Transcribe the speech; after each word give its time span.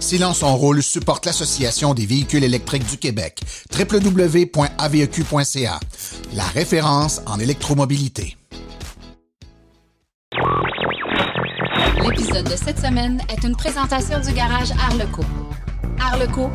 Silence 0.00 0.42
en 0.42 0.56
rôle 0.56 0.82
supporte 0.82 1.26
l'Association 1.26 1.92
des 1.92 2.06
véhicules 2.06 2.42
électriques 2.42 2.88
du 2.88 2.96
Québec, 2.96 3.40
www.aveq.ca, 3.78 5.80
la 6.34 6.44
référence 6.44 7.20
en 7.26 7.38
électromobilité. 7.38 8.36
L'épisode 12.02 12.50
de 12.50 12.56
cette 12.56 12.78
semaine 12.78 13.20
est 13.28 13.46
une 13.46 13.54
présentation 13.54 14.18
du 14.20 14.32
garage 14.32 14.70
Arleco. 14.72 15.22
Arleco, 16.00 16.50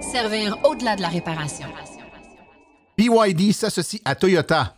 servir 0.00 0.56
au-delà 0.64 0.94
de 0.94 1.02
la 1.02 1.08
réparation. 1.08 1.66
BYD 2.96 3.52
s'associe 3.52 4.00
à 4.04 4.14
Toyota. 4.14 4.76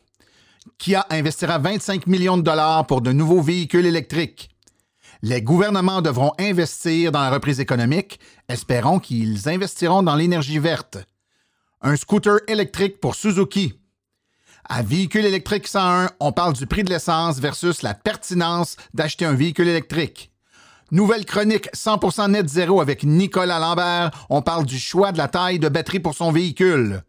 Kia 0.79 1.07
investira 1.11 1.59
25 1.59 2.07
millions 2.07 2.39
de 2.39 2.43
dollars 2.43 2.87
pour 2.87 3.03
de 3.03 3.13
nouveaux 3.13 3.43
véhicules 3.43 3.87
électriques. 3.87 4.51
Les 5.23 5.43
gouvernements 5.43 6.01
devront 6.01 6.33
investir 6.39 7.13
dans 7.13 7.21
la 7.21 7.31
reprise 7.31 7.61
économique. 7.61 8.21
Espérons 8.49 8.99
qu'ils 8.99 9.49
investiront 9.49 10.03
dans 10.03 10.15
l'énergie 10.15 10.59
verte. 10.59 10.97
Un 11.83 11.97
scooter 11.97 12.39
électrique 12.49 13.01
pour 13.01 13.15
Suzuki. 13.15 13.75
À 14.67 14.83
Véhicule 14.83 15.27
électrique 15.27 15.67
101, 15.67 16.11
on 16.21 16.33
parle 16.33 16.55
du 16.55 16.67
prix 16.67 16.85
de 16.85 16.91
l'essence 16.91 17.39
versus 17.39 17.83
la 17.83 17.93
pertinence 17.93 18.77
d'acheter 18.95 19.27
un 19.27 19.35
véhicule 19.35 19.69
électrique. 19.69 20.31
Nouvelle 20.91 21.27
chronique 21.27 21.69
100% 21.75 22.31
net 22.31 22.49
zéro 22.49 22.81
avec 22.81 23.05
Nicolas 23.05 23.59
Lambert. 23.59 24.11
On 24.31 24.41
parle 24.41 24.65
du 24.65 24.79
choix 24.79 25.13
de 25.13 25.19
la 25.19 25.29
taille 25.29 25.59
de 25.59 25.69
batterie 25.69 26.01
pour 26.01 26.15
son 26.15 26.33
véhicule. 26.33 27.03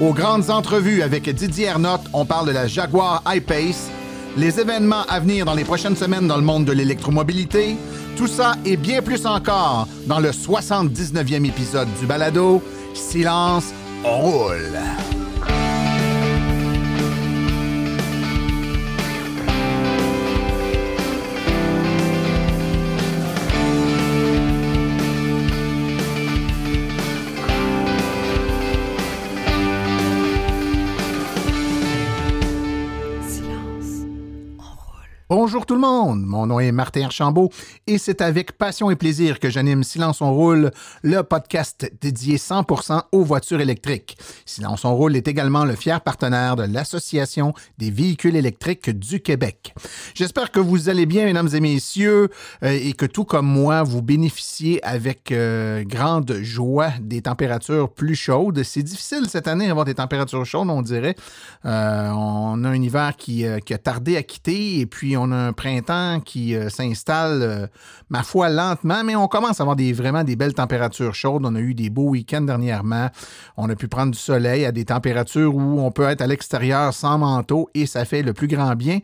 Aux 0.00 0.14
grandes 0.14 0.48
entrevues 0.48 1.02
avec 1.02 1.28
Didier 1.28 1.66
Ernotte, 1.66 2.06
on 2.14 2.24
parle 2.24 2.46
de 2.46 2.52
la 2.52 2.66
Jaguar 2.66 3.22
I-Pace 3.26 3.90
les 4.36 4.60
événements 4.60 5.04
à 5.08 5.20
venir 5.20 5.44
dans 5.44 5.54
les 5.54 5.64
prochaines 5.64 5.96
semaines 5.96 6.26
dans 6.26 6.36
le 6.36 6.42
monde 6.42 6.64
de 6.64 6.72
l'électromobilité, 6.72 7.76
tout 8.16 8.28
ça 8.28 8.54
et 8.64 8.76
bien 8.76 9.02
plus 9.02 9.26
encore 9.26 9.88
dans 10.06 10.20
le 10.20 10.30
79e 10.30 11.46
épisode 11.46 11.88
du 11.98 12.06
balado 12.06 12.62
Silence, 12.94 13.72
on 14.04 14.18
roule. 14.18 15.19
Bonjour 35.30 35.64
tout 35.64 35.74
le 35.74 35.80
monde, 35.80 36.26
mon 36.26 36.46
nom 36.46 36.58
est 36.58 36.72
Martin 36.72 37.04
Archambault 37.04 37.50
et 37.86 37.98
c'est 37.98 38.20
avec 38.20 38.58
passion 38.58 38.90
et 38.90 38.96
plaisir 38.96 39.38
que 39.38 39.48
j'anime 39.48 39.84
Silence 39.84 40.22
on 40.22 40.34
roule, 40.34 40.72
le 41.04 41.22
podcast 41.22 41.88
dédié 42.00 42.36
100% 42.36 43.02
aux 43.12 43.22
voitures 43.22 43.60
électriques. 43.60 44.18
Silence 44.44 44.84
on 44.84 44.92
roule 44.92 45.14
est 45.14 45.28
également 45.28 45.64
le 45.64 45.76
fier 45.76 46.00
partenaire 46.00 46.56
de 46.56 46.64
l'Association 46.64 47.54
des 47.78 47.92
véhicules 47.92 48.34
électriques 48.34 48.90
du 48.90 49.20
Québec. 49.20 49.72
J'espère 50.16 50.50
que 50.50 50.58
vous 50.58 50.88
allez 50.88 51.06
bien 51.06 51.26
mesdames 51.26 51.50
et 51.54 51.60
messieurs 51.60 52.30
euh, 52.64 52.76
et 52.82 52.92
que 52.94 53.06
tout 53.06 53.24
comme 53.24 53.46
moi 53.46 53.84
vous 53.84 54.02
bénéficiez 54.02 54.84
avec 54.84 55.30
euh, 55.30 55.84
grande 55.84 56.38
joie 56.42 56.90
des 57.00 57.22
températures 57.22 57.88
plus 57.88 58.16
chaudes. 58.16 58.64
C'est 58.64 58.82
difficile 58.82 59.28
cette 59.28 59.46
année 59.46 59.68
d'avoir 59.68 59.84
des 59.84 59.94
températures 59.94 60.44
chaudes, 60.44 60.70
on 60.70 60.82
dirait. 60.82 61.14
Euh, 61.66 62.10
on 62.10 62.64
a 62.64 62.68
un 62.68 62.82
hiver 62.82 63.14
qui, 63.16 63.44
qui 63.64 63.74
a 63.74 63.78
tardé 63.78 64.16
à 64.16 64.24
quitter 64.24 64.80
et 64.80 64.86
puis 64.86 65.16
on 65.19 65.19
a 65.32 65.36
un 65.36 65.52
printemps 65.52 66.20
qui 66.24 66.54
euh, 66.54 66.68
s'installe, 66.68 67.42
euh, 67.42 67.66
ma 68.08 68.22
foi, 68.22 68.48
lentement, 68.48 69.02
mais 69.04 69.16
on 69.16 69.28
commence 69.28 69.60
à 69.60 69.62
avoir 69.62 69.76
des, 69.76 69.92
vraiment 69.92 70.24
des 70.24 70.36
belles 70.36 70.54
températures 70.54 71.14
chaudes. 71.14 71.42
On 71.44 71.54
a 71.54 71.60
eu 71.60 71.74
des 71.74 71.90
beaux 71.90 72.10
week-ends 72.10 72.40
dernièrement. 72.42 73.08
On 73.56 73.68
a 73.68 73.76
pu 73.76 73.88
prendre 73.88 74.12
du 74.12 74.18
soleil 74.18 74.64
à 74.64 74.72
des 74.72 74.84
températures 74.84 75.54
où 75.54 75.80
on 75.80 75.90
peut 75.90 76.04
être 76.04 76.20
à 76.20 76.26
l'extérieur 76.26 76.94
sans 76.94 77.18
manteau 77.18 77.68
et 77.74 77.86
ça 77.86 78.04
fait 78.04 78.22
le 78.22 78.32
plus 78.32 78.48
grand 78.48 78.74
bien. 78.74 79.00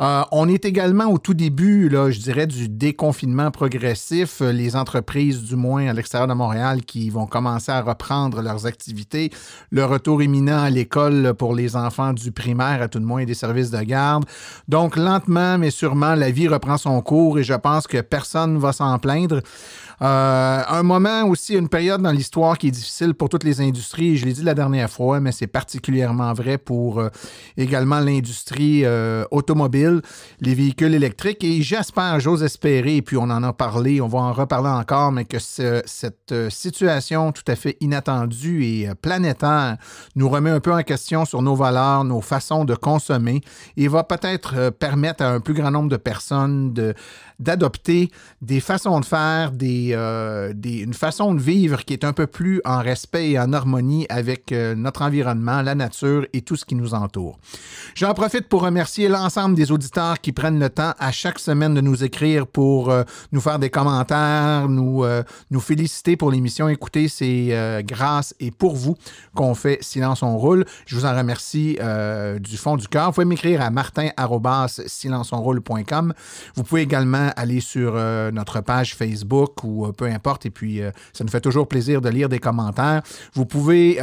Euh, 0.00 0.22
on 0.32 0.48
est 0.48 0.64
également 0.64 1.06
au 1.06 1.18
tout 1.18 1.34
début, 1.34 1.88
là, 1.88 2.10
je 2.10 2.20
dirais, 2.20 2.46
du 2.46 2.68
déconfinement 2.68 3.50
progressif. 3.50 4.40
Les 4.40 4.76
entreprises, 4.76 5.42
du 5.42 5.56
moins 5.56 5.86
à 5.86 5.92
l'extérieur 5.92 6.28
de 6.28 6.34
Montréal, 6.34 6.82
qui 6.82 7.10
vont 7.10 7.26
commencer 7.26 7.70
à 7.70 7.80
reprendre 7.80 8.42
leurs 8.42 8.66
activités. 8.66 9.30
Le 9.70 9.84
retour 9.84 10.22
imminent 10.22 10.62
à 10.62 10.70
l'école 10.70 11.34
pour 11.34 11.54
les 11.54 11.76
enfants 11.76 12.12
du 12.12 12.32
primaire, 12.32 12.82
à 12.82 12.88
tout 12.88 12.98
le 12.98 13.04
moins 13.04 13.24
des 13.24 13.34
services 13.34 13.70
de 13.70 13.80
garde. 13.82 14.24
Donc, 14.68 14.96
lentement, 14.96 15.53
mais 15.58 15.70
sûrement, 15.70 16.14
la 16.14 16.30
vie 16.30 16.48
reprend 16.48 16.76
son 16.76 17.00
cours 17.02 17.38
et 17.38 17.44
je 17.44 17.54
pense 17.54 17.86
que 17.86 18.00
personne 18.00 18.54
ne 18.54 18.58
va 18.58 18.72
s'en 18.72 18.98
plaindre. 18.98 19.40
Euh, 20.04 20.62
un 20.68 20.82
moment 20.82 21.24
aussi, 21.24 21.54
une 21.54 21.70
période 21.70 22.02
dans 22.02 22.10
l'histoire 22.10 22.58
qui 22.58 22.68
est 22.68 22.70
difficile 22.70 23.14
pour 23.14 23.30
toutes 23.30 23.44
les 23.44 23.62
industries. 23.62 24.18
Je 24.18 24.26
l'ai 24.26 24.34
dit 24.34 24.42
la 24.42 24.52
dernière 24.52 24.90
fois, 24.90 25.18
mais 25.18 25.32
c'est 25.32 25.46
particulièrement 25.46 26.34
vrai 26.34 26.58
pour 26.58 27.00
euh, 27.00 27.08
également 27.56 28.00
l'industrie 28.00 28.84
euh, 28.84 29.24
automobile, 29.30 30.02
les 30.40 30.54
véhicules 30.54 30.92
électriques. 30.92 31.42
Et 31.42 31.62
j'espère, 31.62 32.20
j'ose 32.20 32.42
espérer, 32.42 32.96
et 32.96 33.02
puis 33.02 33.16
on 33.16 33.22
en 33.22 33.42
a 33.42 33.54
parlé, 33.54 34.02
on 34.02 34.08
va 34.08 34.18
en 34.18 34.34
reparler 34.34 34.68
encore, 34.68 35.10
mais 35.10 35.24
que 35.24 35.38
cette 35.38 36.34
situation 36.50 37.32
tout 37.32 37.44
à 37.46 37.56
fait 37.56 37.78
inattendue 37.80 38.64
et 38.64 38.90
planétaire 39.00 39.78
nous 40.16 40.28
remet 40.28 40.50
un 40.50 40.60
peu 40.60 40.74
en 40.74 40.82
question 40.82 41.24
sur 41.24 41.40
nos 41.40 41.54
valeurs, 41.54 42.04
nos 42.04 42.20
façons 42.20 42.66
de 42.66 42.74
consommer 42.74 43.40
et 43.78 43.88
va 43.88 44.04
peut-être 44.04 44.68
permettre 44.70 45.22
à 45.22 45.30
un 45.30 45.40
plus 45.40 45.54
grand 45.54 45.70
nombre 45.70 45.88
de 45.88 45.96
personnes 45.96 46.74
d'adopter 47.38 48.10
des 48.42 48.60
façons 48.60 49.00
de 49.00 49.04
faire, 49.04 49.50
euh, 49.94 50.52
une 50.64 50.94
façon 50.94 51.34
de 51.34 51.40
vivre 51.40 51.84
qui 51.84 51.92
est 51.92 52.04
un 52.04 52.12
peu 52.12 52.26
plus 52.26 52.60
en 52.64 52.78
respect 52.78 53.30
et 53.30 53.38
en 53.38 53.52
harmonie 53.52 54.06
avec 54.08 54.50
euh, 54.52 54.74
notre 54.74 55.02
environnement, 55.02 55.62
la 55.62 55.74
nature 55.74 56.26
et 56.32 56.40
tout 56.42 56.56
ce 56.56 56.64
qui 56.64 56.74
nous 56.74 56.94
entoure. 56.94 57.38
J'en 57.94 58.14
profite 58.14 58.48
pour 58.48 58.62
remercier 58.62 59.08
l'ensemble 59.08 59.54
des 59.54 59.70
auditeurs 59.72 60.20
qui 60.20 60.32
prennent 60.32 60.58
le 60.58 60.70
temps 60.70 60.94
à 60.98 61.12
chaque 61.12 61.38
semaine 61.38 61.74
de 61.74 61.80
nous 61.80 62.04
écrire 62.04 62.46
pour 62.46 62.90
euh, 62.90 63.04
nous 63.32 63.40
faire 63.40 63.58
des 63.58 63.70
commentaires, 63.70 64.68
nous, 64.68 65.04
nous 65.50 65.60
féliciter 65.60 66.16
pour 66.16 66.30
l'émission. 66.30 66.68
Écoutez, 66.68 67.08
c'est 67.08 67.82
grâce 67.84 68.34
et 68.40 68.50
pour 68.50 68.74
vous 68.76 68.96
qu'on 69.34 69.54
fait 69.54 69.78
Silence 69.82 70.22
on 70.22 70.38
roule. 70.38 70.64
Je 70.86 70.96
vous 70.96 71.04
en 71.04 71.14
remercie 71.16 71.78
du 72.40 72.56
fond 72.56 72.76
du 72.76 72.88
cœur. 72.88 73.06
Vous 73.06 73.12
pouvez 73.12 73.24
m'écrire 73.24 73.62
à 73.62 73.70
martin.silenceonroule.com. 73.70 76.12
Vous 76.54 76.62
pouvez 76.62 76.82
également 76.82 77.30
aller 77.36 77.60
sur 77.60 77.94
notre 78.32 78.60
page 78.60 78.94
Facebook 78.94 79.64
ou 79.64 79.73
euh, 79.86 79.92
peu 79.92 80.06
importe. 80.06 80.46
Et 80.46 80.50
puis, 80.50 80.80
euh, 80.80 80.90
ça 81.12 81.24
nous 81.24 81.30
fait 81.30 81.40
toujours 81.40 81.68
plaisir 81.68 82.00
de 82.00 82.08
lire 82.08 82.28
des 82.28 82.38
commentaires. 82.38 83.02
Vous 83.34 83.46
pouvez 83.46 83.98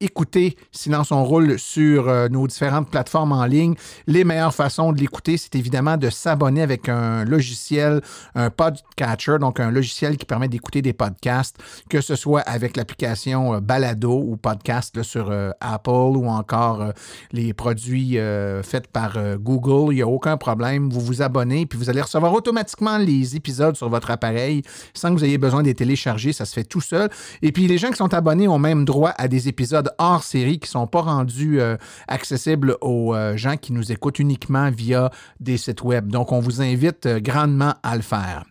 écouter 0.00 0.56
Silence 0.72 1.12
on 1.12 1.24
roule 1.24 1.58
sur 1.58 2.08
euh, 2.08 2.28
nos 2.28 2.46
différentes 2.46 2.90
plateformes 2.90 3.32
en 3.32 3.44
ligne. 3.44 3.74
Les 4.06 4.24
meilleures 4.24 4.54
façons 4.54 4.92
de 4.92 4.98
l'écouter, 4.98 5.36
c'est 5.36 5.54
évidemment 5.54 5.96
de 5.96 6.10
s'abonner 6.10 6.62
avec 6.62 6.88
un 6.88 7.24
logiciel, 7.24 8.00
un 8.34 8.50
podcatcher, 8.50 9.38
donc 9.38 9.60
un 9.60 9.70
logiciel 9.70 10.16
qui 10.16 10.24
permet 10.24 10.48
d'écouter 10.48 10.82
des 10.82 10.92
podcasts, 10.92 11.56
que 11.88 12.00
ce 12.00 12.16
soit 12.16 12.40
avec 12.40 12.76
l'application 12.76 13.54
euh, 13.54 13.60
Balado 13.60 14.20
ou 14.26 14.36
podcast 14.36 15.02
sur 15.02 15.30
euh, 15.30 15.50
Apple 15.60 15.90
ou 15.90 16.26
encore 16.26 16.92
les 17.32 17.54
produits 17.54 18.18
faits 18.62 18.88
par 18.88 19.16
Google. 19.38 19.92
Il 19.92 19.96
n'y 19.96 20.02
a 20.02 20.06
aucun 20.06 20.36
problème. 20.36 20.90
Vous 20.90 21.00
vous 21.00 21.22
abonnez 21.22 21.66
puis 21.66 21.78
vous 21.78 21.88
allez 21.88 22.00
recevoir 22.00 22.32
automatiquement 22.32 22.98
les 22.98 23.36
épisodes 23.36 23.76
sur 23.76 23.88
votre 23.88 24.10
appareil 24.10 24.62
sans 24.92 25.10
que 25.10 25.14
vous 25.14 25.24
ayez 25.24 25.38
besoin 25.38 25.62
de 25.62 25.68
les 25.68 25.74
télécharger. 25.74 26.32
Ça 26.32 26.44
se 26.44 26.52
fait 26.52 26.64
tout 26.64 26.80
seul. 26.80 27.08
Et 27.42 27.52
puis 27.52 27.66
les 27.66 27.78
gens 27.78 27.90
qui 27.90 27.96
sont 27.96 28.12
abonnés 28.12 28.48
ont 28.48 28.58
même 28.58 28.84
droit 28.84 29.12
à 29.16 29.28
des 29.28 29.48
épisodes 29.48 29.83
hors 29.98 30.22
série 30.22 30.58
qui 30.58 30.68
ne 30.68 30.72
sont 30.72 30.86
pas 30.86 31.02
rendus 31.02 31.60
euh, 31.60 31.76
accessibles 32.08 32.76
aux 32.80 33.14
euh, 33.14 33.36
gens 33.36 33.56
qui 33.56 33.72
nous 33.72 33.92
écoutent 33.92 34.18
uniquement 34.18 34.70
via 34.70 35.10
des 35.40 35.56
sites 35.56 35.82
web. 35.82 36.08
Donc, 36.08 36.32
on 36.32 36.40
vous 36.40 36.62
invite 36.62 37.06
euh, 37.06 37.20
grandement 37.20 37.74
à 37.82 37.96
le 37.96 38.02
faire. 38.02 38.44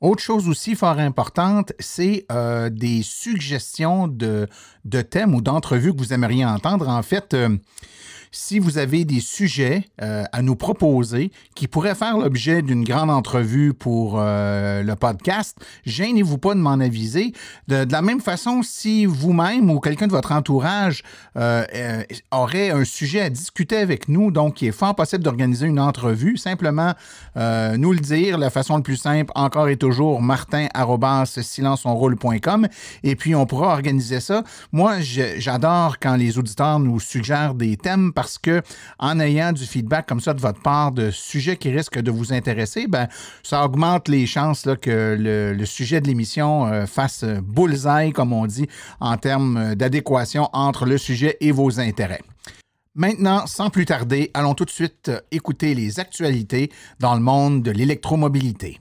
Autre 0.00 0.22
chose 0.22 0.48
aussi 0.48 0.74
fort 0.74 0.98
importante, 0.98 1.72
c'est 1.78 2.26
des 2.72 3.00
suggestions 3.02 4.06
de, 4.06 4.48
de 4.84 5.00
thèmes 5.00 5.34
ou 5.34 5.40
d'entrevues 5.40 5.94
que 5.94 5.98
vous 5.98 6.12
aimeriez 6.12 6.44
entendre. 6.44 6.90
En 6.90 7.02
fait, 7.02 7.34
si 8.34 8.58
vous 8.58 8.76
avez 8.78 9.04
des 9.04 9.20
sujets 9.20 9.84
euh, 10.02 10.24
à 10.32 10.42
nous 10.42 10.56
proposer 10.56 11.30
qui 11.54 11.68
pourraient 11.68 11.94
faire 11.94 12.18
l'objet 12.18 12.62
d'une 12.62 12.82
grande 12.82 13.10
entrevue 13.10 13.72
pour 13.72 14.16
euh, 14.18 14.82
le 14.82 14.96
podcast, 14.96 15.56
gênez-vous 15.86 16.38
pas 16.38 16.54
de 16.54 16.58
m'en 16.58 16.80
aviser. 16.80 17.32
De, 17.68 17.86
la 17.88 18.02
même 18.02 18.20
façon, 18.20 18.64
si 18.64 19.06
vous-même 19.06 19.70
ou 19.70 19.78
quelqu'un 19.78 20.08
de 20.08 20.12
votre 20.12 20.32
entourage 20.32 21.04
euh, 21.36 22.02
aurait 22.32 22.70
un 22.70 22.82
sujet 22.84 23.20
à 23.20 23.30
discuter 23.30 23.76
avec 23.76 24.08
nous, 24.08 24.32
donc 24.32 24.62
il 24.62 24.68
est 24.68 24.72
fort 24.72 24.96
possible 24.96 25.22
d'organiser 25.22 25.66
une 25.66 25.78
entrevue, 25.78 26.36
simplement 26.36 26.94
nous 27.36 27.92
le 27.92 28.00
dire. 28.00 28.36
La 28.38 28.50
façon 28.50 28.74
la 28.76 28.82
plus 28.82 28.96
simple, 28.96 29.30
encore 29.36 29.68
et 29.68 29.76
toujours, 29.76 30.20
martin.silenceonroule.com 30.20 32.66
et 33.04 33.14
puis 33.16 33.36
on 33.36 33.46
pourra 33.46 33.68
organiser 33.68 34.20
ça. 34.20 34.42
Moi, 34.72 35.00
j'adore 35.00 35.98
quand 36.00 36.16
les 36.16 36.38
auditeurs 36.38 36.80
nous 36.80 37.00
suggèrent 37.00 37.54
des 37.54 37.76
thèmes 37.76 38.12
que 38.42 38.62
en 38.98 39.20
ayant 39.20 39.52
du 39.52 39.64
feedback 39.64 40.06
comme 40.06 40.20
ça 40.20 40.34
de 40.34 40.40
votre 40.40 40.60
part 40.60 40.92
de 40.92 41.10
sujets 41.10 41.56
qui 41.56 41.70
risquent 41.70 42.00
de 42.00 42.10
vous 42.10 42.32
intéresser, 42.32 42.86
ben, 42.86 43.08
ça 43.42 43.64
augmente 43.64 44.08
les 44.08 44.26
chances 44.26 44.68
que 44.80 45.16
le, 45.18 45.64
sujet 45.64 46.00
de 46.00 46.06
l'émission 46.06 46.66
euh, 46.66 46.86
fasse 46.86 47.24
bullseye, 47.24 48.12
comme 48.12 48.32
on 48.32 48.46
dit, 48.46 48.68
en 49.00 49.16
termes 49.16 49.74
d'adéquation 49.74 50.48
entre 50.52 50.84
le 50.84 50.98
sujet 50.98 51.36
et 51.40 51.52
vos 51.52 51.80
intérêts. 51.80 52.20
Maintenant, 52.94 53.46
sans 53.46 53.70
plus 53.70 53.86
tarder, 53.86 54.30
allons 54.34 54.54
tout 54.54 54.64
de 54.64 54.70
suite 54.70 55.10
écouter 55.32 55.74
les 55.74 55.98
actualités 55.98 56.70
dans 57.00 57.14
le 57.14 57.20
monde 57.20 57.62
de 57.62 57.72
l'électromobilité. 57.72 58.78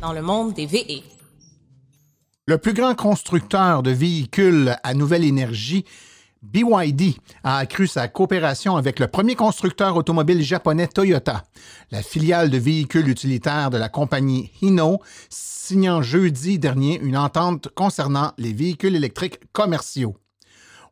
Dans 0.00 0.12
le 0.12 0.22
monde 0.22 0.54
des 0.54 0.66
VE. 0.66 1.02
Le 2.46 2.58
plus 2.58 2.72
grand 2.72 2.94
constructeur 2.94 3.82
de 3.82 3.90
véhicules 3.90 4.76
à 4.82 4.94
nouvelle 4.94 5.24
énergie 5.24 5.84
BYD 6.42 7.16
a 7.44 7.58
accru 7.58 7.86
sa 7.86 8.08
coopération 8.08 8.76
avec 8.76 8.98
le 8.98 9.06
premier 9.06 9.36
constructeur 9.36 9.96
automobile 9.96 10.42
japonais 10.42 10.88
Toyota, 10.88 11.44
la 11.90 12.02
filiale 12.02 12.50
de 12.50 12.58
véhicules 12.58 13.08
utilitaires 13.08 13.70
de 13.70 13.78
la 13.78 13.88
compagnie 13.88 14.50
Hino, 14.60 15.00
signant 15.28 16.02
jeudi 16.02 16.58
dernier 16.58 17.00
une 17.00 17.16
entente 17.16 17.68
concernant 17.74 18.32
les 18.38 18.52
véhicules 18.52 18.96
électriques 18.96 19.40
commerciaux. 19.52 20.16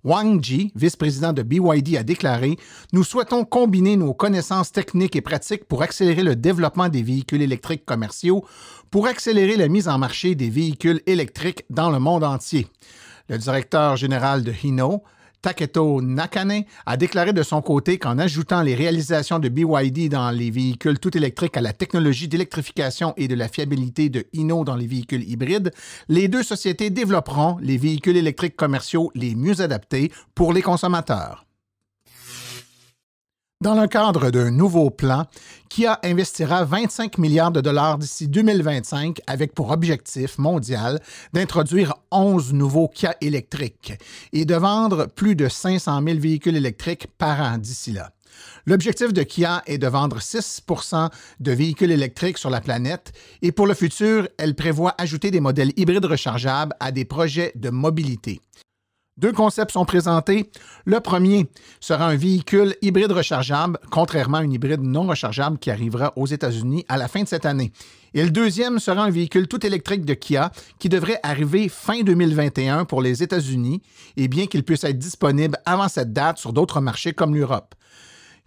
Wang 0.02 0.43
Ji, 0.43 0.73
vice-président 0.75 1.32
de 1.32 1.43
BYD, 1.43 1.97
a 1.97 2.02
déclaré 2.02 2.56
Nous 2.93 3.05
souhaitons 3.05 3.44
combiner 3.44 3.97
nos 3.97 4.14
connaissances 4.14 4.73
techniques 4.73 5.17
et 5.17 5.20
pratiques 5.20 5.67
pour 5.67 5.82
accélérer 5.82 6.23
le 6.23 6.37
développement 6.37 6.88
des 6.88 7.02
véhicules 7.02 7.43
électriques 7.43 7.85
commerciaux, 7.85 8.44
pour 8.91 9.06
accélérer 9.06 9.56
la 9.56 9.69
mise 9.69 9.88
en 9.88 9.99
marché 9.99 10.35
des 10.35 10.49
véhicules 10.49 11.02
électriques 11.06 11.64
dans 11.69 11.91
le 11.91 11.99
monde 11.99 12.25
entier. 12.25 12.67
Le 13.29 13.38
directeur 13.38 13.97
général 13.97 14.43
de 14.43 14.52
Hino, 14.52 15.02
Taketo 15.43 16.03
Nakane 16.03 16.65
a 16.87 16.97
déclaré 16.97 17.33
de 17.33 17.43
son 17.43 17.63
côté 17.63 17.99
qu'en 17.99 18.19
ajoutant 18.19 18.63
les 18.63 18.75
réalisations 18.75 19.39
de 19.39 19.49
BYD 19.49 20.11
dans 20.11 20.31
les 20.31 20.51
véhicules 20.51 20.99
tout 20.99 21.17
électriques 21.17 21.57
à 21.57 21.61
la 21.61 21.73
technologie 21.73 22.29
d'électrification 22.29 23.15
et 23.17 23.29
de 23.29 23.35
la 23.35 23.49
fiabilité 23.49 24.09
de 24.09 24.27
Hino 24.33 24.65
dans 24.65 24.77
les 24.77 24.87
véhicules 24.87 25.29
hybrides, 25.29 25.73
les 26.09 26.29
deux 26.29 26.43
sociétés 26.43 26.91
développeront 26.91 27.57
les 27.63 27.79
véhicules 27.79 28.17
électriques 28.17 28.57
commerciaux 28.57 29.11
les 29.15 29.35
mieux 29.35 29.61
adaptés 29.61 30.13
pour 30.35 30.53
les 30.53 30.63
consommateurs. 30.63 31.47
Dans 33.62 33.79
le 33.79 33.87
cadre 33.89 34.31
d'un 34.31 34.51
nouveau 34.51 34.89
plan, 34.89 35.27
Kia 35.69 36.01
investira 36.03 36.65
25 36.65 37.19
milliards 37.19 37.53
de 37.53 37.61
dollars 37.61 37.99
d'ici 37.99 38.27
2025 38.27 39.19
avec 39.27 39.53
pour 39.53 39.71
objectif 39.71 40.39
mondial 40.39 40.99
d'introduire 41.35 41.93
11 42.11 42.55
nouveaux 42.55 42.89
Kia 42.89 43.15
électriques 43.21 43.93
et 44.33 44.47
de 44.47 44.55
vendre 44.55 45.09
plus 45.09 45.37
de 45.37 45.47
500 45.47 46.03
000 46.03 46.19
véhicules 46.19 46.57
électriques 46.57 47.09
par 47.19 47.39
an 47.39 47.59
d'ici 47.59 47.93
là. 47.93 48.12
L'objectif 48.65 49.12
de 49.12 49.23
Kia 49.25 49.62
est 49.67 49.77
de 49.77 49.89
vendre 49.89 50.21
6% 50.21 51.11
de 51.41 51.53
véhicules 51.53 51.91
électriques 51.91 52.39
sur 52.39 52.49
la 52.49 52.62
planète 52.62 53.12
et 53.43 53.53
pour 53.53 53.67
le 53.67 53.75
futur, 53.75 54.27
elle 54.39 54.55
prévoit 54.55 54.95
ajouter 54.97 55.31
des 55.31 55.41
modèles 55.41 55.75
hybrides 55.77 56.07
rechargeables 56.07 56.75
à 56.81 56.93
des 56.93 57.05
projets 57.05 57.53
de 57.57 57.69
mobilité. 57.69 58.41
Deux 59.21 59.33
concepts 59.33 59.73
sont 59.73 59.85
présentés. 59.85 60.51
Le 60.87 60.99
premier 61.01 61.47
sera 61.79 62.07
un 62.07 62.17
véhicule 62.17 62.75
hybride 62.81 63.13
rechargeable, 63.13 63.79
contrairement 63.91 64.39
à 64.39 64.41
un 64.41 64.51
hybride 64.51 64.81
non 64.81 65.03
rechargeable 65.03 65.59
qui 65.59 65.71
arrivera 65.71 66.15
aux 66.17 66.27
États-Unis 66.27 66.87
à 66.89 66.97
la 66.97 67.07
fin 67.07 67.23
de 67.25 67.29
cette 67.29 67.45
année. 67.45 67.71
Et 68.15 68.25
le 68.25 68.31
deuxième 68.31 68.79
sera 68.79 69.03
un 69.05 69.11
véhicule 69.11 69.47
tout 69.47 69.65
électrique 69.67 70.07
de 70.07 70.15
Kia 70.15 70.51
qui 70.79 70.89
devrait 70.89 71.21
arriver 71.23 71.69
fin 71.69 72.01
2021 72.01 72.87
pour 72.87 73.03
les 73.03 73.23
États-Unis, 73.23 73.83
et 74.17 74.27
bien 74.27 74.47
qu'il 74.47 74.65
puisse 74.65 74.85
être 74.85 74.99
disponible 74.99 75.59
avant 75.67 75.89
cette 75.89 76.15
date 76.15 76.39
sur 76.39 76.55
d'autres 76.55 76.81
marchés 76.81 77.13
comme 77.13 77.35
l'Europe. 77.35 77.75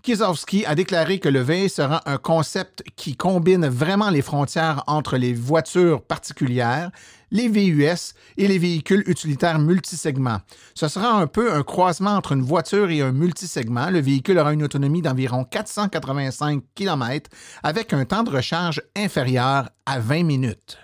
Kizowski 0.03 0.65
a 0.65 0.75
déclaré 0.75 1.17
que 1.19 1.29
le 1.29 1.39
V 1.39 1.69
sera 1.69 2.01
un 2.05 2.17
concept 2.17 2.83
qui 2.97 3.15
combine 3.15 3.67
vraiment 3.67 4.09
les 4.09 4.21
frontières 4.21 4.83
entre 4.85 5.15
les 5.15 5.33
voitures 5.33 6.01
particulières, 6.01 6.91
les 7.31 7.47
VUS 7.47 8.13
et 8.35 8.49
les 8.49 8.57
véhicules 8.57 9.05
utilitaires 9.07 9.59
multisegments. 9.59 10.41
Ce 10.75 10.89
sera 10.89 11.13
un 11.13 11.25
peu 11.27 11.53
un 11.53 11.63
croisement 11.63 12.17
entre 12.17 12.33
une 12.33 12.41
voiture 12.41 12.91
et 12.91 13.01
un 13.01 13.13
multisegment. 13.13 13.91
Le 13.91 14.01
véhicule 14.01 14.39
aura 14.39 14.51
une 14.51 14.63
autonomie 14.63 15.01
d'environ 15.01 15.45
485 15.45 16.61
km 16.75 17.29
avec 17.63 17.93
un 17.93 18.03
temps 18.03 18.23
de 18.23 18.31
recharge 18.31 18.81
inférieur 18.97 19.69
à 19.85 19.99
20 19.99 20.23
minutes. 20.23 20.79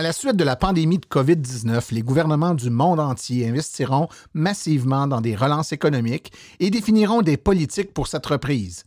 À 0.00 0.02
la 0.02 0.14
suite 0.14 0.36
de 0.36 0.44
la 0.44 0.56
pandémie 0.56 0.98
de 0.98 1.04
COVID-19, 1.04 1.92
les 1.92 2.00
gouvernements 2.00 2.54
du 2.54 2.70
monde 2.70 3.00
entier 3.00 3.46
investiront 3.46 4.08
massivement 4.32 5.06
dans 5.06 5.20
des 5.20 5.36
relances 5.36 5.72
économiques 5.72 6.32
et 6.58 6.70
définiront 6.70 7.20
des 7.20 7.36
politiques 7.36 7.92
pour 7.92 8.06
cette 8.06 8.24
reprise. 8.24 8.84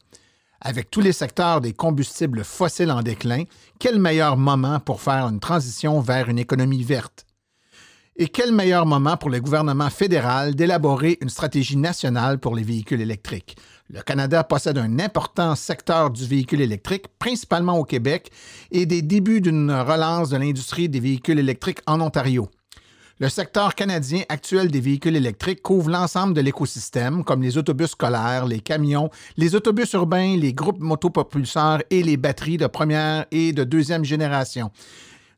Avec 0.60 0.90
tous 0.90 1.02
les 1.02 1.14
secteurs 1.14 1.62
des 1.62 1.74
combustibles 1.74 2.44
fossiles 2.44 2.90
en 2.90 3.04
déclin, 3.04 3.44
quel 3.78 4.00
meilleur 4.00 4.38
moment 4.38 4.80
pour 4.80 5.02
faire 5.02 5.28
une 5.28 5.40
transition 5.40 6.00
vers 6.02 6.30
une 6.30 6.40
économie 6.40 6.82
verte? 6.82 7.28
Et 8.16 8.28
quel 8.28 8.52
meilleur 8.52 8.88
moment 8.88 9.16
pour 9.16 9.30
le 9.30 9.40
gouvernement 9.40 9.92
fédéral 9.92 10.56
d'élaborer 10.56 11.20
une 11.22 11.30
stratégie 11.30 11.78
nationale 11.78 12.40
pour 12.40 12.56
les 12.56 12.64
véhicules 12.64 13.02
électriques? 13.02 13.56
Le 13.90 14.02
Canada 14.02 14.44
possède 14.44 14.78
un 14.78 15.00
important 15.00 15.56
secteur 15.56 16.10
du 16.10 16.26
véhicule 16.26 16.62
électrique, 16.62 17.06
principalement 17.20 17.78
au 17.78 17.84
Québec, 17.84 18.32
et 18.72 18.86
des 18.86 19.02
débuts 19.02 19.42
d'une 19.42 19.72
relance 19.72 20.30
de 20.30 20.38
l'industrie 20.38 20.88
des 20.88 21.02
véhicules 21.02 21.38
électriques 21.38 21.82
en 21.86 22.00
Ontario. 22.00 22.50
Le 23.20 23.30
secteur 23.30 23.76
canadien 23.76 24.24
actuel 24.30 24.72
des 24.72 24.80
véhicules 24.80 25.16
électriques 25.16 25.62
couvre 25.62 25.90
l'ensemble 25.90 26.34
de 26.34 26.42
l'écosystème, 26.42 27.24
comme 27.24 27.44
les 27.44 27.58
autobus 27.58 27.92
scolaires, 27.92 28.48
les 28.48 28.60
camions, 28.60 29.10
les 29.38 29.54
autobus 29.54 29.94
urbains, 29.94 30.36
les 30.38 30.54
groupes 30.54 30.80
motopropulseurs 30.80 31.84
et 31.90 32.02
les 32.04 32.18
batteries 32.18 32.58
de 32.58 32.68
première 32.68 33.26
et 33.32 33.54
de 33.54 33.64
deuxième 33.64 34.04
génération. 34.04 34.72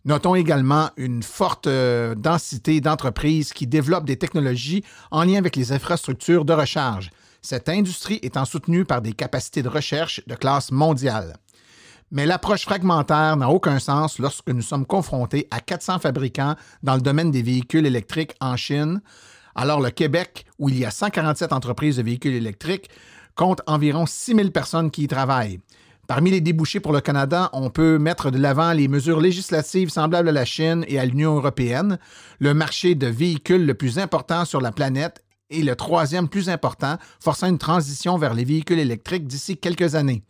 Notons 0.05 0.35
également 0.35 0.89
une 0.97 1.23
forte 1.23 1.67
euh, 1.67 2.13
densité 2.15 2.79
d'entreprises 2.79 3.53
qui 3.53 3.65
développent 3.67 4.05
des 4.05 4.17
technologies 4.17 4.83
en 5.09 5.23
lien 5.23 5.37
avec 5.37 5.55
les 5.55 5.71
infrastructures 5.71 6.45
de 6.45 6.53
recharge. 6.53 7.09
Cette 7.45 7.69
industrie 7.69 8.17
étant 8.23 8.43
soutenue 8.43 8.85
par 8.85 9.03
des 9.03 9.13
capacités 9.13 9.61
de 9.61 9.69
recherche 9.69 10.19
de 10.25 10.33
classe 10.33 10.71
mondiale. 10.71 11.35
Mais 12.09 12.25
l'approche 12.25 12.63
fragmentaire 12.63 13.37
n'a 13.37 13.51
aucun 13.51 13.77
sens 13.77 14.17
lorsque 14.17 14.49
nous 14.49 14.63
sommes 14.63 14.87
confrontés 14.87 15.47
à 15.51 15.59
400 15.59 15.99
fabricants 15.99 16.55
dans 16.81 16.95
le 16.95 17.01
domaine 17.01 17.29
des 17.29 17.43
véhicules 17.43 17.85
électriques 17.85 18.33
en 18.41 18.57
Chine, 18.57 18.99
alors 19.53 19.79
le 19.79 19.91
Québec, 19.91 20.47
où 20.57 20.69
il 20.69 20.79
y 20.79 20.85
a 20.85 20.89
147 20.89 21.53
entreprises 21.53 21.97
de 21.97 22.01
véhicules 22.01 22.33
électriques, 22.33 22.89
compte 23.35 23.61
environ 23.67 24.07
6 24.07 24.37
000 24.37 24.49
personnes 24.49 24.89
qui 24.89 25.03
y 25.03 25.07
travaillent. 25.07 25.59
Parmi 26.07 26.31
les 26.31 26.41
débouchés 26.41 26.79
pour 26.79 26.93
le 26.93 27.01
Canada, 27.01 27.51
on 27.53 27.69
peut 27.69 27.99
mettre 27.99 28.31
de 28.31 28.39
l'avant 28.39 28.73
les 28.73 28.87
mesures 28.87 29.19
législatives 29.19 29.89
semblables 29.89 30.29
à 30.29 30.31
la 30.31 30.45
Chine 30.45 30.83
et 30.87 30.97
à 30.97 31.05
l'Union 31.05 31.35
européenne, 31.35 31.99
le 32.39 32.55
marché 32.55 32.95
de 32.95 33.05
véhicules 33.05 33.67
le 33.67 33.75
plus 33.75 33.99
important 33.99 34.45
sur 34.45 34.61
la 34.61 34.71
planète 34.71 35.24
et 35.49 35.61
le 35.61 35.75
troisième 35.75 36.27
plus 36.27 36.49
important, 36.49 36.97
forçant 37.19 37.47
une 37.47 37.57
transition 37.57 38.17
vers 38.17 38.33
les 38.33 38.43
véhicules 38.43 38.79
électriques 38.79 39.27
d'ici 39.27 39.57
quelques 39.57 39.95
années. 39.95 40.23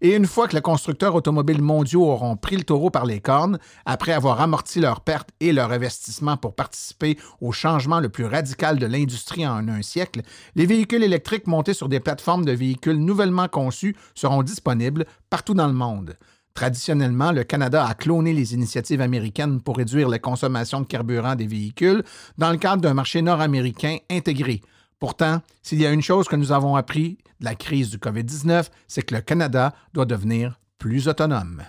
Et 0.00 0.16
une 0.16 0.26
fois 0.26 0.48
que 0.48 0.54
les 0.54 0.62
constructeurs 0.62 1.14
automobiles 1.14 1.62
mondiaux 1.62 2.04
auront 2.04 2.36
pris 2.36 2.56
le 2.56 2.64
taureau 2.64 2.90
par 2.90 3.06
les 3.06 3.20
cornes, 3.20 3.58
après 3.84 4.12
avoir 4.12 4.40
amorti 4.40 4.80
leurs 4.80 5.00
pertes 5.00 5.30
et 5.40 5.52
leur 5.52 5.72
investissement 5.72 6.36
pour 6.36 6.54
participer 6.54 7.18
au 7.40 7.52
changement 7.52 8.00
le 8.00 8.08
plus 8.08 8.24
radical 8.24 8.78
de 8.78 8.86
l'industrie 8.86 9.46
en 9.46 9.68
un 9.68 9.82
siècle, 9.82 10.22
les 10.54 10.66
véhicules 10.66 11.02
électriques 11.02 11.46
montés 11.46 11.74
sur 11.74 11.88
des 11.88 12.00
plateformes 12.00 12.44
de 12.44 12.52
véhicules 12.52 12.98
nouvellement 12.98 13.48
conçus 13.48 13.96
seront 14.14 14.42
disponibles 14.42 15.06
partout 15.30 15.54
dans 15.54 15.68
le 15.68 15.72
monde. 15.72 16.16
Traditionnellement, 16.54 17.32
le 17.32 17.44
Canada 17.44 17.86
a 17.86 17.94
cloné 17.94 18.32
les 18.32 18.54
initiatives 18.54 19.00
américaines 19.00 19.62
pour 19.62 19.78
réduire 19.78 20.08
la 20.08 20.18
consommation 20.18 20.80
de 20.80 20.86
carburant 20.86 21.34
des 21.34 21.46
véhicules 21.46 22.04
dans 22.36 22.50
le 22.50 22.58
cadre 22.58 22.82
d'un 22.82 22.94
marché 22.94 23.22
nord-américain 23.22 23.98
intégré. 24.10 24.60
Pourtant, 24.98 25.40
s'il 25.62 25.80
y 25.80 25.86
a 25.86 25.90
une 25.90 26.02
chose 26.02 26.28
que 26.28 26.36
nous 26.36 26.52
avons 26.52 26.76
appris 26.76 27.18
de 27.40 27.46
la 27.46 27.54
crise 27.54 27.90
du 27.90 27.98
COVID-19, 27.98 28.66
c'est 28.86 29.02
que 29.02 29.14
le 29.14 29.20
Canada 29.20 29.74
doit 29.94 30.04
devenir 30.04 30.60
plus 30.78 31.08
autonome. 31.08 31.62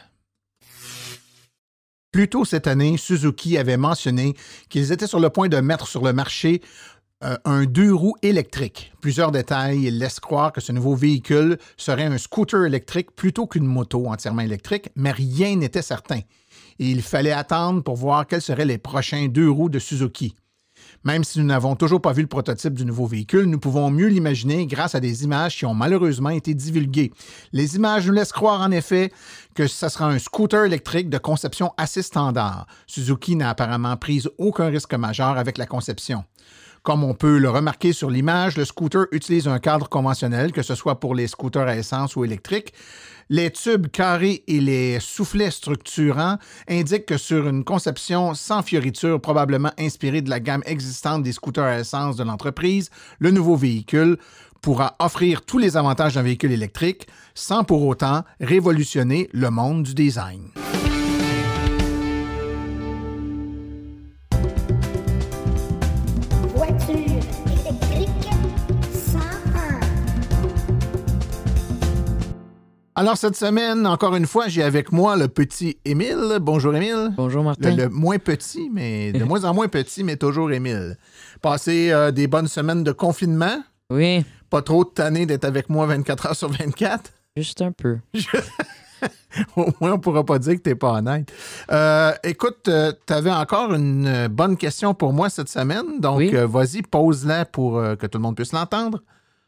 Plus 2.12 2.30
tôt 2.30 2.46
cette 2.46 2.68
année, 2.68 2.98
Suzuki 2.98 3.58
avait 3.58 3.75
mentionné 3.75 4.36
qu'ils 4.70 4.92
étaient 4.92 5.08
sur 5.08 5.20
le 5.20 5.32
point 5.32 5.48
de 5.48 5.58
mettre 5.58 5.88
sur 5.88 6.04
le 6.04 6.13
marché 6.13 6.62
euh, 7.24 7.38
un 7.46 7.65
deux 7.65 7.94
roues 7.94 8.15
électrique. 8.22 8.94
Plusieurs 9.01 9.32
détails 9.32 9.89
laissent 9.92 10.20
croire 10.20 10.51
que 10.51 10.62
ce 10.62 10.72
nouveau 10.72 10.96
véhicule 10.96 11.58
serait 11.77 12.03
un 12.03 12.18
scooter 12.18 12.65
électrique 12.65 13.15
plutôt 13.15 13.48
qu'une 13.48 13.65
moto 13.65 14.08
entièrement 14.08 14.42
électrique, 14.42 14.89
mais 14.96 15.12
rien 15.12 15.56
n'était 15.56 15.82
certain. 15.82 16.20
Il 16.80 17.01
fallait 17.01 17.32
attendre 17.32 17.82
pour 17.82 17.96
voir 17.96 18.27
quels 18.27 18.42
seraient 18.42 18.65
les 18.65 18.77
prochains 18.77 19.27
deux 19.27 19.50
roues 19.50 19.70
de 19.70 19.80
Suzuki. 19.80 20.36
Même 21.06 21.24
si 21.24 21.39
nous 21.39 21.46
n'avons 21.46 21.75
toujours 21.75 22.01
pas 22.01 22.13
vu 22.13 22.22
le 22.22 22.27
prototype 22.27 22.74
du 22.74 22.86
nouveau 22.86 23.06
véhicule, 23.06 23.46
nous 23.46 23.60
pouvons 23.60 23.89
mieux 23.92 24.08
l'imaginer 24.08 24.65
grâce 24.65 24.96
à 24.96 25.00
des 25.00 25.24
images 25.24 25.58
qui 25.58 25.65
ont 25.65 25.74
malheureusement 25.74 26.30
été 26.30 26.53
divulguées. 26.53 27.12
Les 27.51 27.75
images 27.75 28.08
nous 28.08 28.13
laissent 28.13 28.32
croire 28.32 28.62
en 28.62 28.72
effet 28.72 29.12
que 29.56 29.68
ce 29.68 29.89
sera 29.89 30.08
un 30.08 30.20
scooter 30.20 30.65
électrique 30.65 31.10
de 31.10 31.18
conception 31.18 31.74
assez 31.77 32.01
standard. 32.01 32.68
Suzuki 32.88 33.36
n'a 33.36 33.50
apparemment 33.50 33.96
pris 33.98 34.24
aucun 34.38 34.68
risque 34.68 34.94
majeur 34.94 35.38
avec 35.38 35.58
la 35.58 35.65
conception. 35.65 36.24
Comme 36.84 37.06
on 37.06 37.13
peut 37.13 37.38
le 37.38 37.50
remarquer 37.50 37.94
sur 37.94 38.10
l'image, 38.10 38.58
le 38.58 38.66
scooter 38.66 39.06
utilise 39.13 39.48
un 39.48 39.60
cadre 39.60 39.88
conventionnel, 39.88 40.52
que 40.52 40.62
ce 40.62 40.75
soit 40.75 41.00
pour 41.00 41.16
les 41.16 41.28
scooters 41.28 41.66
à 41.66 41.78
essence 41.78 42.18
ou 42.18 42.25
électriques. 42.25 42.74
Les 43.30 43.52
tubes 43.52 43.88
carrés 43.88 44.44
et 44.48 44.60
les 44.60 45.00
soufflets 45.00 45.50
structurants 45.50 46.38
indiquent 46.68 47.06
que 47.06 47.16
sur 47.16 47.48
une 47.48 47.63
conception 47.63 48.34
sans 48.34 48.63
fioriture, 48.63 49.22
probablement 49.22 49.72
inspirée 49.80 50.22
de 50.22 50.30
la 50.30 50.42
gamme 50.42 50.62
existante 50.66 51.24
des 51.24 51.32
scooters 51.32 51.63
à 51.63 51.80
essence 51.80 52.18
de 52.18 52.24
l'entreprise, 52.25 52.90
le 53.20 53.32
nouveau 53.32 53.56
véhicule 53.56 54.18
pourra 54.62 54.98
offrir 55.00 55.42
tous 55.42 55.60
les 55.60 55.78
avantages 55.78 56.16
d'un 56.16 56.22
véhicule 56.22 56.52
électrique 56.52 57.08
sans 57.34 57.63
pour 57.63 57.88
autant 57.88 58.24
révolutionner 58.42 59.30
le 59.32 59.50
monde 59.50 59.84
du 59.84 59.94
design. 59.94 60.50
Alors 72.95 73.17
cette 73.17 73.35
semaine, 73.35 73.88
encore 73.88 74.15
une 74.15 74.27
fois, 74.27 74.47
j'ai 74.47 74.62
avec 74.62 74.91
moi 74.91 75.15
le 75.17 75.27
petit 75.27 75.77
Émile. 75.83 76.38
Bonjour 76.39 76.75
Émile. 76.75 77.09
Bonjour 77.17 77.43
Martin. 77.43 77.75
le 77.75 77.89
moins 77.89 78.19
petit, 78.19 78.69
mais 78.71 79.12
de 79.12 79.23
moins 79.23 79.45
en 79.45 79.53
moins 79.53 79.67
petit, 79.67 80.03
mais 80.03 80.15
toujours 80.15 80.51
Émile. 80.51 80.97
Passé 81.41 81.91
euh, 81.91 82.12
des 82.12 82.27
bonnes 82.27 82.47
semaines 82.47 82.83
de 82.83 82.91
confinement. 82.91 83.63
Oui, 83.89 84.23
Pas 84.50 84.62
trop 84.62 84.83
de 84.85 84.89
tanné 84.89 85.25
d'être 85.25 85.45
avec 85.45 85.69
moi 85.69 85.88
24 85.88 86.25
heures 86.27 86.35
sur 86.35 86.50
24. 86.50 87.12
juste 87.35 87.62
un 87.63 87.71
peu. 87.71 87.97
Au 89.57 89.65
moins, 89.81 89.93
on 89.93 90.00
pourra 90.00 90.23
pas 90.23 90.38
dire 90.39 90.53
que 90.55 90.59
t'es 90.62 90.75
pas 90.75 90.93
honnête. 90.93 91.31
Euh, 91.71 92.12
écoute, 92.23 92.69
tu 93.07 93.13
avais 93.13 93.31
encore 93.31 93.73
une 93.73 94.05
euh, 94.07 94.27
bonne 94.29 94.55
question 94.55 94.93
pour 94.93 95.12
moi 95.13 95.29
cette 95.29 95.50
semaine. 95.50 96.00
Donc, 96.00 96.19
Oui. 96.19 96.31
euh, 96.35 96.45
vas-y, 96.47 96.83
pose-la 96.83 97.43
pour 97.45 97.79
euh, 97.79 97.95
que 97.95 98.05
tout 98.05 98.19
le 98.19 98.21
monde 98.21 98.35
puisse 98.35 98.53
l'entendre. 98.53 99.01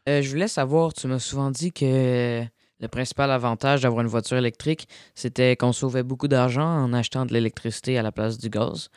Euh, 0.08 0.20
je 0.20 0.28
voulais 0.30 0.48
savoir, 0.48 0.92
tu 0.92 1.06
m'as 1.06 1.18
souvent 1.20 1.50
dit 1.50 1.72
que 1.72 2.42
le 2.80 2.88
principal 2.88 3.30
avantage 3.30 3.82
d'avoir 3.82 4.02
une 4.02 4.10
voiture 4.10 4.36
électrique, 4.36 4.88
c'était 5.14 5.56
qu'on 5.56 5.72
sauvait 5.72 6.02
beaucoup 6.02 6.28
d'argent 6.28 6.66
en 6.66 6.92
achetant 6.92 7.26
de 7.26 7.32
l'électricité 7.32 7.98
à 7.98 8.02
la 8.02 8.12
place 8.12 8.38
du 8.38 8.50
gaz. 8.50 8.90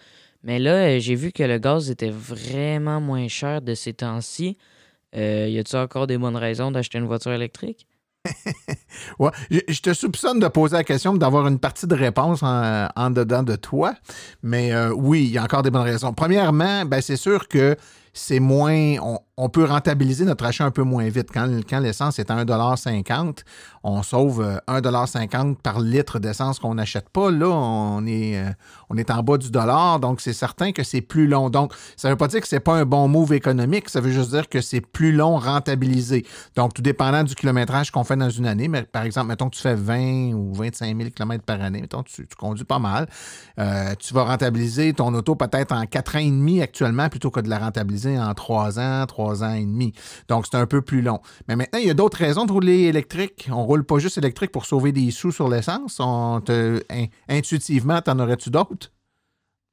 Mais 0.43 0.59
là, 0.59 0.73
euh, 0.73 0.99
j'ai 0.99 1.15
vu 1.15 1.31
que 1.31 1.43
le 1.43 1.57
gaz 1.57 1.89
était 1.89 2.09
vraiment 2.09 3.01
moins 3.01 3.27
cher 3.27 3.61
de 3.61 3.73
ces 3.73 3.93
temps-ci. 3.93 4.57
Euh, 5.15 5.47
y 5.49 5.59
a-t-il 5.59 5.77
encore 5.77 6.07
des 6.07 6.17
bonnes 6.17 6.37
raisons 6.37 6.71
d'acheter 6.71 6.97
une 6.97 7.07
voiture 7.07 7.31
électrique? 7.31 7.87
Ouais. 9.19 9.31
Je, 9.49 9.81
te 9.81 9.93
soupçonne 9.93 10.39
de 10.39 10.47
poser 10.47 10.75
la 10.75 10.83
question, 10.83 11.13
d'avoir 11.13 11.47
une 11.47 11.59
partie 11.59 11.87
de 11.87 11.95
réponse 11.95 12.41
en, 12.43 13.09
dedans 13.11 13.43
de 13.43 13.55
toi. 13.55 13.93
Mais 14.43 14.73
euh, 14.73 14.91
oui, 14.93 15.25
il 15.25 15.31
y 15.31 15.37
a 15.37 15.43
encore 15.43 15.61
des 15.61 15.71
bonnes 15.71 15.83
raisons. 15.83 16.13
Premièrement, 16.13 16.85
ben, 16.85 17.01
c'est 17.01 17.15
sûr 17.15 17.47
que 17.47 17.77
c'est 18.13 18.39
moins. 18.39 18.95
On 19.41 19.47
peut 19.47 19.63
rentabiliser 19.63 20.25
notre 20.25 20.45
achat 20.45 20.65
un 20.65 20.71
peu 20.71 20.83
moins 20.83 21.07
vite. 21.07 21.29
Quand, 21.33 21.47
quand 21.69 21.79
l'essence 21.79 22.19
est 22.19 22.29
à 22.29 22.43
1,50 22.43 23.43
on 23.83 24.03
sauve 24.03 24.41
euh, 24.41 24.57
1,50 24.67 25.55
par 25.55 25.79
litre 25.79 26.19
d'essence 26.19 26.59
qu'on 26.59 26.75
n'achète 26.75 27.09
pas. 27.09 27.31
Là, 27.31 27.47
on 27.47 28.05
est, 28.05 28.37
euh, 28.37 28.49
on 28.89 28.97
est 28.97 29.09
en 29.11 29.23
bas 29.23 29.37
du 29.37 29.51
dollar, 29.51 29.99
donc 29.99 30.21
c'est 30.21 30.33
certain 30.33 30.71
que 30.71 30.83
c'est 30.83 31.01
plus 31.01 31.27
long. 31.27 31.49
Donc, 31.49 31.73
ça 31.95 32.09
ne 32.09 32.13
veut 32.13 32.17
pas 32.17 32.27
dire 32.27 32.41
que 32.41 32.47
c'est 32.47 32.59
pas 32.59 32.73
un 32.73 32.85
bon 32.85 33.07
move 33.07 33.33
économique, 33.33 33.89
ça 33.89 34.01
veut 34.01 34.11
juste 34.11 34.31
dire 34.31 34.49
que 34.49 34.61
c'est 34.61 34.81
plus 34.81 35.11
long 35.11 35.37
rentabilisé. 35.37 36.25
Donc, 36.55 36.73
tout 36.73 36.81
dépendant 36.81 37.23
du 37.23 37.35
kilométrage 37.35 37.91
qu'on 37.91 38.03
fait 38.03 38.17
dans 38.17 38.29
une 38.29 38.45
année, 38.45 38.67
mais 38.67 38.83
par 38.83 39.03
exemple, 39.03 39.27
mettons 39.27 39.49
que 39.49 39.55
tu 39.55 39.61
fais 39.61 39.75
20 39.75 40.33
ou 40.33 40.53
25 40.53 40.97
000 40.97 41.09
km 41.11 41.43
par 41.43 41.61
année, 41.61 41.81
mettons 41.81 42.03
tu, 42.03 42.27
tu 42.27 42.35
conduis 42.35 42.65
pas 42.65 42.79
mal, 42.79 43.07
euh, 43.59 43.95
tu 43.97 44.13
vas 44.13 44.23
rentabiliser 44.23 44.93
ton 44.93 45.13
auto 45.13 45.35
peut-être 45.35 45.71
en 45.71 45.85
4 45.85 46.15
ans 46.17 46.19
et 46.19 46.29
demi 46.29 46.61
actuellement 46.61 47.09
plutôt 47.09 47.31
que 47.31 47.39
de 47.39 47.49
la 47.49 47.59
rentabiliser 47.59 48.19
en 48.19 48.33
3 48.33 48.79
ans, 48.79 49.05
3 49.05 49.28
ans 49.43 49.53
et 49.53 49.65
demi. 49.65 49.93
Donc, 50.27 50.45
c'est 50.49 50.57
un 50.57 50.65
peu 50.65 50.81
plus 50.81 51.01
long. 51.01 51.19
Mais 51.47 51.55
maintenant, 51.55 51.79
il 51.79 51.87
y 51.87 51.89
a 51.89 51.93
d'autres 51.93 52.17
raisons 52.17 52.45
de 52.45 52.51
rouler 52.51 52.83
électrique. 52.83 53.49
On 53.51 53.65
roule 53.65 53.83
pas 53.83 53.99
juste 53.99 54.17
électrique 54.17 54.51
pour 54.51 54.65
sauver 54.65 54.91
des 54.91 55.11
sous 55.11 55.31
sur 55.31 55.49
l'essence. 55.49 55.97
On 55.99 56.41
te, 56.41 56.81
in- 56.89 57.07
intuitivement, 57.27 58.01
t'en 58.01 58.19
aurais-tu 58.19 58.49
d'autres? 58.49 58.91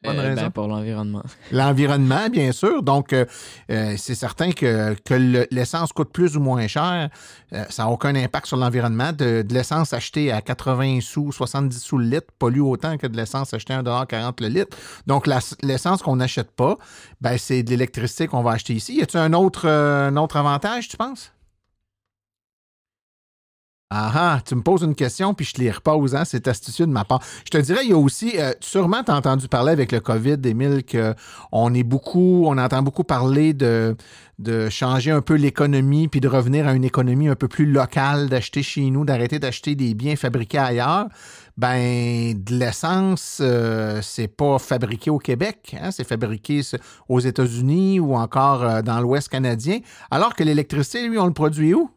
Bonne 0.07 0.19
Euh, 0.19 0.23
raison. 0.23 0.43
ben, 0.43 0.51
pour 0.51 0.67
l'environnement. 0.69 1.23
L'environnement, 1.53 2.29
bien 2.31 2.53
sûr. 2.53 2.83
Donc, 2.83 3.13
euh, 3.13 3.25
euh, 3.71 3.95
c'est 3.99 4.15
certain 4.15 4.53
que, 4.53 4.95
que 5.05 5.15
le- 5.15 5.47
l'essence 5.51 5.93
coûte 5.93 6.11
plus 6.13 6.37
ou 6.37 6.41
moins 6.41 6.67
cher. 6.67 7.11
euh, 7.53 7.65
ça 7.69 7.85
n'a 7.85 7.91
aucun 7.91 8.15
impact 8.15 8.47
sur 8.47 8.57
l'environnement. 8.57 9.13
De, 9.13 9.43
de 9.43 9.55
l'essence 9.55 9.93
achetée 9.93 10.33
à 10.33 10.41
80 10.41 11.01
sous, 11.01 11.33
70 11.33 11.79
sous 11.81 11.99
le 11.99 12.07
litre 12.07 12.27
pollue 12.39 12.61
autant 12.61 12.97
que 12.97 13.07
de 13.07 13.17
l'essence 13.17 13.53
achetée 13.55 13.75
à 13.75 13.83
1,40 13.83 14.43
le 14.43 14.49
litre. 14.49 14.77
Donc, 15.07 15.27
l'essence 15.63 16.03
qu'on 16.03 16.17
n'achète 16.17 16.51
pas, 16.53 16.77
ben, 17.21 17.37
c'est 17.39 17.63
de 17.63 17.71
l'électricité 17.71 18.27
qu'on 18.27 18.43
va 18.43 18.53
acheter 18.53 18.75
ici. 18.75 18.97
Y 18.97 19.03
a-t-il 19.03 19.21
un 19.21 19.33
autre, 19.33 19.63
euh, 19.67 20.09
un 20.09 20.17
autre 20.17 20.37
avantage, 20.37 20.89
tu 20.89 20.97
penses? 20.97 21.33
Ah 23.89 24.11
ah, 24.17 24.41
tu 24.45 24.57
me 24.57 24.63
poses 24.63 24.83
une 24.83 24.97
question, 24.97 25.33
puis 25.33 25.47
je 25.47 25.53
te 25.53 25.61
les 25.61 25.71
repose, 25.71 26.17
hein, 26.17 26.25
c'est 26.25 26.49
astucieux 26.49 26.87
de 26.87 26.91
ma 26.91 27.05
part. 27.05 27.23
Je 27.45 27.51
te 27.51 27.59
dirais, 27.59 27.83
il 27.85 27.91
y 27.91 27.93
a 27.93 27.97
aussi, 27.97 28.33
euh, 28.37 28.53
sûrement 28.59 29.05
tu 29.05 29.13
as 29.13 29.15
entendu 29.15 29.47
parler 29.47 29.71
avec 29.71 29.93
le 29.93 30.01
COVID, 30.01 30.39
Émile, 30.45 30.83
qu'on 30.85 31.73
est 31.73 31.85
beaucoup, 31.85 32.47
on 32.49 32.59
entend 32.59 32.83
beaucoup 32.83 33.05
parler 33.05 33.55
de, 33.55 33.95
de 34.41 34.69
changer 34.71 35.13
un 35.13 35.21
peu 35.21 35.35
l'économie, 35.35 36.09
puis 36.09 36.19
de 36.19 36.27
revenir 36.27 36.67
à 36.67 36.73
une 36.73 36.83
économie 36.83 37.29
un 37.29 37.37
peu 37.37 37.47
plus 37.47 37.65
locale, 37.65 38.29
d'acheter 38.29 38.65
chez 38.65 38.91
nous, 38.91 39.05
d'arrêter 39.05 39.39
d'acheter 39.39 39.77
des 39.77 39.95
biens 39.95 40.17
fabriqués 40.17 40.59
ailleurs. 40.59 41.07
Ben, 41.57 42.35
de 42.35 42.57
l'essence, 42.57 43.39
euh, 43.41 44.01
c'est 44.03 44.27
pas 44.29 44.59
fabriqué 44.59 45.11
au 45.11 45.19
Québec, 45.19 45.77
hein, 45.81 45.93
c'est 45.93 46.07
fabriqué 46.07 46.61
aux 47.09 47.21
États-Unis 47.21 48.01
ou 48.01 48.17
encore 48.17 48.65
euh, 48.65 48.83
dans 48.83 49.01
l'Ouest 49.01 49.29
canadien, 49.29 49.79
alors 50.11 50.35
que 50.35 50.43
l'électricité, 50.43 51.07
lui, 51.07 51.19
on 51.19 51.27
le 51.27 51.33
produit 51.33 51.73
où? 51.73 51.89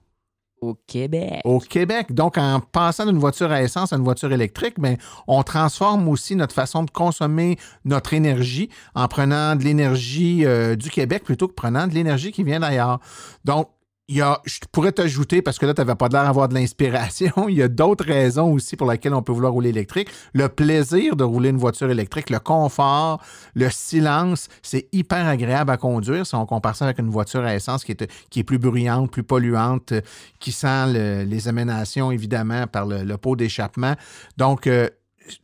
Au 0.62 0.76
Québec. 0.88 1.42
au 1.46 1.60
Québec. 1.60 2.14
Donc, 2.14 2.38
en 2.38 2.60
passant 2.60 3.06
d'une 3.06 3.18
voiture 3.18 3.52
à 3.52 3.62
essence 3.62 3.94
à 3.94 3.96
une 3.96 4.04
voiture 4.04 4.32
électrique, 4.32 4.76
ben, 4.78 4.98
on 5.28 5.42
transforme 5.44 6.08
aussi 6.10 6.36
notre 6.36 6.54
façon 6.54 6.84
de 6.84 6.92
consommer 6.92 7.58
notre 7.86 8.14
énergie 8.14 8.70
en 8.94 9.08
prenant 9.08 9.56
de 9.56 9.64
l'énergie 9.64 10.46
euh, 10.46 10.76
du 10.76 10.90
Québec 10.90 11.24
plutôt 11.24 11.48
que 11.48 11.54
prenant 11.54 11.88
de 11.88 11.94
l'énergie 11.94 12.32
qui 12.32 12.44
vient 12.44 12.60
d'ailleurs. 12.60 13.00
Donc, 13.46 13.70
il 14.12 14.16
y 14.18 14.22
a, 14.22 14.42
je 14.44 14.58
pourrais 14.72 14.92
t'ajouter, 14.92 15.44
parce 15.44 15.60
que 15.60 15.68
là, 15.68 15.74
tu 15.76 15.82
n'avais 15.82 15.94
pas 15.94 16.08
l'air 16.08 16.24
d'avoir 16.24 16.50
de 16.50 16.56
l'inspiration, 16.56 17.32
il 17.48 17.56
y 17.56 17.62
a 17.62 17.68
d'autres 17.68 18.04
raisons 18.06 18.52
aussi 18.52 18.76
pour 18.76 18.90
lesquelles 18.92 19.14
on 19.14 19.22
peut 19.22 19.32
vouloir 19.32 19.54
rouler 19.54 19.70
électrique. 19.70 20.10
Le 20.34 20.50
plaisir 20.50 21.16
de 21.16 21.24
rouler 21.24 21.50
une 21.50 21.58
voiture 21.58 21.92
électrique, 21.92 22.32
le 22.32 22.40
confort, 22.40 23.22
le 23.54 23.70
silence, 23.70 24.48
c'est 24.64 24.88
hyper 24.92 25.28
agréable 25.28 25.70
à 25.72 25.78
conduire 25.78 26.26
si 26.26 26.34
on 26.34 26.46
compare 26.48 26.76
ça 26.76 26.86
avec 26.86 26.98
une 26.98 27.10
voiture 27.10 27.44
à 27.44 27.54
essence 27.56 27.84
qui 27.84 27.92
est, 27.92 28.12
qui 28.32 28.40
est 28.40 28.44
plus 28.44 28.58
bruyante, 28.58 29.12
plus 29.12 29.22
polluante, 29.24 29.94
qui 30.40 30.52
sent 30.52 30.92
le- 30.92 31.24
les 31.24 31.48
émanations, 31.48 32.12
évidemment, 32.12 32.66
par 32.66 32.88
le, 32.88 33.04
le 33.04 33.18
pot 33.18 33.36
d'échappement. 33.36 33.94
Donc, 34.38 34.66
euh, 34.66 34.90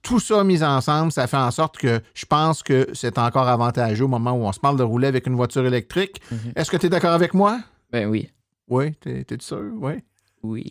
tout 0.01 0.19
ça 0.19 0.43
mis 0.43 0.63
ensemble, 0.63 1.11
ça 1.11 1.27
fait 1.27 1.37
en 1.37 1.51
sorte 1.51 1.77
que 1.77 2.01
je 2.15 2.25
pense 2.25 2.63
que 2.63 2.87
c'est 2.93 3.19
encore 3.19 3.47
avantageux 3.47 4.05
au 4.05 4.07
moment 4.07 4.31
où 4.31 4.43
on 4.45 4.51
se 4.51 4.59
parle 4.59 4.77
de 4.77 4.83
rouler 4.83 5.07
avec 5.07 5.27
une 5.27 5.35
voiture 5.35 5.63
électrique. 5.67 6.19
Mhm. 6.31 6.53
Est-ce 6.55 6.71
que 6.71 6.77
tu 6.77 6.87
es 6.87 6.89
d'accord 6.89 7.13
avec 7.13 7.35
moi? 7.35 7.59
Ben 7.91 8.07
oui. 8.09 8.31
Oui, 8.67 8.95
t'es 8.95 9.25
sûr? 9.39 9.71
Oui. 9.75 10.01
Oui. 10.45 10.65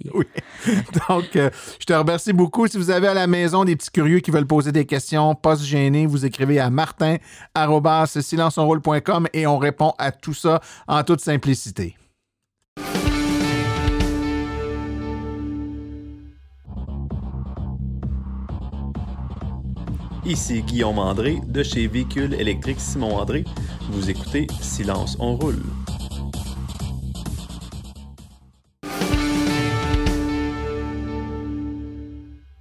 Donc, 1.08 1.34
euh, 1.36 1.50
je 1.80 1.84
te 1.84 1.92
remercie 1.92 2.32
beaucoup. 2.32 2.68
Si 2.68 2.76
vous 2.76 2.90
avez 2.90 3.06
à 3.08 3.14
la 3.14 3.26
maison 3.26 3.64
des 3.64 3.74
petits 3.76 3.90
curieux 3.90 4.20
qui 4.20 4.30
veulent 4.30 4.46
poser 4.46 4.70
des 4.72 4.86
questions, 4.86 5.34
pas 5.34 5.56
se 5.56 5.64
gêner, 5.64 6.06
vous 6.06 6.24
écrivez 6.24 6.60
à 6.60 6.70
martin.silenceonroule.com 6.70 9.26
et 9.32 9.48
on 9.48 9.58
répond 9.58 9.92
à 9.98 10.12
tout 10.12 10.34
ça 10.34 10.60
en 10.86 11.02
toute 11.02 11.20
simplicité. 11.20 11.96
Ici 20.24 20.62
Guillaume 20.62 20.98
André 20.98 21.40
de 21.46 21.62
chez 21.62 21.86
Véhicule 21.86 22.32
électrique 22.34 22.80
Simon 22.80 23.16
André. 23.16 23.44
Vous 23.90 24.08
écoutez 24.08 24.46
Silence 24.62 25.18
on 25.20 25.36
roule. 25.36 25.60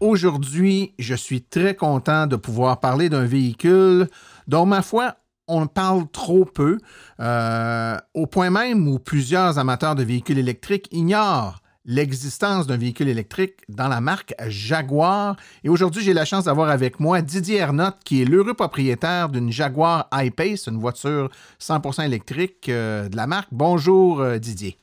Aujourd'hui, 0.03 0.93
je 1.00 1.15
suis 1.15 1.41
très 1.41 1.77
content 1.77 2.27
de 2.27 2.36
pouvoir 2.36 2.81
parler 2.81 3.07
d'un 3.07 3.24
véhicule 3.24 4.10
dont, 4.48 4.65
ma 4.65 4.81
foi, 4.81 5.15
on 5.48 5.65
parle 5.65 6.12
trop 6.12 6.43
peu, 6.43 6.77
euh, 7.22 7.98
au 8.13 8.27
point 8.27 8.50
même 8.50 8.86
où 8.86 9.00
plusieurs 9.00 9.60
amateurs 9.60 9.95
de 9.95 10.03
véhicules 10.03 10.38
électriques 10.38 10.89
ignorent 10.91 11.62
l'existence 11.86 12.67
d'un 12.67 12.75
véhicule 12.75 13.07
électrique 13.07 13.62
dans 13.69 13.88
la 13.88 14.01
marque 14.01 14.36
Jaguar. 14.45 15.38
Et 15.63 15.69
aujourd'hui, 15.69 16.03
j'ai 16.03 16.13
la 16.13 16.25
chance 16.25 16.43
d'avoir 16.43 16.69
avec 16.69 17.00
moi 17.00 17.22
Didier 17.22 17.60
Ernotte, 17.60 18.00
qui 18.03 18.24
est 18.24 18.25
l'heureux 18.25 18.55
propriétaire 18.55 19.29
d'une 19.29 19.53
Jaguar 19.53 20.10
I-Pace, 20.12 20.67
une 20.67 20.79
voiture 20.79 21.29
100% 21.62 22.03
électrique 22.03 22.67
euh, 22.67 23.07
de 23.07 23.15
la 23.15 23.25
marque. 23.25 23.48
Bonjour 23.53 24.19
euh, 24.19 24.38
Didier. 24.38 24.75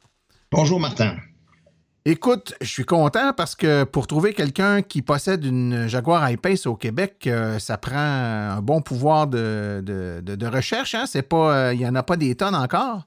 Bonjour 0.51 0.81
Martin. 0.81 1.15
Écoute, 2.07 2.55
je 2.63 2.67
suis 2.67 2.85
content 2.85 3.35
parce 3.35 3.55
que 3.55 3.85
pour 3.85 4.07
trouver 4.07 4.33
quelqu'un 4.33 4.81
qui 4.81 5.03
possède 5.03 5.45
une 5.45 5.87
Jaguar 5.87 6.31
I-Pace 6.31 6.67
au 6.67 6.75
Québec, 6.75 7.25
euh, 7.27 7.59
ça 7.59 7.77
prend 7.77 7.99
un 7.99 8.63
bon 8.63 8.81
pouvoir 8.81 9.27
de, 9.27 9.83
de, 9.85 10.47
recherche. 10.47 10.95
Hein? 10.95 11.05
C'est 11.07 11.23
pas, 11.23 11.75
il 11.75 11.79
n'y 11.79 11.87
en 11.87 11.95
a 11.95 12.03
pas 12.03 12.17
des 12.17 12.35
tonnes 12.35 12.55
encore. 12.55 13.07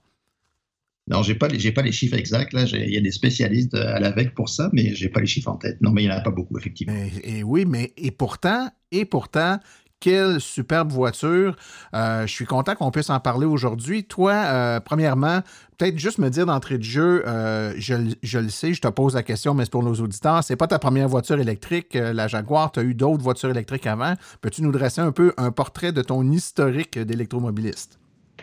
Non, 1.08 1.22
j'ai 1.22 1.36
pas, 1.36 1.50
pas 1.50 1.82
les 1.82 1.92
chiffres 1.92 2.16
exacts. 2.16 2.54
Là, 2.54 2.64
il 2.64 2.94
y 2.94 2.98
a 2.98 3.02
des 3.02 3.12
spécialistes 3.12 3.74
à 3.74 4.00
l'AVEC 4.00 4.34
pour 4.34 4.48
ça, 4.48 4.70
mais 4.72 4.94
j'ai 4.96 5.10
pas 5.10 5.20
les 5.20 5.26
chiffres 5.26 5.50
en 5.50 5.58
tête. 5.58 5.82
Non, 5.82 5.92
mais 5.92 6.04
il 6.04 6.08
n'y 6.08 6.14
en 6.14 6.18
a 6.18 6.22
pas 6.22 6.32
beaucoup, 6.32 6.58
effectivement. 6.58 6.96
Et, 7.24 7.44
oui, 7.44 7.66
mais 7.66 7.94
et 7.98 8.12
pourtant, 8.12 8.70
et 8.92 9.04
pourtant, 9.04 9.60
quelle 10.04 10.42
superbe 10.42 10.92
voiture. 10.92 11.56
Euh, 11.96 12.28
je 12.28 12.32
suis 12.34 12.46
content 12.46 12.76
qu'on 12.76 12.92
puisse 12.92 13.10
en 13.10 13.22
parler 13.22 13.46
aujourd'hui. 13.46 14.04
Toi, 14.04 14.34
euh, 14.34 14.80
premièrement, 14.82 15.40
peut-être 15.78 15.98
juste 15.98 16.18
me 16.18 16.30
dire 16.30 16.46
d'entrée 16.46 16.78
de 16.78 16.84
jeu, 16.84 17.24
euh, 17.26 17.74
je, 17.78 18.38
le 18.38 18.50
sais, 18.50 18.74
je 18.74 18.82
te 18.82 18.88
pose 18.90 19.16
la 19.16 19.24
question, 19.24 19.54
mais 19.54 19.64
c'est 19.64 19.72
pour 19.72 19.82
nos 19.82 19.96
auditeurs. 19.96 20.44
C'est 20.44 20.58
pas 20.58 20.68
ta 20.68 20.78
première 20.78 21.08
voiture 21.08 21.40
électrique, 21.40 21.94
la 21.94 22.28
Jaguar. 22.28 22.74
Tu 22.74 22.82
as 22.82 22.84
eu 22.84 22.94
d'autres 22.94 23.24
voitures 23.24 23.52
électriques 23.52 23.88
avant. 23.88 24.16
Peux-tu 24.42 24.62
nous 24.62 24.74
dresser 24.74 25.00
un 25.00 25.14
peu 25.14 25.34
un 25.38 25.52
portrait 25.52 25.94
de 25.94 26.02
ton 26.02 26.30
historique 26.30 27.00
d'électromobiliste? 27.00 27.98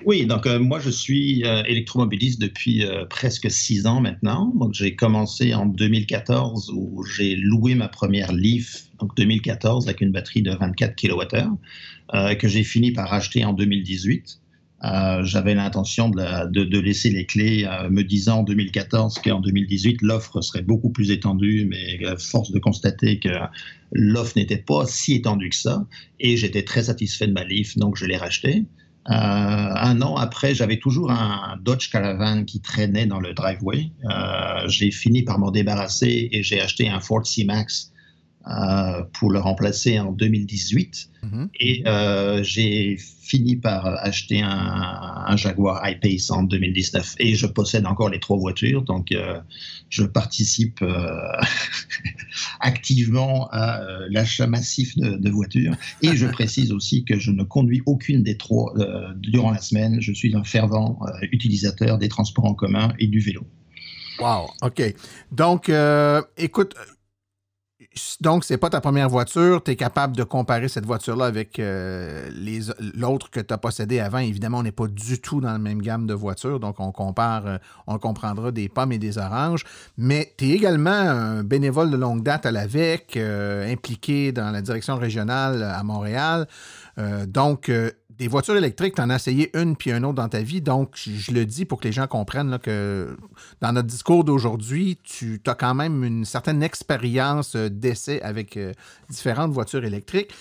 Oui, 0.07 0.25
donc 0.25 0.47
euh, 0.47 0.59
moi 0.59 0.80
je 0.80 0.88
suis 0.88 1.45
euh, 1.45 1.62
électromobiliste 1.64 2.40
depuis 2.40 2.85
euh, 2.85 3.04
presque 3.04 3.50
six 3.50 3.87
ans 3.87 4.00
maintenant. 4.00 4.52
Donc 4.57 4.73
j'ai 4.73 4.95
commencé 4.97 5.52
en 5.52 5.66
2014 5.66 6.73
où 6.75 7.04
j'ai 7.04 7.37
loué 7.37 7.75
ma 7.75 7.88
première 7.88 8.33
Leaf, 8.33 8.87
donc 8.99 9.14
2014 9.16 9.87
avec 9.88 10.00
une 10.00 10.11
batterie 10.11 10.42
de 10.42 10.52
24 10.52 10.97
kWh, 10.97 12.37
que 12.38 12.49
j'ai 12.49 12.64
fini 12.64 12.92
par 12.92 13.12
acheter 13.12 13.45
en 13.45 13.52
2018. 13.52 14.40
J'avais 15.23 15.54
l'intention 15.54 16.09
de, 16.09 16.64
de, 16.64 16.78
laisser 16.78 17.11
les 17.11 17.26
clés, 17.26 17.69
me 17.90 18.02
disant 18.02 18.38
en 18.38 18.42
2014 18.42 19.19
qu'en 19.23 19.40
2018 19.40 20.00
l'offre 20.00 20.40
serait 20.40 20.62
beaucoup 20.62 20.90
plus 20.90 21.11
étendue, 21.11 21.69
mais 21.69 22.00
force 22.19 22.50
de 22.50 22.59
constater 22.59 23.19
que 23.19 23.28
l'offre 23.92 24.33
n'était 24.37 24.57
pas 24.57 24.87
si 24.87 25.14
étendue 25.14 25.50
que 25.50 25.57
ça. 25.57 25.87
Et 26.19 26.37
j'étais 26.37 26.62
très 26.62 26.85
satisfait 26.85 27.26
de 27.26 27.33
ma 27.33 27.45
Leaf, 27.45 27.76
donc 27.76 27.97
je 27.97 28.07
l'ai 28.07 28.16
racheté. 28.16 28.64
Euh, 29.09 29.12
un 29.12 30.02
an 30.02 30.16
après, 30.16 30.54
j'avais 30.54 30.78
toujours 30.78 31.11
un 31.11 31.59
Dodge 31.62 31.90
Caravan 31.90 32.45
qui 32.45 32.61
traînait 32.61 33.07
dans 33.07 33.21
le 33.21 33.33
driveway. 33.33 33.90
Euh, 34.04 34.69
j'ai 34.69 34.90
fini 34.90 35.23
par 35.23 35.38
m'en 35.38 35.50
débarrasser 35.50 36.28
et 36.33 36.42
j'ai 36.42 36.61
acheté 36.61 36.88
un 36.88 37.00
Ford 37.00 37.26
C-Max 37.26 37.92
pour 39.12 39.30
le 39.30 39.38
remplacer 39.38 39.99
en 39.99 40.12
2018. 40.12 41.11
Mhm. 41.23 41.50
Et 41.61 41.82
euh, 41.87 42.42
j'ai 42.42 42.97
fini 42.97 43.56
par 43.56 43.87
acheter 43.87 44.40
un, 44.42 45.37
Jaguar 45.37 45.87
I-Pace 45.88 46.30
en 46.30 46.42
2019. 46.42 47.16
Et 47.18 47.35
je 47.35 47.47
possède 47.47 47.87
encore 47.87 48.09
les 48.09 48.18
trois 48.18 48.38
voitures, 48.38 48.82
donc 48.82 49.12
euh, 49.12 49.38
je 49.90 50.02
participe 50.02 50.82
activement 52.61 53.49
à 53.52 53.80
l'achat 54.09 54.47
massif 54.47 54.97
de, 54.97 55.30
voitures. 55.30 55.75
Et 56.02 56.16
je 56.16 56.26
précise 56.26 56.73
aussi 56.73 57.04
que 57.04 57.18
je 57.18 57.30
ne 57.30 57.44
conduis 57.44 57.82
aucune 57.87 58.23
des 58.23 58.37
trois 58.37 58.75
durant 59.16 59.52
la 59.52 59.61
semaine. 59.61 60.00
Je 60.00 60.12
suis 60.12 60.35
un 60.35 60.44
fervent 60.44 60.99
utilisateur 61.30 61.99
des 61.99 62.09
transports 62.09 62.47
en 62.47 62.54
commun 62.54 62.92
et 62.99 63.06
du 63.06 63.20
vélo. 63.20 63.47
Wow, 64.18 64.50
OK. 64.62 64.82
Donc, 65.30 65.70
écoute, 66.37 66.75
donc, 68.20 68.44
c'est 68.44 68.56
pas 68.56 68.70
ta 68.70 68.80
première 68.80 69.09
voiture. 69.09 69.64
Tu 69.64 69.73
es 69.73 69.76
capable 69.76 70.16
de 70.16 70.23
comparer 70.23 70.68
cette 70.68 70.87
voiture-là 70.87 71.25
avec 71.25 71.59
euh, 71.59 72.30
l'autre 72.94 73.30
que 73.30 73.40
tu 73.40 73.52
as 73.52 73.59
possédé 73.59 73.99
avant. 73.99 74.18
Évidemment, 74.18 74.59
on 74.59 74.62
n'est 74.62 74.70
pas 74.70 74.87
du 74.87 75.20
tout 75.20 75.40
dans 75.40 75.50
la 75.50 75.59
même 75.59 75.82
gamme 75.82 76.06
de 76.06 76.14
voitures. 76.14 76.61
Donc, 76.61 76.78
on 76.78 76.92
compare, 76.92 77.47
euh, 77.47 77.59
on 77.88 77.99
comprendra 77.99 78.52
des 78.52 78.68
pommes 78.68 78.92
et 78.92 78.99
des 78.99 79.18
oranges. 79.18 79.64
Mais 79.99 80.32
tu 80.38 80.47
es 80.47 80.50
également 80.50 80.90
un 80.90 81.42
bénévole 81.42 81.90
de 81.90 81.97
longue 81.97 82.23
date 82.23 82.47
à 82.47 82.52
l'AVEC, 82.52 83.16
euh, 83.16 83.70
impliqué 83.73 84.30
dans 84.30 84.50
la 84.52 84.62
direction 84.62 84.97
régionale 84.97 85.62
à 85.62 85.82
Montréal. 85.82 86.47
donc, 87.26 87.70
des 88.20 88.28
voitures 88.28 88.56
électriques, 88.56 88.96
tu 88.96 89.00
en 89.00 89.08
as 89.08 89.16
essayé 89.16 89.50
une 89.58 89.76
puis 89.76 89.90
une 89.90 90.04
autre 90.04 90.16
dans 90.16 90.28
ta 90.28 90.42
vie. 90.42 90.60
Donc, 90.60 90.90
je 90.94 91.32
le 91.32 91.46
dis 91.46 91.64
pour 91.64 91.80
que 91.80 91.88
les 91.88 91.92
gens 91.92 92.06
comprennent 92.06 92.58
que 92.58 93.16
dans 93.62 93.72
notre 93.72 93.88
discours 93.88 94.24
d'aujourd'hui, 94.24 94.98
tu 95.02 95.40
as 95.46 95.54
quand 95.54 95.74
même 95.74 96.04
une 96.04 96.26
certaine 96.26 96.62
expérience 96.62 97.56
euh, 97.56 97.70
d'essai 97.70 98.20
avec 98.20 98.59
euh, 98.59 98.74
différentes 99.09 99.52
voitures 99.52 99.87
électriques. 99.87 100.35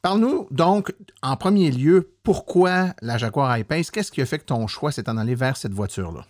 Parle-nous 0.00 0.46
donc, 0.52 0.94
en 1.22 1.36
premier 1.36 1.72
lieu, 1.72 2.08
pourquoi 2.22 2.94
la 3.02 3.18
Jaguar 3.18 3.58
I-Pace? 3.58 3.90
Qu'est-ce 3.90 4.12
qui 4.12 4.22
a 4.22 4.26
fait 4.26 4.38
que 4.38 4.44
ton 4.44 4.68
choix 4.68 4.92
s'est 4.92 5.08
en 5.08 5.16
allé 5.16 5.34
vers 5.34 5.56
cette 5.56 5.72
voiture-là? 5.72 6.24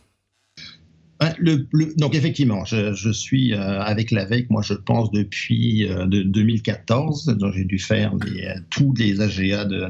Le, 1.39 1.67
donc 1.97 2.15
effectivement, 2.15 2.65
je, 2.65 3.13
suis 3.13 3.55
euh, 3.55 3.81
avec 3.81 4.11
l'AVEC, 4.11 4.51
moi 4.51 4.63
je 4.63 4.75
pense 4.75 5.11
depuis 5.11 5.87
de 5.87 6.23
2014, 6.23 7.39
j'ai 7.55 7.65
dû 7.65 7.79
faire 7.79 8.13
tous 8.71 8.93
les 8.95 9.21
AGA 9.21 9.65
de, 9.65 9.89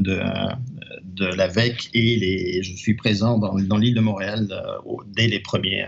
l'AVEC 1.21 1.91
et 1.95 2.63
je 2.63 2.73
suis 2.77 2.95
présent 2.95 3.39
dans, 3.39 3.77
l'île 3.77 3.95
de 3.95 4.01
Montréal 4.01 4.49
euh, 4.51 4.95
dès, 5.17 5.27
les 5.29 5.41
premiers, 5.41 5.87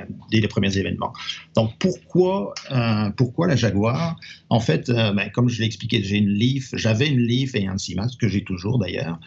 événements. 0.78 1.12
Donc 1.54 1.72
pourquoi, 1.78 2.54
euh, 2.70 3.46
la 3.46 3.56
Jaguar? 3.56 4.18
En 4.48 4.60
fait, 4.60 4.88
euh, 4.88 5.12
ben, 5.12 5.30
comme 5.30 5.48
je 5.48 5.60
l'ai 5.60 5.66
expliqué, 5.66 6.02
j'ai 6.02 6.16
une 6.16 6.28
Leaf, 6.28 6.70
j'avais 6.74 7.08
une 7.08 7.20
Leaf 7.20 7.54
et 7.54 7.66
un 7.66 7.78
C-Max, 7.78 8.16
que 8.16 8.28
j'ai 8.28 8.44
toujours 8.44 8.78
d'ailleurs, 8.78 9.18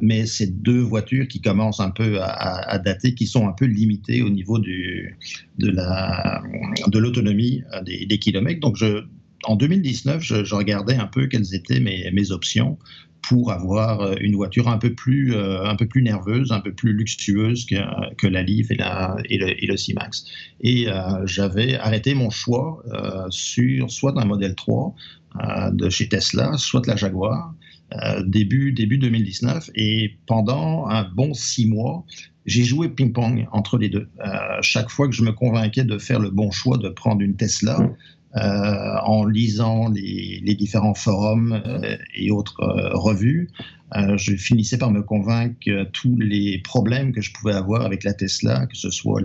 mais 0.00 0.26
c'est 0.26 0.62
deux 0.62 0.80
voitures 0.80 1.28
qui 1.28 1.40
commencent 1.40 1.80
un 1.80 1.90
peu 1.90 2.18
à, 2.20 2.78
dater, 2.78 3.14
qui 3.14 3.26
sont 3.26 3.48
un 3.48 3.52
peu 3.52 3.64
limitées 3.64 4.22
au 4.22 4.30
niveau 4.30 4.58
du, 4.58 5.16
de, 5.58 5.70
la, 5.70 6.42
de 6.86 6.98
l'autonomie 6.98 7.62
des, 7.84 8.06
des 8.06 8.18
kilomètres. 8.18 8.60
Donc 8.60 8.76
je, 8.76 9.04
en 9.46 9.56
2019, 9.56 10.22
je, 10.22 10.54
regardais 10.54 10.96
un 10.96 11.06
peu 11.06 11.26
quelles 11.26 11.54
étaient 11.54 11.80
mes, 11.80 12.30
options 12.30 12.78
pour 13.22 13.52
avoir 13.52 14.00
euh, 14.00 14.14
une 14.20 14.34
voiture 14.36 14.68
un 14.68 14.78
peu 14.78 14.94
plus, 14.94 15.34
euh, 15.34 15.64
un 15.64 15.76
peu 15.76 15.86
plus 15.86 16.02
nerveuse, 16.02 16.52
un 16.52 16.60
peu 16.60 16.72
plus 16.72 16.92
luxueuse 16.92 17.66
que, 17.66 18.26
la 18.26 18.42
Leaf 18.42 18.70
et, 18.70 18.76
le, 18.76 19.64
et 19.64 19.66
le 19.66 19.76
C-Max. 19.76 20.24
Et 20.60 20.88
euh, 20.88 21.26
j'avais 21.26 21.76
arrêté 21.76 22.14
mon 22.14 22.30
choix 22.30 22.82
sur 23.30 23.90
soit 23.90 24.20
un 24.20 24.24
modèle 24.24 24.54
3 24.54 24.94
de 25.72 25.90
chez 25.90 26.08
Tesla, 26.08 26.52
soit 26.56 26.86
la 26.86 26.96
Jaguar. 26.96 27.54
début, 28.24 28.72
début 28.72 28.98
2019 28.98 29.70
et 29.74 30.16
pendant 30.26 30.86
un 30.86 31.04
bon 31.04 31.34
six 31.34 31.66
mois, 31.66 32.04
j'ai 32.46 32.64
joué 32.64 32.88
ping-pong 32.88 33.46
entre 33.52 33.76
les 33.76 33.88
deux. 33.88 34.08
chaque 34.62 34.88
fois 34.88 35.08
que 35.08 35.14
je 35.14 35.22
me 35.22 35.32
convainquais 35.32 35.84
de 35.84 35.98
faire 35.98 36.20
le 36.20 36.30
bon 36.30 36.50
choix 36.50 36.78
de 36.78 36.88
prendre 36.88 37.20
une 37.20 37.34
Tesla, 37.34 37.78
euh, 38.36 38.96
en 39.02 39.24
lisant 39.24 39.88
les, 39.88 40.54
différents 40.54 40.94
forums 40.94 41.62
euh, 41.66 41.96
et 42.14 42.30
autres 42.30 42.60
euh, 42.60 42.90
revues, 42.92 43.48
euh, 43.94 44.16
je 44.16 44.34
finissais 44.34 44.78
par 44.78 44.90
me 44.90 45.02
convaincre 45.02 45.54
que 45.64 45.84
tous 45.84 46.16
les 46.16 46.58
problèmes 46.58 47.12
que 47.12 47.20
je 47.20 47.32
pouvais 47.32 47.52
avoir 47.52 47.82
avec 47.82 48.02
la 48.02 48.14
Tesla, 48.14 48.66
que 48.66 48.76
ce 48.76 48.90
soit 48.90 49.22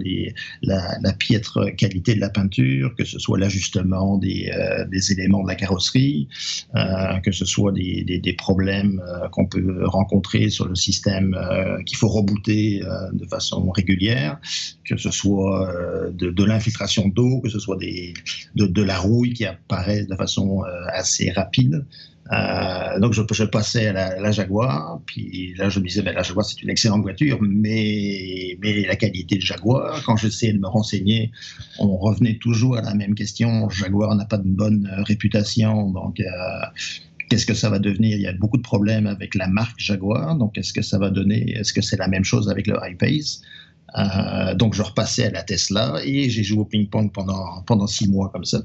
la, 0.62 1.14
piètre 1.14 1.76
qualité 1.76 2.14
de 2.16 2.20
la 2.20 2.30
peinture, 2.30 2.94
que 2.96 3.04
ce 3.04 3.18
soit 3.18 3.40
l'ajustement 3.40 4.18
des, 4.18 4.52
euh, 4.56 4.86
éléments 5.10 5.42
de 5.44 5.48
la 5.48 5.56
carrosserie, 5.56 6.28
euh, 6.76 7.18
que 7.24 7.32
ce 7.32 7.46
soit 7.46 7.72
des, 7.72 8.36
problèmes 8.38 9.02
qu'on 9.32 9.46
peut 9.46 9.86
rencontrer 9.86 10.50
sur 10.50 10.68
le 10.68 10.76
système 10.76 11.38
qu'il 11.86 11.98
faut 11.98 12.08
rebooter 12.08 12.82
de 13.12 13.26
façon 13.26 13.70
régulière, 13.70 14.40
que 14.86 14.96
ce 14.96 15.12
soit 15.12 15.70
de, 16.14 16.44
l'infiltration 16.44 17.10
d'eau, 17.10 17.42
que 17.42 17.50
ce 17.50 17.60
soit 17.60 17.78
de, 17.78 18.82
la 18.82 18.98
rouille 18.98 19.34
qui 19.34 19.46
apparaît 19.46 20.06
de 20.06 20.16
façon 20.16 20.64
assez 20.94 21.30
rapide. 21.32 21.86
Euh, 22.32 23.00
donc 23.00 23.14
je, 23.14 23.44
passais 23.44 23.88
à 23.88 24.20
la, 24.20 24.32
Jaguar, 24.32 25.02
puis 25.06 25.54
là 25.58 25.68
je 25.68 25.80
me 25.80 25.88
disais, 25.88 26.02
ben, 26.02 26.16
la 26.16 26.24
Jaguar 26.24 26.46
c'est 26.46 26.62
une 26.62 26.70
excellente 26.70 27.02
voiture, 27.02 27.38
mais, 27.42 28.58
mais 28.62 28.86
la 28.86 28.96
qualité 28.96 29.36
de 29.36 29.42
Jaguar, 29.42 30.02
quand 30.06 30.16
j'essayais 30.16 30.54
de 30.54 30.60
me 30.60 30.68
renseigner, 30.68 31.32
on 31.80 31.98
revenait 31.98 32.38
toujours 32.38 32.78
à 32.78 32.82
la 32.82 32.94
même 32.94 33.16
question, 33.16 33.70
Jaguar 33.70 34.16
n'a 34.16 34.26
pas 34.26 34.38
de 34.38 34.48
bonne 34.48 34.90
réputation, 35.06 35.92
donc 35.92 36.22
euh, 36.22 36.26
qu'est-ce 37.30 37.46
que 37.46 37.54
ça 37.54 37.70
va 37.70 37.80
devenir? 37.80 38.16
Il 38.16 38.22
y 38.22 38.28
a 38.28 38.34
beaucoup 38.34 38.58
de 38.58 38.64
problèmes 38.64 39.08
avec 39.08 39.36
la 39.36 39.48
marque 39.48 39.80
Jaguar, 39.80 40.38
donc 40.38 40.58
est-ce 40.58 40.72
que 40.72 40.82
ça 40.82 40.98
va 40.98 41.10
donner, 41.10 41.52
est-ce 41.58 41.74
que 41.74 41.82
c'est 41.82 41.98
la 41.98 42.08
même 42.08 42.24
chose 42.24 42.50
avec 42.50 42.66
le 42.68 42.78
I-Pace 42.82 43.42
Euh, 43.98 44.56
donc 44.56 44.74
je 44.74 44.82
repassais 44.82 45.26
à 45.26 45.32
la 45.32 45.44
Tesla 45.44 46.00
et 46.04 46.30
j'ai 46.30 46.44
joué 46.44 46.60
au 46.60 46.66
ping-pong 46.66 47.12
pendant, 47.12 47.62
pendant 47.64 47.88
six 47.88 48.08
mois 48.10 48.30
comme 48.30 48.46
ça, 48.46 48.62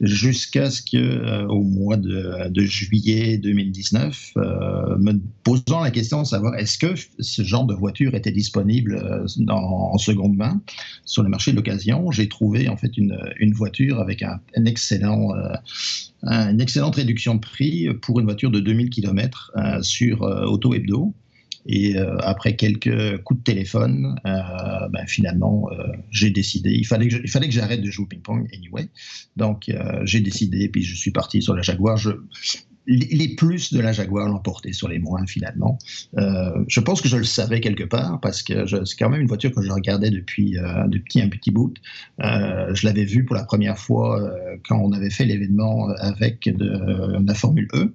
jusqu'à 0.00 0.70
ce 0.70 0.82
que 0.82 0.96
euh, 0.96 1.46
au 1.48 1.62
mois 1.62 1.96
de, 1.96 2.50
juillet 2.62 3.38
2019, 3.38 4.32
euh, 4.36 4.98
me 4.98 5.14
posant 5.42 5.80
la 5.80 5.90
question 5.90 6.22
de 6.22 6.26
savoir 6.26 6.54
est-ce 6.56 6.78
que 6.78 6.94
ce 7.18 7.42
genre 7.42 7.64
de 7.64 7.74
voiture 7.74 8.14
était 8.14 8.30
disponible 8.30 9.26
en 9.48 9.98
seconde 9.98 10.36
main 10.36 10.60
sur 11.04 11.22
le 11.22 11.28
marché 11.28 11.50
de 11.50 11.56
l'occasion, 11.56 12.10
j'ai 12.10 12.28
trouvé 12.28 12.68
en 12.68 12.76
fait 12.76 12.96
une, 12.96 13.12
voiture 13.52 14.00
avec 14.00 14.22
un, 14.22 14.40
excellent 14.64 15.32
une 16.22 16.60
excellente 16.60 16.96
réduction 16.96 17.34
de 17.34 17.40
prix 17.40 17.88
pour 18.00 18.20
une 18.20 18.26
voiture 18.26 18.50
de 18.50 18.60
2000 18.60 18.90
km 18.90 19.52
sur 19.82 20.22
Auto 20.22 20.74
Hebdo. 20.74 21.12
Et 21.66 21.96
euh, 21.96 22.16
après 22.18 22.56
quelques 22.56 23.22
coups 23.22 23.40
de 23.40 23.44
téléphone, 23.44 24.16
euh, 24.26 24.88
ben, 24.88 25.06
finalement, 25.06 25.68
euh, 25.70 25.86
j'ai 26.10 26.30
décidé. 26.30 26.70
Il 26.70 26.86
fallait 26.86 27.08
que 27.08 27.50
j'arrête 27.50 27.82
de 27.82 27.90
jouer 27.90 28.04
au 28.04 28.08
ping-pong 28.08 28.48
anyway. 28.52 28.88
Donc, 29.36 29.70
j'ai 30.04 30.20
décidé, 30.20 30.68
puis 30.68 30.82
je 30.82 30.94
suis 30.94 31.10
parti 31.10 31.42
sur 31.42 31.54
la 31.54 31.62
Jaguar. 31.62 31.98
Les 32.86 33.36
plus 33.36 33.72
de 33.72 33.78
la 33.78 33.92
Jaguar 33.92 34.42
porté 34.42 34.72
sur 34.72 34.88
les 34.88 34.98
moins 34.98 35.24
finalement. 35.26 35.78
Je 36.16 36.80
pense 36.80 37.00
que 37.00 37.08
je 37.08 37.16
le 37.16 37.24
savais 37.24 37.60
quelque 37.60 37.84
part 37.84 38.20
parce 38.20 38.42
que 38.42 38.66
c'est 38.66 38.96
quand 38.98 39.08
même 39.08 39.22
une 39.22 39.28
voiture 39.28 39.52
que 39.52 39.62
je 39.62 39.70
regardais 39.70 40.10
depuis, 40.10 40.56
depuis 40.88 41.22
un 41.22 41.28
petit 41.28 41.50
bout. 41.50 41.74
Je 42.18 42.86
l'avais 42.86 43.04
vue 43.04 43.24
pour 43.24 43.36
la 43.36 43.44
première 43.44 43.78
fois 43.78 44.32
quand 44.68 44.78
on 44.78 44.92
avait 44.92 45.10
fait 45.10 45.24
l'événement 45.24 45.88
avec 45.88 46.50
la 46.58 47.34
Formule 47.34 47.68
E. 47.74 47.94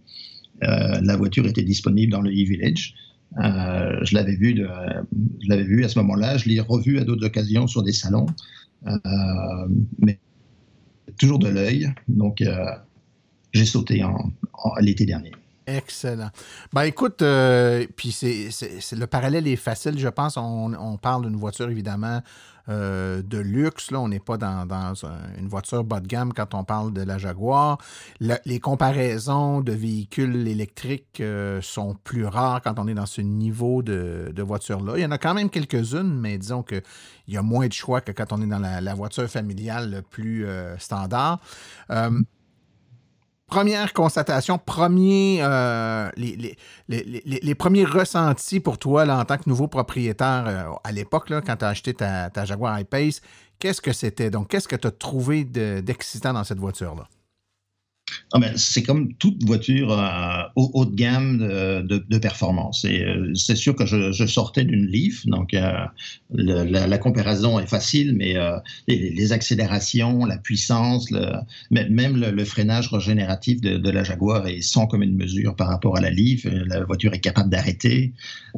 La 0.61 1.15
voiture 1.17 1.45
était 1.45 1.63
disponible 1.63 2.11
dans 2.11 2.21
le 2.21 2.31
e-Village. 2.31 2.95
Euh, 3.43 3.99
je 4.03 4.15
l'avais 4.15 4.35
vu, 4.35 4.55
je 4.57 5.49
l'avais 5.49 5.63
vu 5.63 5.83
à 5.85 5.89
ce 5.89 5.99
moment-là. 5.99 6.37
Je 6.37 6.49
l'ai 6.49 6.59
revu 6.59 6.99
à 6.99 7.03
d'autres 7.03 7.25
occasions 7.25 7.67
sur 7.67 7.83
des 7.83 7.93
salons, 7.93 8.27
Euh, 8.87 9.67
mais 9.99 10.19
toujours 11.19 11.39
de 11.39 11.47
l'œil. 11.49 11.91
Donc, 12.07 12.41
euh, 12.41 12.65
j'ai 13.53 13.65
sauté 13.65 14.03
en, 14.03 14.31
en- 14.53 14.75
l'été 14.79 15.05
dernier. 15.05 15.31
Excellent. 15.67 16.29
Ben 16.71 16.83
écoute, 16.83 17.21
euh, 17.21 17.85
puis 17.97 18.13
c'est, 18.13 18.49
le 18.93 19.05
parallèle 19.05 19.45
est 19.49 19.57
facile, 19.57 19.99
je 19.99 20.07
pense. 20.07 20.37
On, 20.37 20.97
parle 20.97 21.23
d'une 21.23 21.35
voiture 21.35 21.69
évidemment 21.69 22.21
euh, 22.69 23.21
de 23.21 23.37
luxe. 23.37 23.91
Là, 23.91 23.99
on 23.99 24.07
n'est 24.07 24.21
pas 24.21 24.37
dans, 24.37 24.65
dans 24.65 25.05
un- 25.05 25.37
une 25.37 25.49
voiture 25.49 25.83
bas 25.83 25.99
de 25.99 26.07
gamme 26.07 26.31
quand 26.31 26.53
on 26.53 26.63
parle 26.63 26.93
de 26.93 27.01
la 27.01 27.17
Jaguar. 27.17 27.79
Les 28.21 28.61
comparaisons 28.61 29.59
de 29.59 29.73
véhicules 29.73 30.47
électriques 30.47 31.19
euh, 31.19 31.61
sont 31.61 31.95
plus 32.01 32.25
rares 32.25 32.61
quand 32.61 32.79
on 32.79 32.87
est 32.87 32.93
dans 32.93 33.05
ce 33.05 33.19
niveau 33.19 33.83
de, 33.83 34.31
de 34.33 34.41
voiture-là. 34.41 34.93
Il 34.95 35.01
y 35.01 35.05
en 35.05 35.11
a 35.11 35.17
quand 35.17 35.33
même 35.33 35.49
quelques-unes, 35.49 36.17
mais 36.17 36.37
disons 36.37 36.63
qu'il 36.63 36.81
y 37.27 37.35
a 37.35 37.41
moins 37.41 37.67
de 37.67 37.73
choix 37.73 37.99
que 37.99 38.13
quand 38.13 38.31
on 38.31 38.41
est 38.41 38.47
dans 38.47 38.59
la, 38.59 38.93
voiture 38.93 39.27
familiale 39.27 40.01
plus 40.09 40.47
standard. 40.77 41.41
Première 43.47 43.93
constatation, 43.93 44.57
premier, 44.57 45.39
euh, 45.41 46.09
les, 46.17 46.35
les- 46.35 46.57
les- 46.89 47.55
premiers 47.55 47.85
ressentis 47.85 48.59
pour 48.59 48.77
toi 48.77 49.07
en 49.07 49.23
tant 49.23 49.37
que 49.37 49.47
nouveau 49.49 49.69
propriétaire 49.69 50.43
euh, 50.47 50.71
à 50.83 50.91
l'époque, 50.91 51.31
quand 51.45 51.55
tu 51.55 51.63
as 51.63 51.69
acheté 51.69 51.93
ta, 51.93 52.29
Jaguar 52.43 52.77
I-Pace, 52.81 53.21
qu'est-ce 53.57 53.79
que 53.81 53.93
c'était? 53.93 54.29
Donc, 54.29 54.49
qu'est-ce 54.49 54.67
que 54.67 54.75
tu 54.75 54.87
as 54.87 54.91
trouvé 54.91 55.45
de- 55.45 55.79
d'excitant 55.79 56.33
dans 56.33 56.43
cette 56.43 56.59
voiture-là? 56.59 57.07
Ah 58.33 58.39
ben, 58.39 58.53
c'est 58.57 58.83
comme 58.83 59.13
toute 59.15 59.43
voiture 59.45 59.91
euh, 59.91 60.43
haut, 60.55 60.85
de 60.85 60.95
gamme 60.95 61.37
de, 61.37 62.17
performance. 62.17 62.85
Euh, 62.85 63.33
c'est 63.35 63.55
sûr 63.55 63.75
que 63.75 63.85
je, 63.85 64.25
sortais 64.25 64.65
d'une 64.65 64.85
Leaf, 64.85 65.25
donc 65.25 65.53
euh, 65.53 65.71
la, 66.31 66.97
comparaison 66.97 67.59
est 67.59 67.67
facile, 67.67 68.15
mais 68.17 68.35
les, 68.87 69.31
accélérations, 69.31 70.25
la 70.25 70.37
puissance, 70.37 71.09
même 71.71 72.17
le, 72.17 72.45
freinage 72.45 72.89
régénératif 72.89 73.61
de, 73.61 73.89
la 73.89 74.03
Jaguar 74.03 74.47
est 74.47 74.61
sans 74.61 74.87
commune 74.87 75.15
mesure 75.15 75.55
par 75.55 75.67
rapport 75.67 75.97
à 75.97 76.01
la 76.01 76.09
Leaf. 76.09 76.45
La 76.45 76.83
voiture 76.83 77.13
est 77.13 77.19
capable 77.19 77.49
d'arrêter. 77.49 78.13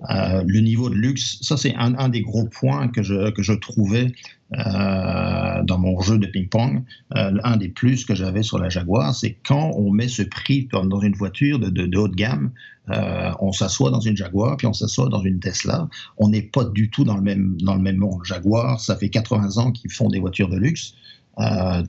Le 0.10 0.60
niveau 0.60 0.90
de 0.90 0.96
luxe, 0.96 1.38
ça 1.42 1.58
c'est 1.58 1.76
un, 1.76 2.10
des 2.10 2.22
gros 2.22 2.46
points 2.46 2.88
que 2.88 3.04
je 3.04 3.54
trouvais 3.54 4.14
euh, 4.58 5.62
dans 5.64 5.78
mon 5.78 6.02
jeu 6.02 6.18
de 6.18 6.26
ping-pong. 6.26 6.84
Euh, 7.16 7.38
un 7.44 7.58
des 7.58 7.70
plus 7.70 8.04
que 8.04 8.16
j'avais 8.16 8.42
sur 8.42 8.58
la 8.58 8.68
Jaguar, 8.68 9.14
c'est 9.14 9.38
quand 9.46 9.74
on 9.76 9.92
met 9.92 10.08
ce 10.08 10.24
prix 10.24 10.68
dans 10.72 11.02
une 11.02 11.14
voiture 11.14 11.60
de, 11.60 11.70
de, 11.70 11.86
de 11.86 11.98
haute 12.00 12.16
gamme, 12.16 12.50
euh, 12.90 13.30
on 13.42 13.52
s'assoit 13.52 13.92
dans 13.92 14.00
une 14.00 14.18
Jaguar, 14.18 14.58
puis 14.58 14.66
on 14.66 14.74
s'assoit 14.74 15.08
dans 15.08 15.22
une 15.22 15.40
Tesla. 15.40 15.88
On 16.18 16.30
n'est 16.30 16.42
pas 16.42 16.64
du 16.64 16.90
tout 16.90 17.04
dans 17.04 17.16
le 17.16 17.22
même, 17.22 17.58
dans 17.62 17.76
le 17.76 17.82
même 17.82 17.98
monde. 17.98 18.22
Jaguar, 18.24 18.80
ça 18.80 18.96
fait 18.96 19.10
80 19.10 19.58
ans 19.58 19.72
qu'ils 19.72 19.92
font 19.92 20.10
des 20.10 20.20
voitures 20.20 20.50
de 20.50 20.58
luxe. 20.58 20.96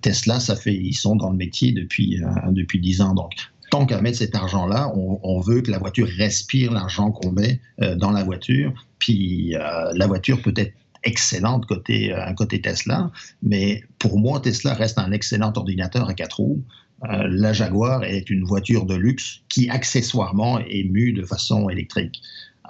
Tesla, 0.03 0.39
ça 0.39 0.55
fait, 0.55 0.75
ils 0.75 0.95
sont 0.95 1.17
dans 1.17 1.31
le 1.31 1.37
métier 1.37 1.73
depuis, 1.73 2.23
depuis 2.51 2.79
10 2.79 3.01
ans. 3.01 3.15
Donc, 3.15 3.33
tant 3.71 3.85
qu'à 3.85 4.01
mettre 4.01 4.19
cet 4.19 4.37
argent-là, 4.37 4.93
on, 4.95 5.41
veut 5.41 5.63
que 5.63 5.73
la 5.73 5.79
voiture 5.79 6.07
respire 6.07 6.71
l'argent 6.71 7.11
qu'on 7.11 7.33
met 7.33 7.59
dans 7.97 8.13
la 8.13 8.23
voiture. 8.23 8.73
Puis 9.01 9.55
la 9.55 10.07
voiture 10.07 10.41
peut 10.41 10.55
être 10.57 10.75
excellente 11.05 11.67
côté, 11.67 12.13
euh, 12.13 12.33
côté 12.35 12.61
Tesla, 12.61 13.11
mais 13.43 13.83
pour 13.99 14.19
moi, 14.19 14.41
Tesla 14.41 14.75
reste 14.75 14.99
un 14.99 15.13
excellent 15.13 15.53
ordinateur 15.55 16.09
à 16.09 16.15
quatre 16.15 16.41
roues. 16.41 16.63
Euh, 17.05 17.27
la 17.31 17.53
Jaguar 17.53 18.05
est 18.05 18.29
une 18.29 18.45
voiture 18.45 18.85
de 18.85 18.95
luxe 18.95 19.41
qui 19.49 19.71
accessoirement 19.71 20.59
est 20.59 20.85
mue 20.85 21.13
de 21.13 21.25
façon 21.25 21.71
électrique. 21.71 22.21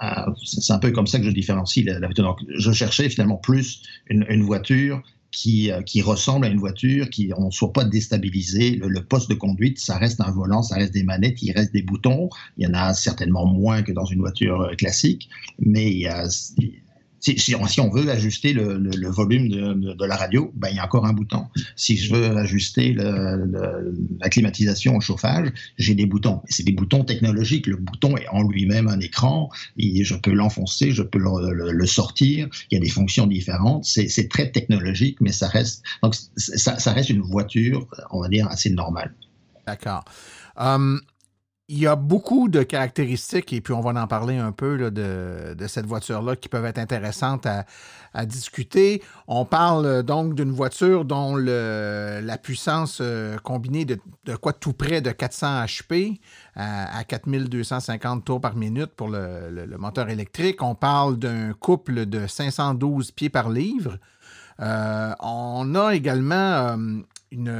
Euh, 0.01 0.31
c'est 0.43 0.73
un 0.73 0.79
peu 0.79 0.91
comme 0.91 1.07
ça 1.07 1.19
que 1.19 1.25
je 1.25 1.31
différencie 1.31 1.85
la, 1.85 1.99
la. 1.99 2.07
Donc, 2.07 2.39
je 2.55 2.71
cherchais 2.71 3.09
finalement 3.09 3.35
plus 3.35 3.83
une, 4.07 4.41
voiture 4.41 5.03
qui, 5.31 5.69
qui 5.85 6.01
ressemble 6.01 6.45
à 6.45 6.49
une 6.49 6.59
voiture, 6.59 7.09
qui 7.09 7.27
ne 7.27 7.51
soit 7.51 7.71
pas 7.71 7.83
déstabilisé. 7.83 8.77
Le, 8.77 8.87
le 8.87 9.03
poste 9.03 9.29
de 9.29 9.35
conduite, 9.35 9.79
ça 9.79 9.97
reste 9.97 10.21
un 10.21 10.31
volant, 10.31 10.63
ça 10.63 10.75
reste 10.75 10.93
des 10.93 11.03
manettes, 11.03 11.41
il 11.43 11.51
reste 11.51 11.73
des 11.73 11.83
boutons. 11.83 12.29
Il 12.57 12.63
y 12.63 12.67
en 12.67 12.73
a 12.73 12.93
certainement 12.93 13.45
moins 13.45 13.83
que 13.83 13.91
dans 13.91 14.05
une 14.05 14.19
voiture 14.21 14.71
classique, 14.77 15.29
mais 15.59 15.91
il 15.91 15.99
y 15.99 16.07
a, 16.07 16.27
si, 17.21 17.55
on, 17.79 17.89
veut 17.89 18.09
ajuster 18.09 18.53
le, 18.53 19.09
volume 19.09 19.49
de, 19.49 20.05
la 20.05 20.15
radio, 20.15 20.51
ben, 20.55 20.69
il 20.69 20.75
y 20.75 20.79
a 20.79 20.85
encore 20.85 21.05
un 21.05 21.13
bouton. 21.13 21.45
Si 21.75 21.97
je 21.97 22.13
veux 22.13 22.37
ajuster 22.37 22.93
la 22.93 24.29
climatisation 24.29 24.95
au 24.95 25.01
chauffage, 25.01 25.51
j'ai 25.77 25.95
des 25.95 26.05
boutons. 26.05 26.41
C'est 26.49 26.63
des 26.63 26.71
boutons 26.71 27.03
technologiques. 27.03 27.67
Le 27.67 27.77
bouton 27.77 28.17
est 28.17 28.27
en 28.29 28.43
lui-même 28.43 28.87
un 28.87 28.99
écran. 28.99 29.49
Je 29.77 30.15
peux 30.15 30.31
l'enfoncer, 30.31 30.91
je 30.91 31.03
peux 31.03 31.19
le, 31.19 31.85
sortir. 31.85 32.47
Il 32.69 32.75
y 32.75 32.77
a 32.77 32.81
des 32.81 32.89
fonctions 32.89 33.27
différentes. 33.27 33.85
C'est 33.85 34.29
très 34.29 34.51
technologique, 34.51 35.17
mais 35.21 35.31
ça 35.31 35.47
reste, 35.47 35.83
donc 36.01 36.15
ça, 36.35 36.93
reste 36.93 37.09
une 37.09 37.21
voiture, 37.21 37.87
on 38.11 38.21
va 38.21 38.29
dire, 38.29 38.47
assez 38.47 38.69
normale. 38.69 39.13
D'accord. 39.67 40.05
Um, 40.57 41.01
il 41.71 41.79
y 41.79 41.87
a 41.87 41.95
beaucoup 41.95 42.49
de 42.49 42.63
caractéristiques, 42.63 43.53
et 43.53 43.61
puis 43.61 43.73
on 43.73 43.79
va 43.79 43.99
en 44.01 44.05
parler 44.05 44.37
un 44.37 44.51
peu 44.51 44.91
de, 44.91 45.67
cette 45.67 45.85
voiture-là 45.85 46.35
qui 46.35 46.49
peuvent 46.49 46.65
être 46.65 46.79
intéressantes 46.79 47.45
à, 47.45 48.25
discuter. 48.25 49.01
On 49.25 49.45
parle 49.45 50.03
donc 50.03 50.35
d'une 50.35 50.51
voiture 50.51 51.05
dont 51.05 51.37
la 51.37 52.37
puissance 52.37 52.99
euh, 52.99 53.37
combinée 53.37 53.85
de, 53.85 53.97
quoi 54.35 54.51
tout 54.51 54.73
près 54.73 54.99
de 54.99 55.11
400 55.11 55.63
HP 55.63 56.19
à, 56.55 56.97
à 56.97 57.03
4250 57.05 58.25
tours 58.25 58.41
par 58.41 58.57
minute 58.57 58.91
pour 58.97 59.07
le, 59.07 59.77
moteur 59.79 60.09
électrique. 60.09 60.61
On 60.61 60.75
parle 60.75 61.17
d'un 61.17 61.53
couple 61.53 62.05
de 62.05 62.27
512 62.27 63.11
pieds 63.11 63.29
par 63.29 63.49
livre. 63.49 63.97
Euh, 64.59 65.13
on 65.21 65.73
a 65.75 65.95
également 65.95 66.35
euh, 66.35 66.75
une, 67.31 67.53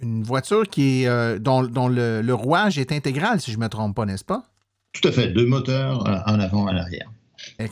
une, 0.00 0.22
voiture 0.22 0.68
qui 0.68 1.02
est, 1.02 1.08
euh, 1.08 1.38
dont, 1.38 1.62
dont 1.62 1.88
le, 1.88 2.22
le, 2.22 2.34
rouage 2.34 2.78
est 2.78 2.92
intégral, 2.92 3.40
si 3.40 3.52
je 3.52 3.56
ne 3.56 3.62
me 3.62 3.68
trompe 3.68 3.96
pas, 3.96 4.04
n'est-ce 4.04 4.24
pas? 4.24 4.44
Tout 4.92 5.06
à 5.08 5.12
fait. 5.12 5.28
Deux 5.28 5.46
moteurs, 5.46 6.00
en 6.26 6.40
avant 6.40 6.68
et 6.68 6.72
en 6.72 6.76
arrière. 6.76 7.10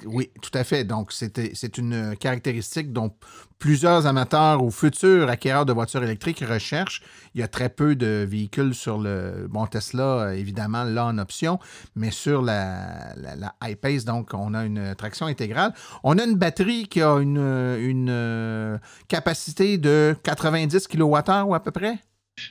Oui, 0.07 0.31
tout 0.43 0.51
à 0.55 0.65
fait. 0.65 0.85
Donc, 0.85 1.13
c'est 1.13 1.79
une 1.79 2.17
caractéristique 2.17 2.93
dont 2.93 3.13
plusieurs 3.59 4.07
amateurs 4.07 4.63
ou 4.63 4.71
futurs 4.71 5.29
acquéreurs 5.29 5.67
de 5.67 5.73
voitures 5.73 6.03
électriques 6.03 6.45
recherchent. 6.49 7.03
Il 7.35 7.41
y 7.41 7.45
a 7.45 7.49
très 7.49 7.69
peu 7.69 7.97
de 7.97 8.27
véhicules 8.29 8.75
sur 8.75 8.99
le 8.99 9.47
bon 9.49 9.67
Tesla, 9.67 10.35
évidemment, 10.35 10.85
là 10.85 11.07
en 11.07 11.19
option, 11.19 11.59
mais 11.97 12.11
sur 12.11 12.43
la, 12.43 13.15
la, 13.17 13.55
I-Pace, 13.69 14.05
donc, 14.05 14.31
on 14.35 14.55
a 14.55 14.65
une 14.65 14.95
traction 14.95 15.27
intégrale. 15.27 15.73
On 16.05 16.19
a 16.19 16.25
une 16.25 16.37
batterie 16.37 16.87
qui 16.87 17.03
a 17.03 17.15
une, 17.17 17.39
une 17.39 18.79
capacité 19.09 19.79
de 19.79 20.17
90 20.23 20.89
kWh 20.89 21.55
à 21.55 21.61
peu 21.61 21.71
près? 21.71 21.99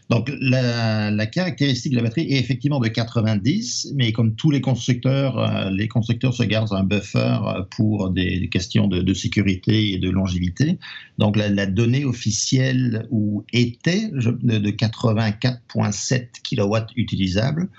Donc, 0.09 0.31
la, 0.39 1.25
caractéristique 1.27 1.91
de 1.91 1.97
la 1.97 2.03
batterie 2.03 2.31
est 2.33 2.39
effectivement 2.39 2.79
de 2.79 2.87
90, 2.87 3.93
mais 3.95 4.11
comme 4.11 4.35
tous 4.35 4.51
les 4.51 4.61
constructeurs, 4.61 5.37
euh, 5.37 5.69
les 5.69 5.87
constructeurs 5.87 6.33
se 6.33 6.43
gardent 6.43 6.73
un 6.73 6.83
buffer 6.83 7.37
euh, 7.45 7.63
pour 7.71 8.09
des, 8.09 8.47
questions 8.49 8.87
de, 8.87 9.13
sécurité 9.13 9.93
et 9.93 9.97
de 9.97 10.09
longévité. 10.09 10.77
Donc, 11.17 11.35
la, 11.37 11.65
donnée 11.65 12.05
officielle 12.05 13.07
où 13.11 13.43
était 13.53 14.09
de, 14.09 14.57
de 14.57 14.71
84,7 14.71 16.27
kW 16.43 16.77
utilisables. 16.95 17.69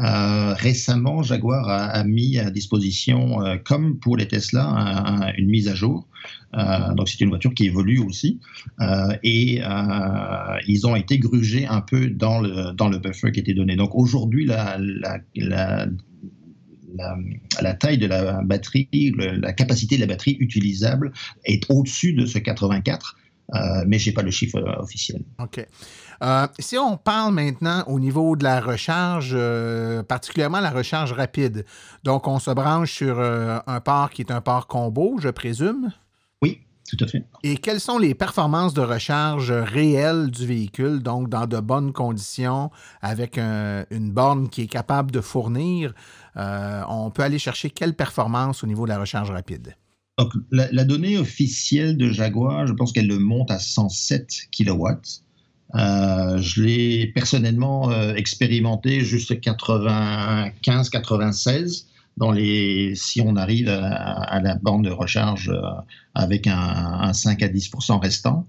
Euh, 0.00 0.52
récemment, 0.54 1.22
Jaguar 1.22 1.68
a, 1.68 2.04
mis 2.04 2.38
à 2.38 2.50
disposition, 2.50 3.42
euh, 3.42 3.56
comme 3.56 3.98
pour 3.98 4.16
les 4.16 4.28
Tesla, 4.28 4.64
un, 4.66 5.22
un, 5.22 5.32
une 5.36 5.48
mise 5.48 5.68
à 5.68 5.74
jour 5.74 6.06
euh, 6.54 6.94
donc 6.94 7.08
c'est 7.08 7.20
une 7.20 7.28
voiture 7.28 7.54
qui 7.54 7.66
évolue 7.66 7.98
aussi. 8.00 8.40
Et 9.22 9.60
ils 10.66 10.86
ont 10.86 10.96
été 10.96 11.18
grugés 11.18 11.66
un 11.66 11.80
peu 11.80 12.08
dans 12.08 12.40
le, 12.40 12.72
dans 12.72 12.88
le 12.88 12.98
buffer 12.98 13.30
qui 13.30 13.40
était 13.40 13.54
donné. 13.54 13.76
Donc 13.76 13.94
aujourd'hui, 13.94 14.44
la, 14.44 14.78
la, 15.34 15.86
la 17.60 17.74
taille 17.74 17.98
de 17.98 18.06
la 18.06 18.42
batterie, 18.42 18.88
la 19.16 19.52
capacité 19.52 19.96
de 19.96 20.00
la 20.00 20.06
batterie 20.06 20.36
utilisable 20.40 21.12
est 21.44 21.70
au-dessus 21.70 22.12
de 22.12 22.26
ce 22.26 22.38
84, 22.38 23.16
euh, 23.54 23.84
mais 23.86 23.98
je 23.98 24.10
n'ai 24.10 24.14
pas 24.14 24.22
le 24.22 24.30
chiffre 24.30 24.58
officiel. 24.78 25.22
OK. 25.38 25.64
Euh, 26.22 26.46
si 26.58 26.78
on 26.78 26.96
parle 26.96 27.34
maintenant 27.34 27.84
au 27.86 28.00
niveau 28.00 28.36
de 28.36 28.44
la 28.44 28.60
recharge, 28.60 29.36
particulièrement 30.08 30.60
la 30.60 30.70
recharge 30.70 31.12
rapide, 31.12 31.64
donc 32.04 32.26
on 32.26 32.38
se 32.38 32.50
branche 32.50 32.92
sur 32.92 33.20
un 33.20 33.80
port 33.80 34.10
qui 34.10 34.22
est 34.22 34.30
un 34.30 34.40
port 34.40 34.66
combo, 34.66 35.16
je 35.20 35.28
présume? 35.28 35.92
Oui, 36.42 36.60
tout 36.88 36.96
à 37.04 37.06
fait. 37.06 37.24
Et 37.42 37.56
quelles 37.56 37.80
sont 37.80 37.98
les 37.98 38.14
performances 38.14 38.74
de 38.74 38.80
recharge 38.80 39.50
réelles 39.50 40.30
du 40.30 40.46
véhicule, 40.46 41.02
donc 41.02 41.28
dans 41.28 41.46
de 41.46 41.58
bonnes 41.60 41.92
conditions, 41.92 42.70
avec 43.00 43.38
un, 43.38 43.84
une 43.90 44.12
borne 44.12 44.48
qui 44.48 44.62
est 44.62 44.66
capable 44.66 45.10
de 45.10 45.20
fournir? 45.20 45.94
Euh, 46.36 46.82
on 46.88 47.10
peut 47.10 47.22
aller 47.22 47.38
chercher 47.38 47.70
quelle 47.70 47.94
performance 47.94 48.62
au 48.62 48.66
niveau 48.66 48.84
de 48.84 48.90
la 48.90 48.98
recharge 48.98 49.30
rapide? 49.30 49.74
Donc, 50.18 50.32
la, 50.50 50.70
la 50.72 50.84
donnée 50.84 51.18
officielle 51.18 51.96
de 51.96 52.10
Jaguar, 52.10 52.66
je 52.66 52.72
pense 52.72 52.92
qu'elle 52.92 53.08
le 53.08 53.18
monte 53.18 53.50
à 53.50 53.58
107 53.58 54.48
kW. 54.56 54.86
Euh, 55.74 56.38
je 56.38 56.62
l'ai 56.62 57.08
personnellement 57.08 57.90
euh, 57.90 58.14
expérimenté 58.14 59.00
jusqu'à 59.00 59.34
95-96 59.34 61.86
dans 62.16 62.30
les, 62.30 62.94
si 62.94 63.20
on 63.20 63.34
arrive 63.36 63.68
à, 63.68 64.40
la 64.42 64.54
bande 64.54 64.84
de 64.84 64.90
recharge 64.90 65.50
euh, 65.50 65.60
avec 66.14 66.46
un, 66.46 66.56
un 66.56 67.12
5 67.12 67.42
à 67.42 67.48
10% 67.48 68.00
restant. 68.00 68.46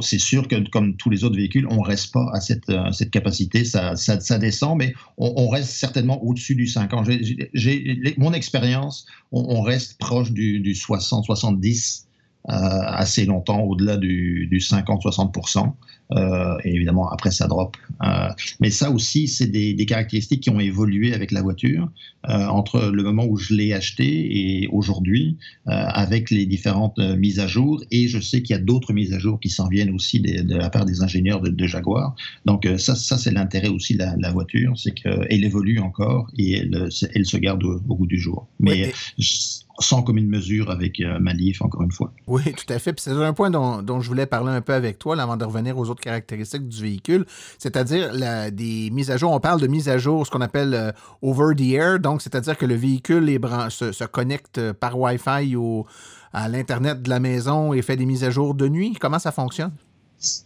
C'est 0.00 0.18
sûr 0.18 0.48
que 0.48 0.66
comme 0.70 0.96
tous 0.96 1.10
les 1.10 1.24
autres 1.24 1.36
véhicules, 1.36 1.66
on 1.68 1.82
reste 1.82 2.12
pas 2.12 2.30
à 2.32 2.40
cette, 2.40 2.64
capacité, 3.10 3.66
ça, 3.66 3.94
descend, 4.38 4.78
mais 4.78 4.94
on, 5.18 5.50
reste 5.50 5.72
certainement 5.72 6.24
au-dessus 6.24 6.54
du 6.54 6.66
50. 6.66 7.10
J'ai, 7.52 8.14
mon 8.16 8.32
expérience, 8.32 9.04
on, 9.32 9.60
reste 9.60 9.98
proche 9.98 10.32
du, 10.32 10.60
du 10.60 10.72
60-70 10.72 12.04
euh, 12.04 12.06
assez 12.48 13.24
longtemps, 13.24 13.60
au-delà 13.60 13.96
du, 13.96 14.48
du 14.50 14.58
50-60%. 14.58 15.72
Euh, 16.16 16.56
et 16.64 16.74
évidemment, 16.74 17.08
après, 17.08 17.30
ça 17.30 17.46
drop. 17.46 17.76
Euh, 18.02 18.28
mais 18.60 18.70
ça 18.70 18.90
aussi, 18.90 19.28
c'est 19.28 19.46
des, 19.46 19.74
des, 19.74 19.86
caractéristiques 19.86 20.42
qui 20.42 20.50
ont 20.50 20.60
évolué 20.60 21.14
avec 21.14 21.30
la 21.30 21.42
voiture 21.42 21.88
euh, 22.28 22.46
entre 22.46 22.90
le 22.92 23.02
moment 23.02 23.24
où 23.24 23.36
je 23.36 23.54
l'ai 23.54 23.72
acheté 23.72 24.62
et 24.62 24.68
aujourd'hui, 24.68 25.38
euh, 25.68 25.70
avec 25.72 26.30
les 26.30 26.46
différentes 26.46 26.98
euh, 26.98 27.16
mises 27.16 27.40
à 27.40 27.46
jour. 27.46 27.82
Et 27.90 28.08
je 28.08 28.20
sais 28.20 28.42
qu'il 28.42 28.54
y 28.54 28.58
a 28.58 28.62
d'autres 28.62 28.92
mises 28.92 29.12
à 29.12 29.18
jour 29.18 29.40
qui 29.40 29.48
s'en 29.48 29.68
viennent 29.68 29.94
aussi 29.94 30.20
des, 30.20 30.42
de 30.42 30.56
la 30.56 30.70
part 30.70 30.84
des 30.84 31.02
ingénieurs 31.02 31.40
de, 31.40 31.50
de 31.50 31.66
Jaguar. 31.66 32.14
Donc 32.44 32.68
ça, 32.78 32.94
ça 32.94 33.18
c'est 33.18 33.32
l'intérêt 33.32 33.68
aussi 33.68 33.94
de 33.94 34.00
la, 34.00 34.14
la 34.16 34.30
voiture, 34.30 34.72
c'est 34.76 34.92
qu'elle 34.92 35.44
évolue 35.44 35.78
encore 35.78 36.30
et 36.36 36.58
elle, 36.58 36.88
elle 37.14 37.26
se 37.26 37.36
garde 37.36 37.62
au, 37.64 37.80
au, 37.88 37.96
bout 37.96 38.06
du 38.06 38.18
jour. 38.18 38.48
Mais 38.60 38.92
oui, 39.18 39.61
sans 39.78 40.02
commune 40.02 40.28
mesure 40.28 40.70
avec 40.70 41.00
euh, 41.00 41.18
Malif, 41.18 41.62
encore 41.62 41.82
une 41.82 41.92
fois. 41.92 42.12
Oui, 42.26 42.42
tout 42.44 42.70
à 42.72 42.78
fait. 42.78 42.92
Puis 42.92 43.02
c'est 43.02 43.10
un 43.10 43.32
point 43.32 43.50
dont, 43.50 43.82
dont, 43.82 44.00
je 44.00 44.08
voulais 44.08 44.26
parler 44.26 44.52
un 44.52 44.60
peu 44.60 44.74
avec 44.74 44.98
toi 44.98 45.16
là, 45.16 45.22
avant 45.22 45.36
de 45.36 45.44
revenir 45.44 45.78
aux 45.78 45.88
autres 45.88 46.00
caractéristiques 46.00 46.68
du 46.68 46.82
véhicule, 46.82 47.24
c'est-à-dire 47.58 48.12
des 48.52 48.90
mises 48.90 49.10
à 49.10 49.16
jour. 49.16 49.32
On 49.32 49.40
parle 49.40 49.60
de 49.60 49.66
mise 49.66 49.88
à 49.88 49.98
jour, 49.98 50.26
ce 50.26 50.30
qu'on 50.30 50.40
appelle 50.40 50.74
euh, 50.74 50.92
over 51.22 51.54
the 51.56 51.72
air, 51.72 52.00
donc 52.00 52.22
c'est-à-dire 52.22 52.56
que 52.56 52.66
le 52.66 52.74
véhicule 52.74 53.28
est 53.28 53.40
se, 53.70 53.92
se, 53.92 54.04
connecte 54.04 54.72
par 54.72 54.98
Wi-Fi 54.98 55.56
au, 55.56 55.86
à 56.32 56.48
l'Internet 56.48 57.02
de 57.02 57.10
la 57.10 57.20
maison 57.20 57.72
et 57.72 57.82
fait 57.82 57.96
des 57.96 58.06
mises 58.06 58.24
à 58.24 58.30
jour 58.30 58.54
de 58.54 58.68
nuit. 58.68 58.94
Comment 59.00 59.18
ça 59.18 59.32
fonctionne? 59.32 59.72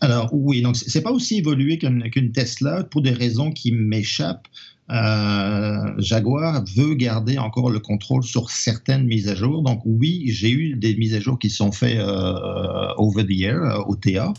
Alors 0.01 0.31
oui, 0.33 0.62
donc 0.62 0.77
c'est 0.77 1.03
pas 1.03 1.12
aussi 1.12 1.39
évolué 1.39 1.79
qu'une 1.79 2.09
qu 2.11 2.33
Tesla 2.33 2.85
pour 2.85 3.03
des 3.03 3.11
raisons 3.11 3.51
qui 3.51 3.73
m'échappent. 3.73 4.49
Euh, 4.90 5.94
Jaguar 5.99 6.64
veut 6.77 6.94
garder 6.94 7.38
encore 7.38 7.70
le 7.70 7.81
contrôle 7.81 8.22
sur 8.22 8.51
certaines 8.51 9.05
mises 9.05 9.29
à 9.29 9.35
jour. 9.35 9.62
Donc 9.62 9.83
oui, 9.85 10.25
j'ai 10.27 10.51
eu 10.51 10.77
des 10.77 10.94
mises 10.96 11.14
à 11.14 11.20
jour 11.20 11.38
qui 11.38 11.51
sont 11.51 11.72
faites 11.72 11.99
euh, 11.99 12.88
over 12.96 13.25
the 13.25 13.40
air, 13.40 13.62
euh, 13.62 13.83
OTA. 13.87 14.33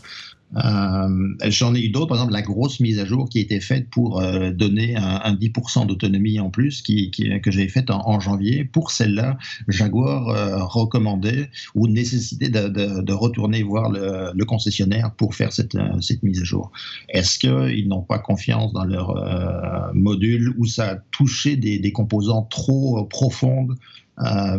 Euh, 0.56 1.34
J'en 1.44 1.74
ai 1.74 1.80
eu 1.80 1.88
d'autres, 1.90 2.08
par 2.08 2.16
exemple 2.16 2.32
la 2.32 2.42
grosse 2.42 2.80
mise 2.80 2.98
à 2.98 3.04
jour 3.04 3.28
qui 3.28 3.38
a 3.38 3.42
été 3.42 3.60
faite 3.60 3.88
pour 3.90 4.20
euh, 4.20 4.50
donner 4.50 4.96
un, 4.96 5.20
un 5.22 5.34
10% 5.34 5.86
d'autonomie 5.86 6.40
en 6.40 6.50
plus, 6.50 6.82
que 6.82 7.50
j'ai 7.50 7.68
faite 7.68 7.90
en, 7.90 8.18
janvier. 8.20 8.64
Pour 8.64 8.90
celle-là, 8.90 9.36
Jaguar 9.68 10.28
euh, 10.28 10.64
recommandait 10.64 11.50
ou 11.74 11.86
nécessitait 11.86 12.48
de, 12.48 13.12
retourner 13.12 13.62
voir 13.62 13.90
le, 13.90 14.44
concessionnaire 14.44 15.12
pour 15.12 15.34
faire 15.34 15.52
cette, 15.52 15.76
mise 16.22 16.40
à 16.40 16.44
jour. 16.44 16.72
Est-ce 17.10 17.38
qu'ils 17.38 17.88
n'ont 17.88 18.02
pas 18.02 18.18
confiance 18.18 18.72
dans 18.72 18.84
leur 18.84 19.92
module 19.94 20.54
ou 20.56 20.64
ça 20.64 20.90
a 20.90 20.94
touché 20.96 21.56
des, 21.56 21.78
des 21.78 21.92
composants 21.92 22.42
trop 22.42 23.04
profondes 23.04 23.76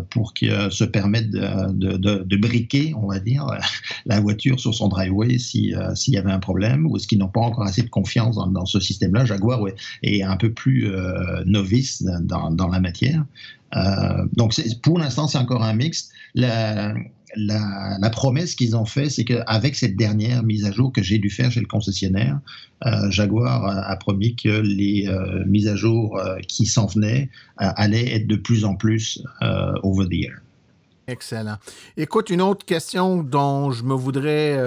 pour 0.10 0.34
que, 0.34 0.70
se 0.70 0.84
permettre 0.84 1.30
de, 1.32 1.98
de, 1.98 2.38
briquer, 2.38 2.94
on 2.96 3.08
va 3.08 3.20
dire, 3.20 3.46
la 4.06 4.20
voiture 4.20 4.60
sur 4.60 4.74
son 4.74 4.88
driveway 4.88 5.38
s'il 5.38 5.76
euh, 5.76 5.94
y 6.08 6.18
avait 6.18 6.32
un 6.32 6.40
problème, 6.40 6.86
ou 6.86 6.98
est-ce 6.98 7.08
qu'ils 7.08 7.20
n'ont 7.20 7.28
pas 7.28 7.42
encore 7.42 7.64
assez 7.64 7.82
de 7.82 7.90
confiance 7.90 8.36
dans, 8.36 8.66
ce 8.66 8.80
système-là. 8.80 9.26
Jaguar 9.26 9.62
est 10.04 10.24
un 10.24 10.38
peu 10.38 10.52
plus 10.52 10.88
euh, 10.88 11.44
novice 11.46 12.04
dans, 12.22 12.68
la 12.68 12.80
matière. 12.80 13.26
Euh, 13.76 14.26
donc 14.36 14.54
pour 14.82 15.00
l'instant, 15.00 15.28
c'est 15.28 15.38
encore 15.38 15.64
un 15.64 15.74
mix. 15.74 16.10
La, 16.36 16.94
la, 17.36 18.10
promesse 18.12 18.56
qu'ils 18.56 18.76
ont 18.76 18.86
fait, 18.86 19.10
c'est 19.10 19.24
qu'avec 19.24 19.76
cette 19.76 19.96
dernière 19.96 20.44
mise 20.44 20.66
à 20.66 20.72
jour 20.72 20.92
que 20.92 21.02
j'ai 21.02 21.20
dû 21.20 21.30
faire 21.30 21.52
chez 21.52 21.60
le 21.60 21.68
concessionnaire, 21.68 22.40
euh, 22.86 23.10
Jaguar 23.10 23.66
a, 23.66 23.96
promis 23.98 24.36
que 24.36 24.50
les 24.50 25.08
euh, 25.08 25.44
mises 25.46 25.68
à 25.68 25.76
jour 25.76 26.18
euh, 26.18 26.38
qui 26.48 26.66
s'en 26.66 26.88
venaient 26.88 27.30
allaient 27.58 28.14
être 28.14 28.28
de 28.28 28.36
plus 28.36 28.66
en 28.66 28.76
plus 28.76 29.24
over 29.84 30.08
the 30.08 30.26
air. 30.26 30.42
Excellent. 31.08 31.58
Écoute, 31.98 32.30
une 32.30 32.42
autre 32.42 32.66
question 32.66 33.24
dont 33.24 33.72
je 33.72 33.84
me 33.84 33.94
voudrais 33.96 34.58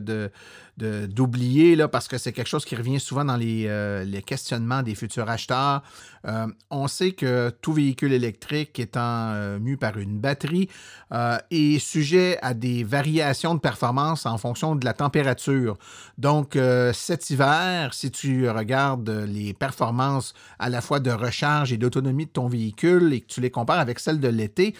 de 0.00 0.30
d'oublier, 0.76 1.76
parce 1.88 2.08
que 2.08 2.18
c'est 2.18 2.32
quelque 2.32 2.48
chose 2.48 2.64
qui 2.64 2.76
revient 2.76 3.00
souvent 3.00 3.24
dans 3.24 3.36
les, 3.36 3.66
euh, 3.66 4.20
questionnements 4.20 4.82
des 4.82 4.94
futurs 4.94 5.28
acheteurs. 5.28 5.82
Euh, 6.26 6.46
on 6.70 6.88
sait 6.88 7.12
que 7.12 7.50
tout 7.62 7.72
véhicule 7.72 8.12
électrique 8.12 8.78
étant 8.78 9.30
euh, 9.30 9.58
mu 9.58 9.76
par 9.76 9.96
une 9.98 10.18
batterie 10.18 10.68
euh, 11.12 11.38
est 11.50 11.78
sujet 11.78 12.38
à 12.42 12.54
des 12.54 12.84
variations 12.84 13.54
de 13.54 13.60
performance 13.60 14.26
en 14.26 14.38
fonction 14.38 14.74
de 14.74 14.84
la 14.84 14.92
température. 14.92 15.78
Donc, 16.18 16.58
cet 16.92 17.30
hiver, 17.30 17.94
si 17.94 18.10
tu 18.10 18.48
regardes 18.48 19.08
les 19.28 19.52
performances 19.54 20.34
à 20.58 20.68
la 20.68 20.80
fois 20.80 21.00
de 21.00 21.10
recharge 21.10 21.72
et 21.72 21.76
d'autonomie 21.76 22.26
de 22.26 22.30
ton 22.30 22.48
véhicule 22.48 23.12
et 23.12 23.20
que 23.20 23.26
tu 23.26 23.40
les 23.40 23.50
compares 23.50 23.78
avec 23.78 23.98
celles 23.98 24.20
de 24.20 24.28
l'été, 24.28 24.74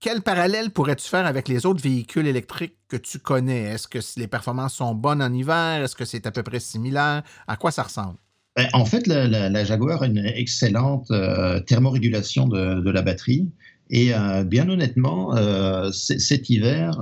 quel 0.00 0.22
parallèle 0.22 0.70
pourrais-tu 0.70 1.08
faire 1.08 1.26
avec 1.26 1.48
les 1.48 1.66
autres 1.66 1.82
véhicules 1.82 2.26
électriques 2.26 2.76
que 2.88 2.96
tu 2.96 3.18
connais? 3.18 3.62
Est-ce 3.62 3.86
que 3.86 3.98
les 4.18 4.26
performances 4.26 4.74
sont 4.74 4.94
bonnes 4.94 5.22
en 5.22 5.32
hiver? 5.32 5.82
Est-ce 5.82 5.94
que 5.94 6.04
c'est 6.04 6.26
à 6.26 6.30
peu 6.30 6.42
près 6.42 6.60
similaire? 6.60 7.22
À 7.46 7.56
quoi 7.56 7.70
ça 7.70 7.82
ressemble? 7.82 8.18
Ben, 8.56 8.68
en 8.72 8.84
fait, 8.84 9.06
la, 9.06 9.64
Jaguar 9.64 10.02
a 10.02 10.06
une 10.06 10.18
excellente 10.18 11.10
euh, 11.10 11.60
thermorégulation 11.60 12.48
de, 12.48 12.90
la 12.90 13.02
batterie. 13.02 13.48
Et 13.90 14.14
euh, 14.14 14.42
bien 14.42 14.68
honnêtement, 14.68 15.36
euh, 15.36 15.92
cet 15.92 16.50
hiver, 16.50 16.98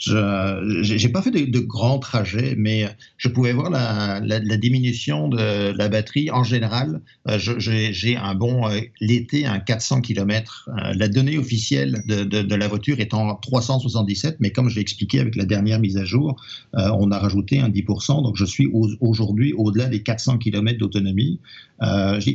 je 0.00 0.94
n'ai 0.94 1.12
pas 1.12 1.20
fait 1.20 1.30
de, 1.30 1.58
grands 1.58 1.98
trajets, 1.98 2.54
mais 2.56 2.88
je 3.18 3.28
pouvais 3.28 3.52
voir 3.52 3.70
la, 3.70 4.20
diminution 4.56 5.28
de 5.28 5.76
la 5.76 5.88
batterie. 5.88 6.30
En 6.30 6.42
général, 6.42 7.02
euh, 7.28 7.38
j'ai 7.38 8.16
un 8.16 8.34
bon 8.34 8.66
euh, 8.66 8.80
l'été, 9.00 9.46
un 9.46 9.60
400 9.60 10.00
km. 10.00 10.70
Euh, 10.70 10.94
la 10.94 11.08
donnée 11.08 11.36
officielle 11.36 12.02
de, 12.06 12.54
la 12.54 12.68
voiture 12.68 12.98
est 12.98 13.12
en 13.12 13.34
377, 13.34 14.36
mais 14.40 14.50
comme 14.50 14.70
je 14.70 14.76
l'ai 14.76 14.80
expliqué 14.80 15.20
avec 15.20 15.36
la 15.36 15.44
dernière 15.44 15.80
mise 15.80 15.96
à 15.96 16.04
jour, 16.04 16.36
on 16.74 17.10
a 17.10 17.18
rajouté 17.18 17.60
un 17.60 17.68
10%. 17.68 18.22
Donc 18.22 18.36
je 18.36 18.44
suis 18.44 18.66
au, 18.66 18.88
aujourd'hui 19.00 19.52
au-delà 19.52 19.86
des 19.86 20.02
400 20.02 20.38
km 20.38 20.78
d'autonomie. 20.78 21.40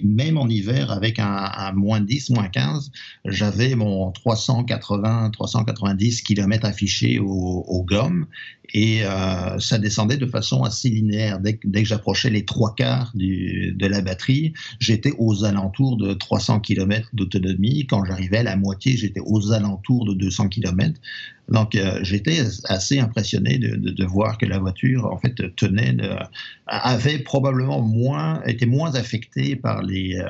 même 0.03 0.37
en 0.37 0.47
hiver, 0.47 0.91
avec 0.91 1.19
un, 1.19 1.49
un 1.57 1.71
moins 1.73 1.99
10, 1.99 2.29
moins 2.31 2.47
15, 2.47 2.91
j'avais 3.25 3.75
mon 3.75 4.11
380, 4.11 5.31
390 5.31 6.21
km 6.21 6.65
affiché 6.65 7.19
au 7.19 7.54
gommes 7.83 8.25
et 8.73 9.05
euh, 9.05 9.59
ça 9.59 9.77
descendait 9.77 10.17
de 10.17 10.25
façon 10.25 10.63
assez 10.63 10.89
linéaire. 10.89 11.39
Dès, 11.39 11.57
que- 11.57 11.67
dès 11.67 11.83
que 11.83 11.87
j'approchais 11.87 12.29
les 12.29 12.45
trois 12.45 12.73
quarts 12.75 13.11
du- 13.15 13.71
de 13.73 13.87
la 13.87 14.01
batterie, 14.01 14.53
j'étais 14.79 15.13
aux 15.17 15.45
alentours 15.45 15.97
de 15.97 16.13
300 16.13 16.59
km 16.59 17.09
d'autonomie. 17.13 17.85
Quand 17.87 18.03
j'arrivais 18.05 18.37
à 18.39 18.43
la 18.43 18.55
moitié, 18.55 18.97
j'étais 18.97 19.21
aux 19.23 19.51
alentours 19.51 20.05
de 20.05 20.13
200 20.13 20.49
km. 20.49 20.99
Donc 21.49 21.75
euh, 21.75 21.99
j'étais 22.01 22.39
assez 22.65 22.99
impressionné 22.99 23.59
de, 23.59 23.75
de- 23.75 24.05
voir 24.05 24.37
que 24.37 24.45
la 24.47 24.57
voiture 24.59 25.05
en 25.05 25.17
fait 25.17 25.35
tenait, 25.55 25.95
avait 26.67 27.19
probablement 27.19 27.81
moins, 27.81 28.41
était 28.45 28.65
moins 28.65 28.95
affectée 28.95 29.55
par 29.55 29.83
les 29.83 30.15
euh, 30.17 30.25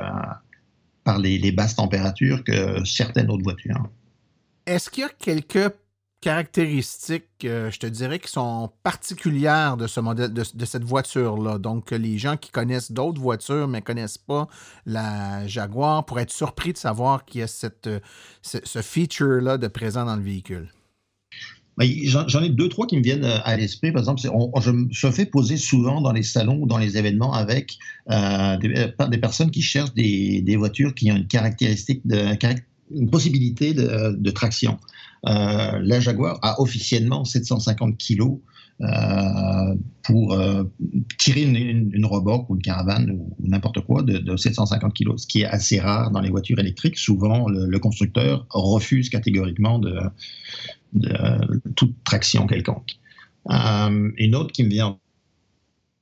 par 1.05 1.19
les, 1.19 1.37
les 1.37 1.51
basses 1.51 1.75
températures 1.75 2.43
que 2.43 2.83
certaines 2.83 3.29
autres 3.29 3.43
voitures. 3.43 3.87
Est-ce 4.65 4.89
qu'il 4.89 5.03
y 5.03 5.05
a 5.05 5.09
quelques 5.09 5.71
caractéristiques, 6.21 7.25
euh, 7.43 7.69
je 7.69 7.79
te 7.79 7.87
dirais, 7.87 8.19
qui 8.19 8.31
sont 8.31 8.71
particulières 8.83 9.77
de 9.77 9.87
ce 9.87 9.99
modèle, 9.99 10.33
de, 10.33 10.65
cette 10.65 10.83
voiture-là? 10.83 11.57
Donc, 11.57 11.85
que 11.85 11.95
les 11.95 12.17
gens 12.17 12.37
qui 12.37 12.51
connaissent 12.51 12.91
d'autres 12.91 13.21
voitures 13.21 13.67
mais 13.67 13.81
connaissent 13.81 14.17
pas 14.17 14.47
la 14.85 15.47
Jaguar 15.47 16.05
pourraient 16.05 16.23
être 16.23 16.31
surpris 16.31 16.73
de 16.73 16.77
savoir 16.77 17.25
qu'il 17.25 17.41
y 17.41 17.43
a 17.43 17.47
cette, 17.47 17.87
euh, 17.87 17.99
ce, 18.41 18.81
feature-là 18.81 19.57
de 19.57 19.67
présent 19.67 20.05
dans 20.05 20.15
le 20.15 20.23
véhicule. 20.23 20.69
J'en 21.77 22.41
ai 22.41 22.49
deux, 22.49 22.69
trois 22.69 22.87
qui 22.87 22.97
me 22.97 23.03
viennent 23.03 23.25
euh, 23.25 23.39
à 23.43 23.57
l'esprit. 23.57 23.91
Par 23.91 23.99
exemple, 23.99 24.21
je 24.21 24.71
me 25.07 25.11
fais 25.11 25.25
poser 25.25 25.57
souvent 25.57 25.99
dans 26.01 26.13
les 26.13 26.23
salons 26.23 26.59
ou 26.61 26.67
dans 26.67 26.77
les 26.77 26.97
événements 26.97 27.33
avec 27.33 27.77
euh, 28.09 28.57
des, 28.57 28.73
euh, 28.77 29.17
personnes 29.19 29.51
qui 29.51 29.61
cherchent 29.61 29.93
des, 29.93 30.41
des 30.41 30.55
voitures 30.55 30.93
qui 30.93 31.11
ont 31.11 31.17
une 31.17 31.27
caractéristique, 31.27 32.01
de, 32.05 32.33
une 32.91 33.09
possibilité 33.09 33.73
de, 33.73 34.31
traction. 34.31 34.77
Euh, 35.25 35.79
la 35.81 35.99
Jaguar 35.99 36.39
a 36.41 36.61
officiellement 36.61 37.25
750 37.25 37.97
kilos 37.97 38.37
euh, 38.81 39.75
pour 40.03 40.33
euh, 40.33 40.63
tirer 41.17 41.43
une, 41.43 41.55
une, 41.93 42.05
remorque 42.05 42.49
ou 42.49 42.55
une 42.55 42.61
caravane 42.61 43.09
ou, 43.09 43.35
n'importe 43.39 43.79
quoi 43.81 44.03
de, 44.03 44.17
de 44.17 44.35
750 44.35 44.93
kilos, 44.93 45.23
ce 45.23 45.27
qui 45.27 45.41
est 45.41 45.45
assez 45.45 45.79
rare 45.79 46.11
dans 46.11 46.21
les 46.21 46.29
voitures 46.29 46.59
électriques. 46.59 46.97
Souvent, 46.97 47.47
le, 47.47 47.79
constructeur 47.79 48.45
refuse 48.49 49.09
catégoriquement 49.09 49.79
de, 49.79 49.97
toute 51.75 51.95
traction 52.03 52.47
quelconque. 52.47 52.97
Une 53.49 54.35
autre 54.35 54.51
qui 54.51 54.63
me 54.63 54.69
vient, 54.69 54.97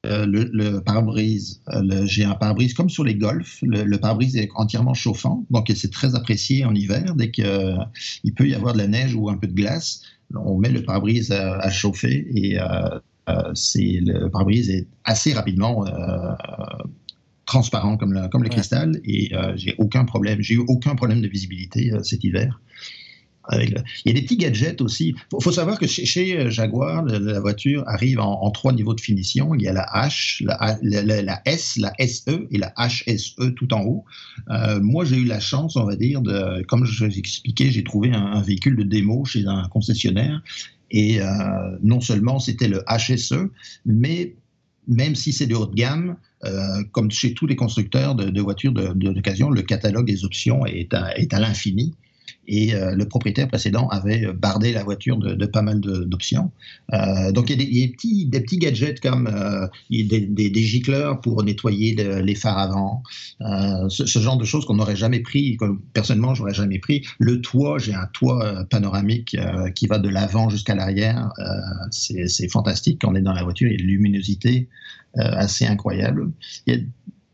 euh, 0.05 0.25
le, 0.25 0.49
le 0.53 0.81
pare-brise. 0.81 1.61
Euh, 1.69 2.05
J'ai 2.05 2.23
un 2.25 2.35
pare-brise 2.35 2.73
comme 2.73 2.89
sur 2.89 3.03
les 3.03 3.15
Golf. 3.15 3.59
Le, 3.61 3.83
le 3.83 3.97
pare-brise 3.99 4.35
est 4.35 4.49
entièrement 4.55 4.93
chauffant, 4.93 5.45
donc 5.49 5.71
c'est 5.75 5.91
très 5.91 6.15
apprécié 6.15 6.65
en 6.65 6.73
hiver. 6.75 7.15
Dès 7.15 7.31
qu'il 7.31 8.33
peut 8.35 8.47
y 8.47 8.53
avoir 8.55 8.73
de 8.73 8.79
la 8.79 8.87
neige 8.87 9.15
ou 9.15 9.29
un 9.29 9.37
peu 9.37 9.47
de 9.47 9.53
glace, 9.53 10.01
on 10.35 10.57
met 10.57 10.69
le 10.71 10.83
pare-brise 10.83 11.31
à, 11.31 11.57
à 11.59 11.69
chauffer 11.69 12.27
et 12.35 12.59
euh, 12.59 12.65
euh, 13.29 13.51
c'est 13.53 13.99
le 14.01 14.29
pare-brise 14.29 14.69
est 14.69 14.87
assez 15.05 15.33
rapidement 15.33 15.85
euh, 15.87 16.33
transparent 17.45 17.97
comme 17.97 18.13
le, 18.13 18.27
comme 18.29 18.43
le 18.43 18.49
Ouais. 18.49 18.49
cristal 18.49 18.99
et 19.05 19.35
euh, 19.35 19.53
j'ai 19.55 19.75
aucun 19.77 20.05
problème. 20.05 20.41
J'ai 20.41 20.55
eu 20.55 20.63
aucun 20.67 20.95
problème 20.95 21.21
de 21.21 21.27
visibilité 21.27 21.91
euh, 21.93 22.01
cet 22.03 22.23
hiver. 22.23 22.61
Il 23.51 23.81
y 24.05 24.09
a 24.09 24.13
des 24.13 24.21
petits 24.21 24.37
gadgets 24.37 24.81
aussi. 24.81 25.15
Il 25.33 25.43
faut, 25.43 25.51
savoir 25.51 25.77
que 25.77 25.87
chez, 25.87 26.05
chez 26.05 26.49
Jaguar, 26.49 27.03
la, 27.03 27.39
voiture 27.39 27.83
arrive 27.87 28.19
en, 28.19 28.49
trois 28.51 28.71
niveaux 28.71 28.93
de 28.93 29.01
finition. 29.01 29.53
Il 29.53 29.61
y 29.61 29.67
a 29.67 29.73
la 29.73 29.85
H, 29.93 30.43
la, 30.81 31.41
S, 31.45 31.77
la 31.77 31.93
SE 31.99 32.47
et 32.51 32.57
la 32.57 32.73
HSE 32.77 33.53
tout 33.55 33.73
en 33.73 33.81
haut. 33.81 34.05
Euh, 34.49 34.79
moi, 34.81 35.03
j'ai 35.03 35.17
eu 35.17 35.25
la 35.25 35.39
chance, 35.39 35.75
on 35.75 35.85
va 35.85 35.95
dire, 35.95 36.21
comme 36.67 36.85
je 36.85 37.05
vous 37.05 37.17
expliquais, 37.17 37.69
j'ai 37.69 37.83
trouvé 37.83 38.11
un, 38.13 38.41
véhicule 38.41 38.75
de 38.75 38.83
démo 38.83 39.25
chez 39.25 39.45
un 39.45 39.67
concessionnaire. 39.69 40.41
Et 40.91 41.21
euh, 41.21 41.25
non 41.81 42.01
seulement 42.01 42.39
c'était 42.39 42.67
le 42.67 42.83
HSE, 42.87 43.49
mais 43.85 44.35
même 44.87 45.15
si 45.15 45.33
c'est 45.33 45.47
de 45.47 45.55
haut 45.55 45.65
de 45.65 45.73
gamme, 45.73 46.17
euh, 46.45 46.83
comme 46.91 47.09
chez 47.09 47.33
tous 47.33 47.47
les 47.47 47.55
constructeurs 47.55 48.15
de, 48.15 48.41
voitures 48.41 48.73
d'occasion, 48.73 49.49
le 49.49 49.61
catalogue 49.63 50.05
des 50.05 50.23
options 50.25 50.65
est 50.65 50.93
à 50.93 51.39
l'infini. 51.39 51.93
Et 52.47 52.73
euh, 52.73 52.93
le 52.95 53.07
propriétaire 53.07 53.47
précédent 53.47 53.87
avait 53.87 54.33
bardé 54.33 54.73
la 54.73 54.83
voiture 54.83 55.17
de, 55.17 55.45
pas 55.45 55.61
mal 55.61 55.79
d'options. 55.79 56.51
Euh, 56.93 57.31
donc 57.31 57.49
il 57.49 57.61
y 57.61 57.83
a, 57.83 57.87
des, 57.87 58.39
petits, 58.39 58.57
gadgets 58.57 58.99
comme 58.99 59.27
euh, 59.27 59.67
des, 59.89 60.63
gicleurs 60.63 61.21
pour 61.21 61.43
nettoyer 61.43 61.95
le- 61.95 62.21
les 62.21 62.35
phares 62.35 62.57
avant, 62.57 63.03
euh, 63.41 63.89
ce, 63.89 64.19
genre 64.19 64.37
de 64.37 64.45
choses 64.45 64.65
qu'on 64.65 64.75
n'aurait 64.75 64.95
jamais 64.95 65.19
pris, 65.19 65.57
que 65.57 65.65
personnellement 65.93 66.33
j'aurais 66.35 66.53
jamais 66.53 66.79
pris. 66.79 67.05
Le 67.19 67.41
toit, 67.41 67.77
j'ai 67.79 67.93
un 67.93 68.07
toit 68.13 68.43
euh, 68.45 68.63
panoramique 68.65 69.35
euh, 69.35 69.69
qui 69.71 69.87
va 69.87 69.99
de 69.99 70.09
l'avant 70.09 70.49
jusqu'à 70.49 70.75
l'arrière. 70.75 71.31
Euh, 71.39 71.43
c'est 71.91 72.49
fantastique 72.49 72.99
quand 73.01 73.11
on 73.11 73.15
est 73.15 73.21
dans 73.21 73.33
la 73.33 73.43
voiture, 73.43 73.67
il 73.67 73.73
y 73.73 73.77
a 73.77 73.79
une 73.79 73.87
luminosité 73.87 74.67
euh, 75.17 75.21
assez 75.23 75.65
incroyable. 75.65 76.31
Il 76.67 76.73
y 76.73 76.77
a 76.77 76.81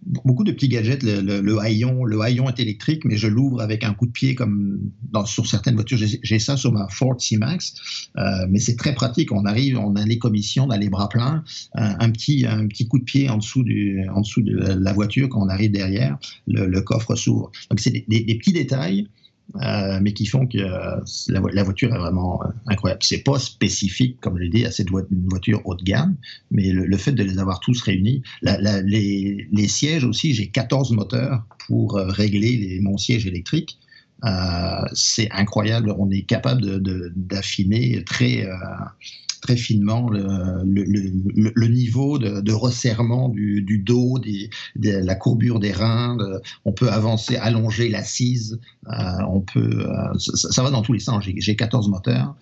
beaucoup 0.06 0.44
de 0.44 0.52
petits 0.52 0.70
gadgets, 0.70 1.04
le, 1.04 1.22
le- 1.22 1.42
le 1.42 1.58
haillon, 1.60 2.50
est 2.50 2.60
électrique, 2.60 3.04
mais 3.06 3.18
je 3.18 3.28
l'ouvre 3.28 3.62
avec 3.62 3.84
un 3.84 3.94
coup 3.94 4.06
de 4.06 4.12
pied 4.12 4.34
comme 4.36 4.80
dans, 5.12 5.26
sur 5.26 5.46
certaines 5.48 5.76
voitures. 5.76 5.98
J'ai 6.00 6.40
ça 6.40 6.58
sur 6.58 6.72
ma 6.72 6.88
Ford 6.90 7.20
C-Max, 7.20 8.08
euh, 8.18 8.22
mais 8.50 8.60
c'est 8.60 8.76
très 8.76 8.94
pratique. 8.94 9.32
On 9.32 9.46
arrive, 9.46 9.78
on 9.78 9.96
a 9.96 10.06
les 10.06 10.18
commissions, 10.18 10.66
on 10.66 10.70
a 10.70 10.78
les 10.78 10.90
bras 10.90 11.10
pleins, 11.10 11.44
un, 11.76 12.10
petit, 12.12 12.46
un 12.46 12.68
petit 12.68 12.88
coup 12.88 13.00
de 13.00 13.04
pied 13.04 13.30
en 13.30 13.38
dessous, 13.38 13.64
du, 13.64 14.08
en 14.14 14.22
dessous 14.22 14.42
de 14.42 14.56
la 14.58 14.94
voiture 14.94 15.30
quand 15.30 15.42
on 15.42 15.50
arrive 15.50 15.72
derrière, 15.72 16.18
le, 16.48 16.80
coffre 16.82 17.16
s'ouvre. 17.16 17.52
Donc 17.70 17.80
c'est 17.80 17.92
des 18.08 18.36
petits 18.36 18.54
détails. 18.54 19.08
Euh, 19.56 20.00
mais 20.02 20.14
qui 20.14 20.26
font 20.26 20.46
que 20.48 20.58
euh, 20.60 21.00
la, 21.30 21.40
vo- 21.40 21.50
la 21.50 21.64
voiture 21.64 21.94
est 21.94 21.98
vraiment 21.98 22.42
euh, 22.44 22.48
incroyable. 22.68 23.02
C'est 23.04 23.24
pas 23.24 23.40
spécifique, 23.40 24.20
comme 24.22 24.38
je 24.38 24.44
l'ai 24.44 24.50
dit, 24.50 24.66
à 24.66 24.72
cette 24.72 24.90
voiture 24.90 25.62
haut 25.66 25.76
de 25.76 25.84
gamme, 25.84 26.16
mais 26.52 26.72
le, 26.72 26.86
le 26.86 26.98
fait 26.98 27.12
de 27.14 27.24
les 27.24 27.40
avoir 27.40 27.60
tous 27.60 27.82
réunis, 27.82 28.22
la- 28.42 28.60
la- 28.62 28.82
les, 28.82 29.48
les 29.52 29.68
sièges 29.68 30.04
aussi, 30.04 30.34
j'ai 30.34 30.48
14 30.50 30.92
moteurs 30.92 31.44
pour 31.68 31.98
euh, 31.98 32.08
régler 32.08 32.58
les, 32.58 32.80
mon 32.80 32.98
siège 32.98 33.26
électrique. 33.26 33.80
C'est 34.94 35.32
incroyable, 35.32 35.96
on 35.98 36.10
est 36.12 36.24
capable 36.24 36.62
de- 36.62 36.78
de- 36.78 37.14
d'affiner 37.16 38.04
très, 38.04 38.46
très 39.42 39.56
finement 39.58 40.10
le, 40.10 40.64
le- 40.64 41.68
niveau 41.68 42.18
de, 42.20 42.52
resserrement 42.52 43.30
du, 43.30 43.62
dos, 43.86 44.20
de 44.20 44.90
la 44.90 45.16
courbure 45.16 45.60
des 45.60 45.72
reins. 45.72 46.18
on 46.66 46.72
peut 46.72 46.90
avancer, 46.90 47.36
allonger 47.38 47.90
l'assise. 47.90 48.60
euh, 48.88 48.94
on 49.30 49.42
peut, 49.42 49.86
euh, 49.88 50.18
ça, 50.18 50.64
va 50.64 50.72
dans 50.72 50.82
tous 50.82 50.94
les 50.94 51.00
sens. 51.00 51.24
J'ai 51.24 51.36
j'ai 51.38 51.56
14 51.56 51.90
moteurs. 51.90 52.36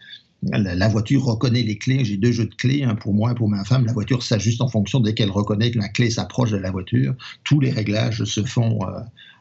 La, 0.43 0.75
la 0.75 0.87
voiture 0.87 1.23
reconnaît 1.25 1.63
les 1.63 1.77
clés. 1.77 2.05
J'ai 2.05 2.17
deux 2.17 2.31
jeux 2.31 2.45
de 2.45 2.55
clés, 2.55 2.83
un 2.83 2.95
pour 2.95 3.13
moi 3.13 3.31
et 3.31 3.35
pour 3.35 3.49
ma 3.49 3.63
femme. 3.65 3.85
La 3.85 3.93
voiture 3.93 4.21
s'ajuste 4.23 4.61
en 4.61 4.67
fonction 4.67 4.99
dès 4.99 5.13
qu'elle 5.13 5.31
reconnaît 5.31 5.71
que 5.71 5.79
la 5.79 5.89
clé 5.89 6.09
s'approche 6.09 6.51
de 6.51 6.57
la 6.57 6.71
voiture. 6.71 7.15
Tous 7.43 7.59
les 7.59 7.71
réglages 7.71 8.23
se 8.23 8.43
font 8.43 8.79
euh, 8.83 8.99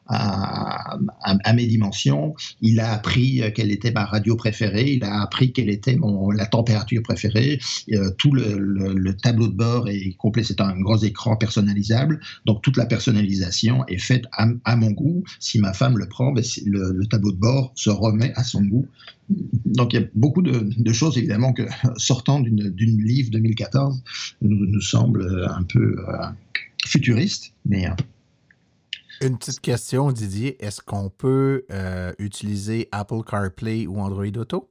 à, 0.09 0.97
mes 1.55 1.67
dimensions. 1.67 2.35
Il 2.61 2.81
a 2.81 2.93
appris 2.93 3.43
quelle 3.55 3.71
était 3.71 3.91
ma 3.93 4.05
radio 4.05 4.37
préférée. 4.37 4.93
Il 4.93 5.05
a 5.05 5.23
appris 5.23 5.53
quelle 5.53 5.71
était 5.71 5.97
mon, 5.97 6.31
la 6.31 6.47
température 6.47 7.03
préférée. 7.03 7.59
Euh, 7.93 8.11
tout 8.19 8.33
le, 8.33 8.57
le- 8.59 8.95
le 8.95 9.17
tableau 9.17 9.49
de 9.49 9.55
bord 9.55 9.89
est 9.89 10.15
complet. 10.19 10.43
C'est 10.45 10.61
un 10.61 10.79
gros 10.79 10.99
écran 10.99 11.37
personnalisable. 11.37 12.21
Donc 12.45 12.63
toute 12.63 12.77
la 12.77 12.87
personnalisation 12.87 13.87
est 13.87 13.99
faite 13.99 14.25
à, 14.33 14.77
mon 14.77 14.91
goût. 14.91 15.25
Si 15.41 15.59
ma 15.59 15.73
femme 15.73 15.99
le 15.99 16.07
prend, 16.09 16.33
ben, 16.33 16.45
le, 16.65 16.93
le 16.93 17.07
tableau 17.07 17.33
de 17.33 17.39
bord 17.39 17.73
se 17.75 17.91
remet 17.91 18.33
à 18.37 18.45
son 18.45 18.63
goût. 18.63 18.87
Donc 19.65 19.93
il 19.93 20.01
y 20.01 20.03
a 20.03 20.07
beaucoup 20.15 20.43
de, 20.43 20.93
choses 20.93 21.19
évidemment 21.19 21.53
que 21.53 21.63
sortant 21.97 22.41
d'une 22.41 23.03
livre 23.03 23.31
2014 23.33 24.03
nous, 24.43 24.67
nous 24.67 24.81
semble 24.81 25.47
un 25.51 25.63
peu 25.65 25.97
euh, 26.09 26.27
futuriste, 26.87 27.53
mais 27.65 27.87
euh, 27.87 27.91
Une 29.23 29.39
petite 29.39 29.61
question, 29.61 30.13
Didier. 30.13 30.63
Est-ce 30.63 30.83
qu'on 30.83 31.09
peut 31.09 31.65
euh, 31.71 32.13
utiliser 32.19 32.89
Apple 32.93 33.23
CarPlay 33.27 33.87
ou 33.87 33.99
Android 34.01 34.27
Auto? 34.37 34.71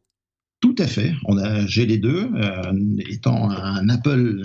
Tout 0.65 0.75
à 0.79 0.87
fait. 0.87 1.13
On 1.25 1.37
a, 1.37 1.67
j'ai 1.67 1.85
les 1.85 1.99
deux. 1.99 2.27
Euh, 2.33 2.73
étant 3.07 3.51
un 3.51 3.87
Apple 3.87 4.41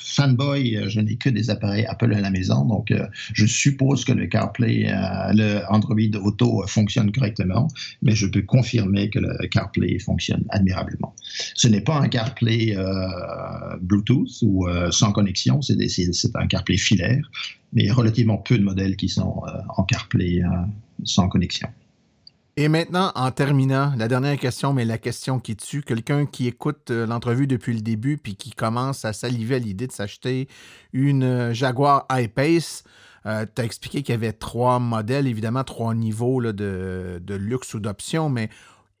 fanboy, 0.00 0.78
je 0.86 1.00
n'ai 1.00 1.16
que 1.16 1.30
des 1.30 1.48
appareils 1.48 1.86
Apple 1.86 2.12
à 2.12 2.20
la 2.20 2.28
maison, 2.28 2.66
donc 2.66 2.90
euh, 2.90 3.06
je 3.32 3.46
suppose 3.46 4.04
que 4.04 4.12
le 4.12 4.26
CarPlay, 4.26 4.86
euh, 4.86 5.32
le 5.32 5.62
Android 5.70 5.96
Auto 6.22 6.62
fonctionne 6.66 7.10
correctement, 7.10 7.68
mais 8.02 8.14
je 8.14 8.26
peux 8.26 8.42
confirmer 8.42 9.08
que 9.08 9.18
le 9.18 9.46
CarPlay 9.48 9.98
fonctionne 9.98 10.44
admirablement. 10.50 11.14
Ce 11.54 11.68
n'est 11.68 11.80
pas 11.80 11.96
un 11.96 12.08
CarPlay 12.08 12.76
Bluetooth 13.80 14.42
ou 14.42 14.68
sans 14.90 15.12
connexion, 15.12 15.62
c'est, 15.62 15.88
c'est, 15.88 16.36
un 16.36 16.46
CarPlay 16.48 16.76
filaire, 16.76 17.30
mais 17.72 17.90
relativement 17.90 18.36
peu 18.36 18.58
de 18.58 18.62
modèles 18.62 18.96
qui 18.96 19.08
sont 19.08 19.40
en 19.74 19.84
CarPlay 19.84 20.42
sans 21.02 21.28
connexion. 21.28 21.68
Et 22.58 22.68
maintenant, 22.68 23.12
en 23.14 23.30
terminant, 23.32 23.92
la 23.98 24.08
dernière 24.08 24.38
question, 24.38 24.72
mais 24.72 24.86
la 24.86 24.96
question 24.96 25.38
qui 25.38 25.56
tue, 25.56 25.82
quelqu'un 25.82 26.24
qui 26.24 26.46
écoute 26.46 26.90
euh, 26.90 27.06
l'entrevue 27.06 27.46
depuis 27.46 27.74
le 27.74 27.82
début 27.82 28.16
puis 28.16 28.34
qui 28.34 28.50
commence 28.50 29.04
à 29.04 29.12
saliver 29.12 29.56
à 29.56 29.58
l'idée 29.58 29.86
de 29.86 29.92
s'acheter 29.92 30.48
une 30.94 31.22
euh, 31.22 31.52
Jaguar 31.52 32.06
I-Pace, 32.10 32.84
euh, 33.26 33.44
tu 33.54 33.60
as 33.60 33.64
expliqué 33.66 34.02
qu'il 34.02 34.14
y 34.14 34.16
avait 34.16 34.32
trois 34.32 34.78
modèles, 34.78 35.26
évidemment 35.26 35.64
trois 35.64 35.94
niveaux 35.94 36.40
de, 36.40 37.20
luxe 37.28 37.74
ou 37.74 37.80
d'options, 37.80 38.30
mais 38.30 38.48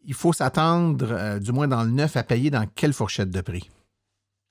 il 0.04 0.12
faut 0.12 0.34
s'attendre, 0.34 1.38
du 1.38 1.50
moins 1.52 1.66
dans 1.66 1.82
le 1.82 1.90
neuf, 1.90 2.16
à 2.18 2.22
payer 2.22 2.50
dans 2.50 2.66
quelle 2.74 2.92
fourchette 2.92 3.30
de 3.30 3.40
prix? 3.40 3.70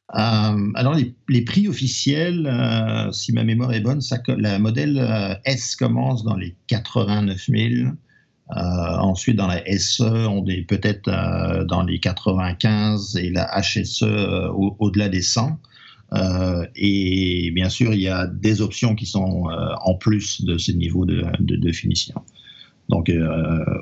Alors, 0.09 0.95
les, 1.29 1.41
prix 1.43 1.67
officiels, 1.67 3.09
si 3.13 3.31
ma 3.31 3.43
mémoire 3.43 3.71
est 3.71 3.79
bonne, 3.79 4.01
ça, 4.01 4.17
la 4.27 4.59
modèle 4.59 5.39
S 5.45 5.77
commence 5.77 6.25
dans 6.25 6.35
les 6.35 6.55
89 6.67 7.45
000. 7.47 7.91
Ensuite, 8.49 9.35
dans 9.35 9.47
la 9.47 9.63
SE, 9.77 10.03
on 10.03 10.45
est 10.47 10.61
peut-être 10.67 11.09
dans 11.65 11.83
les 11.83 11.99
95 11.99 13.15
et 13.17 13.29
la 13.29 13.49
HSE 13.59 14.03
au-delà 14.79 15.09
des 15.09 15.21
100. 15.21 15.59
et 16.75 17.51
bien 17.51 17.69
sûr, 17.69 17.93
il 17.93 18.01
y 18.01 18.07
a 18.07 18.27
des 18.27 18.61
options 18.61 18.95
qui 18.95 19.05
sont 19.05 19.47
en 19.81 19.95
plus 19.95 20.43
de 20.43 20.57
ce 20.57 20.71
niveau 20.71 21.05
de, 21.05 21.71
finition. 21.71 22.21
Donc 22.89 23.11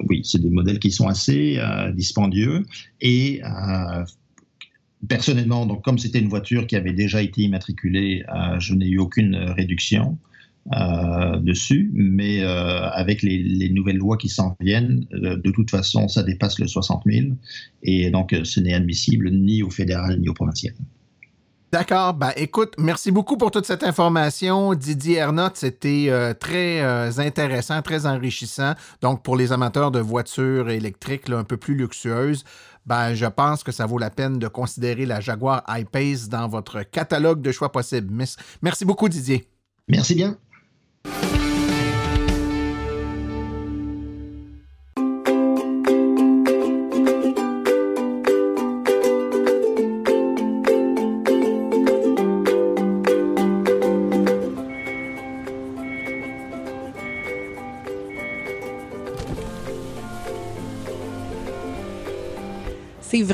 oui, 0.07 0.22
c'est 0.24 0.41
des 0.41 0.49
modèles 0.49 0.80
qui 0.80 0.91
sont 0.91 1.07
assez 1.07 1.59
dispendieux 1.93 2.66
et 3.01 3.41
personnellement, 5.07 5.66
donc 5.66 5.84
comme 5.84 5.97
c'était 5.97 6.20
une 6.20 6.30
voiture 6.30 6.68
qui 6.68 6.76
avait 6.76 6.93
déjà 6.93 7.22
été 7.22 7.41
immatriculée, 7.41 8.24
euh, 8.34 8.59
je 8.59 8.74
n'ai 8.74 8.88
eu 8.88 8.99
aucune 8.99 9.36
réduction 9.36 10.18
euh, 10.72 11.38
dessus, 11.39 11.91
mais 11.93 12.41
euh, 12.41 12.89
avec 12.91 13.22
les, 13.22 13.43
les, 13.43 13.70
nouvelles 13.70 13.97
lois 13.97 14.18
qui 14.18 14.30
s'en 14.30 14.55
viennent, 14.59 15.05
euh, 15.14 15.36
de 15.36 15.51
toute 15.51 15.70
façon, 15.70 16.07
ça 16.07 16.24
dépasse 16.24 16.59
le 16.59 16.68
60 16.68 17.03
000, 17.05 17.28
et 17.84 18.09
donc 18.11 18.36
ce 18.43 18.59
n'est 18.59 18.74
admissible 18.74 19.30
ni 19.32 19.61
au 19.61 19.70
fédéral 19.70 20.20
ni 20.20 20.30
au 20.30 20.34
provincial. 20.34 20.74
D'accord. 21.74 22.14
Ben, 22.14 22.32
écoute, 22.36 22.76
merci 22.78 23.09
beaucoup 23.09 23.36
pour 23.36 23.49
toute 23.49 23.66
cette 23.66 23.82
information. 23.82 24.76
Didier 24.76 25.16
Ernotte, 25.16 25.57
c'était 25.57 26.05
euh, 26.09 26.36
très 26.36 26.82
euh, 26.82 27.09
intéressant, 27.18 27.82
très 27.82 28.05
enrichissant. 28.05 28.74
Donc, 29.01 29.24
pour 29.24 29.36
les 29.36 29.51
amateurs 29.51 29.89
de 29.89 29.99
voitures 29.99 30.70
électriques 30.70 31.28
là, 31.28 31.39
un 31.39 31.43
peu 31.43 31.57
plus 31.57 31.74
luxueuses, 31.74 32.43
ben, 32.86 33.16
je 33.16 33.26
pense 33.26 33.64
que 33.64 33.72
ça 33.72 33.88
vaut 33.88 33.97
la 33.97 34.11
peine 34.11 34.38
de 34.38 34.47
considérer 34.47 35.07
la 35.07 35.20
Jaguar 35.20 35.64
I-Pace 35.68 36.30
dans 36.30 36.47
votre 36.47 36.84
catalogue 36.84 37.41
de 37.41 37.51
choix 37.51 37.72
possibles. 37.72 38.14
Merci 38.61 38.86
beaucoup, 38.86 39.09
Didier. 39.09 39.47
Merci 39.88 40.14
bien. 40.14 40.38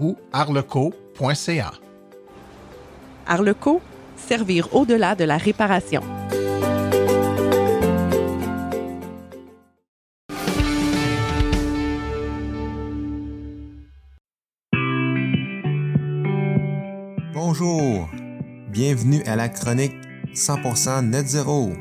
ou 0.00 0.16
arleco.ca. 0.32 1.72
Arleco, 3.26 3.80
servir 4.16 4.74
au-delà 4.74 5.14
de 5.14 5.24
la 5.24 5.36
réparation. 5.36 6.02
Bonjour, 17.34 18.08
bienvenue 18.70 19.22
à 19.24 19.36
la 19.36 19.48
chronique 19.48 19.96
100% 20.34 21.06
Net 21.06 21.26
Zéro 21.26 21.72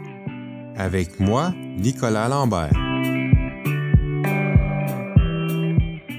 avec 0.78 1.20
moi, 1.20 1.54
Nicolas 1.78 2.30
Lambert. 2.30 2.74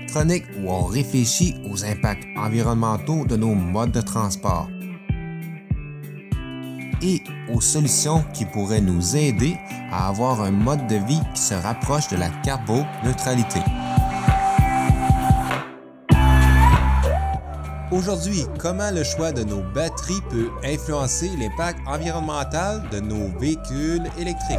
Chronique 0.09 0.47
on 0.69 0.85
réfléchit 0.85 1.55
aux 1.71 1.85
impacts 1.85 2.27
environnementaux 2.37 3.25
de 3.25 3.37
nos 3.37 3.55
modes 3.55 3.93
de 3.93 4.01
transport 4.01 4.69
et 7.01 7.23
aux 7.53 7.61
solutions 7.61 8.25
qui 8.35 8.45
pourraient 8.45 8.81
nous 8.81 9.17
aider 9.17 9.57
à 9.91 10.09
avoir 10.09 10.43
un 10.43 10.51
mode 10.51 10.87
de 10.89 10.97
vie 10.97 11.21
qui 11.35 11.41
se 11.41 11.55
rapproche 11.55 12.09
de 12.09 12.17
la 12.17 12.29
carboneutralité. 12.45 13.61
Aujourd'hui, 17.91 18.45
comment 18.59 18.91
le 18.91 19.03
choix 19.03 19.33
de 19.33 19.45
nos 19.45 19.63
batteries 19.75 20.21
peut 20.29 20.51
influencer 20.63 21.31
l'impact 21.39 21.79
environnemental 21.87 22.83
de 22.91 23.01
nos 23.01 23.29
véhicules 23.39 24.05
électriques? 24.19 24.59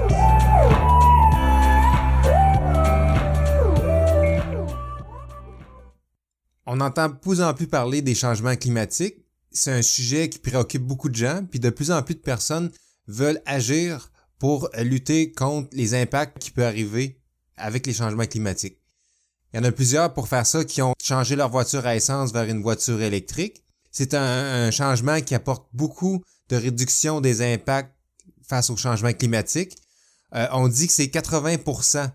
On 6.71 6.81
entend 6.81 7.09
de 7.09 7.15
plus 7.15 7.41
en 7.41 7.55
plus 7.55 7.65
parler 7.65 8.03
des 8.03 8.13
changements 8.13 8.55
climatiques. 8.55 9.25
C'est 9.51 9.71
un 9.71 9.81
sujet 9.81 10.29
qui 10.29 10.37
préoccupe 10.37 10.83
beaucoup 10.83 11.09
de 11.09 11.15
gens, 11.15 11.43
puis 11.49 11.59
de 11.59 11.71
plus 11.71 11.89
en 11.89 12.03
plus 12.03 12.13
de 12.13 12.19
personnes 12.19 12.69
veulent 13.07 13.41
agir 13.47 14.11
pour 14.37 14.69
lutter 14.77 15.31
contre 15.31 15.69
les 15.71 15.95
impacts 15.95 16.37
qui 16.37 16.51
peuvent 16.51 16.67
arriver 16.67 17.19
avec 17.57 17.87
les 17.87 17.93
changements 17.93 18.27
climatiques. 18.27 18.77
Il 19.51 19.57
y 19.57 19.59
en 19.59 19.63
a 19.63 19.71
plusieurs 19.71 20.13
pour 20.13 20.27
faire 20.27 20.45
ça 20.45 20.63
qui 20.63 20.83
ont 20.83 20.93
changé 21.01 21.35
leur 21.35 21.49
voiture 21.49 21.87
à 21.87 21.95
essence 21.95 22.31
vers 22.31 22.43
une 22.43 22.61
voiture 22.61 23.01
électrique. 23.01 23.63
C'est 23.89 24.13
un, 24.13 24.69
changement 24.69 25.21
qui 25.21 25.33
apporte 25.33 25.67
beaucoup 25.73 26.23
de 26.49 26.55
réduction 26.55 27.19
des 27.19 27.41
impacts 27.41 27.95
face 28.47 28.69
au 28.69 28.77
changement 28.77 29.13
climatique. 29.13 29.75
Euh, 30.35 30.45
on 30.51 30.67
dit 30.67 30.85
que 30.85 30.93
c'est 30.93 31.05
80% 31.05 32.11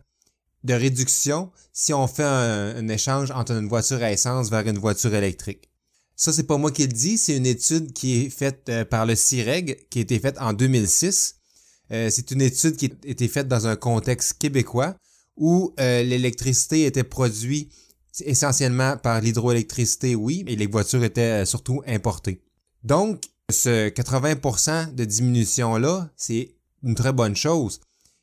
de 0.65 0.75
réduction 0.75 1.51
si 1.73 1.93
on 1.93 2.07
fait 2.07 2.25
un, 2.25 2.89
échange 2.89 3.31
entre 3.31 3.53
une 3.53 3.69
voiture 3.69 4.03
à 4.03 4.13
essence 4.13 4.51
vers 4.51 4.67
une 4.67 4.79
voiture 4.79 5.15
électrique. 5.15 5.71
Ça, 6.17 6.33
c'est 6.33 6.45
pas 6.45 6.59
moi 6.59 6.71
qui 6.71 6.83
le 6.83 6.93
dis, 6.93 7.19
c'est 7.19 7.37
une 7.37 7.47
étude 7.47 7.93
qui 7.93 8.21
est 8.21 8.31
faite 8.31 8.69
euh, 8.69 8.85
par 8.85 9.05
le 9.05 9.17
CIREG, 9.17 9.89
qui 9.91 9.99
a 9.99 10.03
été 10.03 10.19
faite 10.21 10.37
en 10.41 10.53
2006. 10.53 11.37
Euh, 11.93 12.09
c'est 12.11 12.31
une 12.31 12.41
étude 12.41 12.77
qui 12.77 12.87
a 12.87 13.09
été 13.09 13.29
faite 13.29 13.49
dans 13.49 13.67
un 13.67 13.77
contexte 13.77 14.39
québécois 14.39 14.97
où 15.37 15.75
euh, 15.81 16.03
l'électricité 16.03 16.87
était 16.87 17.05
produite 17.05 17.73
essentiellement 18.21 18.97
par 18.97 19.21
l'hydroélectricité, 19.21 20.15
oui, 20.15 20.45
et 20.47 20.57
les 20.57 20.67
voitures 20.67 21.03
étaient 21.05 21.43
euh, 21.43 21.45
surtout 21.45 21.83
importées. 21.87 22.41
Donc, 22.85 23.25
ce 23.51 23.89
80% 23.89 24.95
de 24.95 25.05
diminution-là, 25.05 26.11
c'est 26.17 26.55
une 26.83 26.95
très 26.95 27.13
bonne 27.13 27.35
chose. 27.35 27.81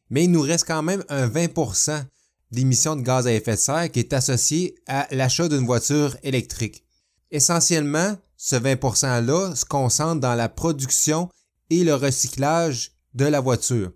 Mais 0.09 0.25
il 0.25 0.31
nous 0.31 0.41
reste 0.41 0.65
quand 0.65 0.83
même 0.83 1.03
un 1.09 1.27
20% 1.27 2.03
d'émissions 2.51 2.95
de 2.95 3.01
gaz 3.01 3.27
à 3.27 3.33
effet 3.33 3.55
de 3.55 3.59
serre 3.59 3.91
qui 3.91 3.99
est 3.99 4.13
associé 4.13 4.75
à 4.87 5.07
l'achat 5.11 5.47
d'une 5.47 5.65
voiture 5.65 6.15
électrique. 6.23 6.83
Essentiellement, 7.31 8.17
ce 8.37 8.55
20%-là 8.55 9.55
se 9.55 9.65
concentre 9.65 10.19
dans 10.19 10.35
la 10.35 10.49
production 10.49 11.29
et 11.69 11.83
le 11.83 11.95
recyclage 11.95 12.91
de 13.13 13.25
la 13.25 13.39
voiture. 13.39 13.91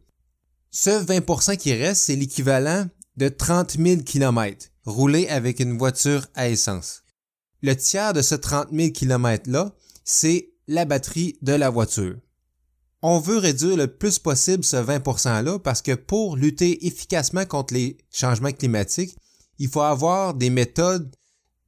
Ce 0.71 0.89
20% 0.89 1.57
qui 1.57 1.73
reste, 1.73 2.03
c'est 2.03 2.15
l'équivalent 2.15 2.87
de 3.17 3.29
30 3.29 3.77
000 3.77 4.01
km 4.03 4.67
roulés 4.85 5.27
avec 5.27 5.59
une 5.59 5.77
voiture 5.77 6.27
à 6.35 6.49
essence. 6.49 7.03
Le 7.61 7.75
tiers 7.75 8.13
de 8.13 8.21
ce 8.21 8.35
30 8.35 8.67
000 8.71 8.91
km-là, 8.91 9.73
c'est 10.03 10.49
la 10.67 10.85
batterie 10.85 11.37
de 11.41 11.53
la 11.53 11.69
voiture. 11.69 12.17
On 13.07 13.19
veut 13.19 13.37
réduire 13.37 13.77
le 13.77 13.85
plus 13.85 14.17
possible 14.17 14.63
ce 14.63 14.77
20%-là 14.77 15.59
parce 15.59 15.83
que 15.83 15.91
pour 15.91 16.37
lutter 16.37 16.87
efficacement 16.87 17.45
contre 17.45 17.75
les 17.75 17.97
changements 18.09 18.51
climatiques, 18.51 19.15
il 19.59 19.67
faut 19.67 19.81
avoir 19.81 20.33
des 20.33 20.49
méthodes 20.49 21.15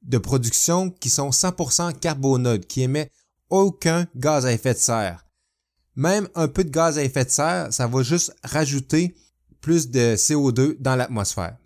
de 0.02 0.18
production 0.18 0.90
qui 0.90 1.08
sont 1.08 1.30
100% 1.30 1.96
carboneutres, 2.00 2.66
qui 2.66 2.82
émettent 2.82 3.12
aucun 3.50 4.08
gaz 4.16 4.46
à 4.46 4.52
effet 4.52 4.74
de 4.74 4.80
serre. 4.80 5.24
Même 5.94 6.28
un 6.34 6.48
peu 6.48 6.64
de 6.64 6.70
gaz 6.70 6.98
à 6.98 7.04
effet 7.04 7.24
de 7.24 7.30
serre, 7.30 7.72
ça 7.72 7.86
va 7.86 8.02
juste 8.02 8.34
rajouter 8.42 9.14
plus 9.60 9.90
de 9.90 10.16
CO2 10.16 10.76
dans 10.80 10.96
l'atmosphère. 10.96 11.56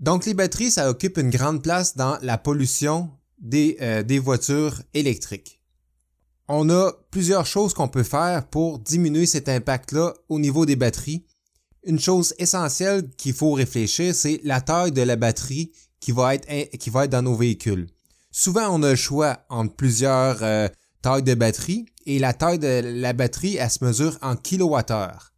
Donc 0.00 0.26
les 0.26 0.34
batteries, 0.34 0.72
ça 0.72 0.90
occupe 0.90 1.18
une 1.18 1.30
grande 1.30 1.62
place 1.62 1.96
dans 1.96 2.18
la 2.20 2.36
pollution 2.36 3.12
des, 3.38 3.76
euh, 3.80 4.02
des 4.02 4.18
voitures 4.18 4.82
électriques. 4.92 5.61
On 6.48 6.70
a 6.70 6.92
plusieurs 7.10 7.46
choses 7.46 7.72
qu'on 7.72 7.88
peut 7.88 8.02
faire 8.02 8.46
pour 8.48 8.78
diminuer 8.78 9.26
cet 9.26 9.48
impact-là 9.48 10.14
au 10.28 10.38
niveau 10.38 10.66
des 10.66 10.76
batteries. 10.76 11.24
Une 11.84 12.00
chose 12.00 12.34
essentielle 12.38 13.08
qu'il 13.16 13.32
faut 13.32 13.52
réfléchir, 13.52 14.14
c'est 14.14 14.40
la 14.44 14.60
taille 14.60 14.92
de 14.92 15.02
la 15.02 15.16
batterie 15.16 15.72
qui 16.00 16.12
va 16.12 16.34
être, 16.34 17.06
dans 17.08 17.22
nos 17.22 17.36
véhicules. 17.36 17.88
Souvent, 18.30 18.68
on 18.70 18.82
a 18.82 18.90
le 18.90 18.96
choix 18.96 19.44
entre 19.48 19.74
plusieurs 19.74 20.42
euh, 20.42 20.68
tailles 21.00 21.22
de 21.22 21.34
batterie 21.34 21.86
et 22.06 22.18
la 22.18 22.32
taille 22.32 22.58
de 22.58 22.80
la 22.84 23.12
batterie, 23.12 23.56
elle 23.56 23.70
se 23.70 23.84
mesure 23.84 24.18
en 24.22 24.36
kilowattheures. 24.36 25.32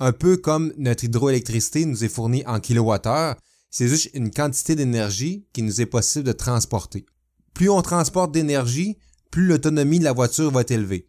Un 0.00 0.12
peu 0.12 0.36
comme 0.36 0.72
notre 0.76 1.04
hydroélectricité 1.04 1.84
nous 1.84 2.04
est 2.04 2.08
fournie 2.08 2.44
en 2.46 2.58
kilowattheures, 2.58 3.36
c'est 3.70 3.88
juste 3.88 4.10
une 4.14 4.30
quantité 4.30 4.74
d'énergie 4.74 5.46
qui 5.52 5.62
nous 5.62 5.80
est 5.80 5.86
possible 5.86 6.24
de 6.24 6.32
transporter. 6.32 7.06
Plus 7.54 7.70
on 7.70 7.82
transporte 7.82 8.32
d'énergie, 8.32 8.98
plus 9.34 9.46
l'autonomie 9.46 9.98
de 9.98 10.04
la 10.04 10.12
voiture 10.12 10.52
va 10.52 10.60
être 10.60 10.70
élevée. 10.70 11.08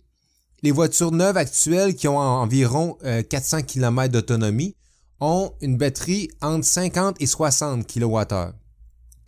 Les 0.64 0.72
voitures 0.72 1.12
neuves 1.12 1.38
actuelles 1.38 1.94
qui 1.94 2.08
ont 2.08 2.18
environ 2.18 2.98
400 3.30 3.58
euh, 3.58 3.62
km 3.62 4.12
d'autonomie 4.12 4.76
ont 5.20 5.54
une 5.62 5.78
batterie 5.78 6.30
entre 6.42 6.66
50 6.66 7.22
et 7.22 7.28
60 7.28 7.86
kWh. 7.86 8.52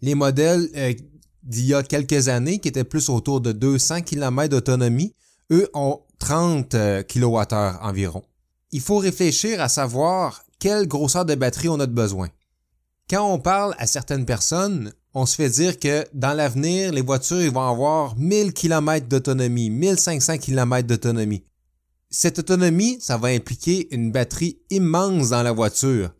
Les 0.02 0.16
modèles 0.16 0.68
euh, 0.76 0.96
d'il 1.44 1.66
y 1.66 1.76
a 1.76 1.84
quelques 1.84 2.28
années, 2.28 2.58
qui 2.58 2.70
étaient 2.70 2.84
plus 2.84 3.10
autour 3.10 3.40
de 3.40 3.52
200 3.52 4.02
km 4.02 4.50
d'autonomie, 4.50 5.14
eux 5.52 5.70
ont 5.76 6.00
30 6.18 6.74
euh, 6.74 7.04
kWh 7.04 7.78
environ. 7.84 8.24
Il 8.72 8.82
faut 8.82 8.98
réfléchir 8.98 9.62
à 9.62 9.70
savoir 9.70 10.44
quelle 10.58 10.88
grosseur 10.88 11.24
de 11.24 11.36
batterie 11.36 11.70
on 11.70 11.80
a 11.80 11.86
besoin. 11.86 12.30
Quand 13.08 13.32
on 13.32 13.38
parle 13.38 13.76
à 13.78 13.86
certaines 13.86 14.26
personnes, 14.26 14.92
on 15.14 15.26
se 15.26 15.36
fait 15.36 15.50
dire 15.50 15.80
que 15.80 16.06
dans 16.14 16.34
l'avenir, 16.34 16.92
les 16.92 17.02
voitures 17.02 17.52
vont 17.52 17.68
avoir 17.68 18.18
1000 18.18 18.54
km 18.54 19.08
d'autonomie, 19.08 19.70
1500 19.70 20.38
km 20.38 20.88
d'autonomie. 20.88 21.44
Cette 22.10 22.40
autonomie, 22.40 22.98
ça 23.02 23.18
va 23.18 23.30
impliquer 23.30 23.94
une 23.94 24.12
batterie 24.12 24.60
immense 24.70 25.30
dans 25.30 25.44
la 25.44 25.52
voiture. 25.52 26.12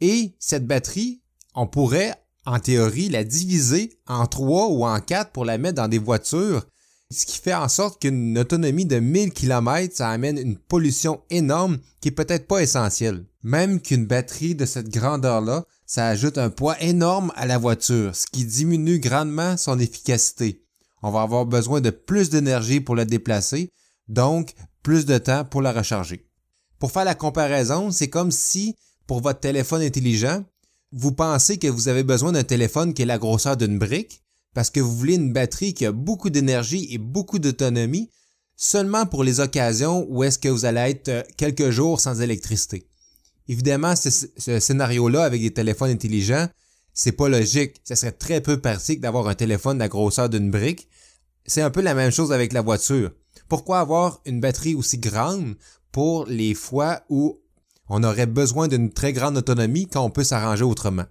Et 0.00 0.34
cette 0.38 0.66
batterie, 0.66 1.22
on 1.54 1.66
pourrait 1.66 2.14
en 2.44 2.58
théorie, 2.58 3.08
la 3.08 3.24
diviser 3.24 3.98
en 4.06 4.26
trois 4.26 4.68
ou 4.68 4.84
en 4.84 5.00
quatre 5.00 5.30
pour 5.30 5.44
la 5.44 5.58
mettre 5.58 5.76
dans 5.76 5.88
des 5.88 5.98
voitures, 5.98 6.64
ce 7.12 7.26
qui 7.26 7.38
fait 7.38 7.54
en 7.54 7.68
sorte 7.68 8.00
qu'une 8.00 8.38
autonomie 8.38 8.86
de 8.86 8.98
1000 8.98 9.32
km, 9.32 9.94
ça 9.94 10.08
amène 10.08 10.38
une 10.38 10.56
pollution 10.56 11.20
énorme 11.30 11.78
qui 12.00 12.08
est 12.08 12.12
peut-être 12.12 12.46
pas 12.46 12.62
essentielle. 12.62 13.24
Même 13.42 13.80
qu'une 13.80 14.06
batterie 14.06 14.54
de 14.54 14.64
cette 14.64 14.88
grandeur-là, 14.88 15.64
ça 15.86 16.06
ajoute 16.08 16.38
un 16.38 16.50
poids 16.50 16.80
énorme 16.80 17.32
à 17.36 17.46
la 17.46 17.58
voiture, 17.58 18.14
ce 18.14 18.26
qui 18.26 18.44
diminue 18.44 18.98
grandement 18.98 19.56
son 19.56 19.78
efficacité. 19.78 20.64
On 21.02 21.10
va 21.10 21.22
avoir 21.22 21.46
besoin 21.46 21.80
de 21.80 21.90
plus 21.90 22.30
d'énergie 22.30 22.80
pour 22.80 22.96
la 22.96 23.04
déplacer, 23.04 23.70
donc 24.08 24.54
plus 24.82 25.04
de 25.04 25.18
temps 25.18 25.44
pour 25.44 25.62
la 25.62 25.72
recharger. 25.72 26.28
Pour 26.78 26.92
faire 26.92 27.04
la 27.04 27.14
comparaison, 27.14 27.90
c'est 27.90 28.10
comme 28.10 28.30
si, 28.30 28.76
pour 29.06 29.20
votre 29.20 29.40
téléphone 29.40 29.82
intelligent, 29.82 30.44
vous 30.92 31.12
pensez 31.12 31.58
que 31.58 31.68
vous 31.68 31.88
avez 31.88 32.04
besoin 32.04 32.32
d'un 32.32 32.44
téléphone 32.44 32.94
qui 32.94 33.02
est 33.02 33.06
la 33.06 33.18
grosseur 33.18 33.56
d'une 33.56 33.78
brique 33.78 34.21
parce 34.54 34.70
que 34.70 34.80
vous 34.80 34.96
voulez 34.96 35.14
une 35.14 35.32
batterie 35.32 35.74
qui 35.74 35.86
a 35.86 35.92
beaucoup 35.92 36.30
d'énergie 36.30 36.88
et 36.90 36.98
beaucoup 36.98 37.38
d'autonomie 37.38 38.10
seulement 38.56 39.06
pour 39.06 39.24
les 39.24 39.40
occasions 39.40 40.06
où 40.08 40.22
est-ce 40.22 40.38
que 40.38 40.48
vous 40.48 40.64
allez 40.64 40.80
être 40.80 41.08
euh, 41.08 41.22
quelques 41.36 41.70
jours 41.70 42.00
sans 42.00 42.20
électricité. 42.20 42.86
Évidemment, 43.48 43.96
ce, 43.96 44.10
ce 44.10 44.60
scénario-là 44.60 45.24
avec 45.24 45.42
des 45.42 45.52
téléphones 45.52 45.90
intelligents, 45.90 46.48
c'est 46.94 47.12
pas 47.12 47.28
logique. 47.28 47.80
Ça 47.84 47.96
serait 47.96 48.12
très 48.12 48.40
peu 48.40 48.60
pratique 48.60 49.00
d'avoir 49.00 49.26
un 49.26 49.34
téléphone 49.34 49.78
de 49.78 49.82
la 49.82 49.88
grosseur 49.88 50.28
d'une 50.28 50.50
brique. 50.50 50.88
C'est 51.46 51.62
un 51.62 51.70
peu 51.70 51.80
la 51.80 51.94
même 51.94 52.12
chose 52.12 52.32
avec 52.32 52.52
la 52.52 52.62
voiture. 52.62 53.10
Pourquoi 53.48 53.80
avoir 53.80 54.20
une 54.26 54.40
batterie 54.40 54.74
aussi 54.74 54.98
grande 54.98 55.56
pour 55.90 56.26
les 56.26 56.54
fois 56.54 57.02
où 57.08 57.40
on 57.88 58.04
aurait 58.04 58.26
besoin 58.26 58.68
d'une 58.68 58.92
très 58.92 59.12
grande 59.12 59.36
autonomie 59.36 59.88
quand 59.88 60.04
on 60.04 60.10
peut 60.10 60.24
s'arranger 60.24 60.64
autrement? 60.64 61.04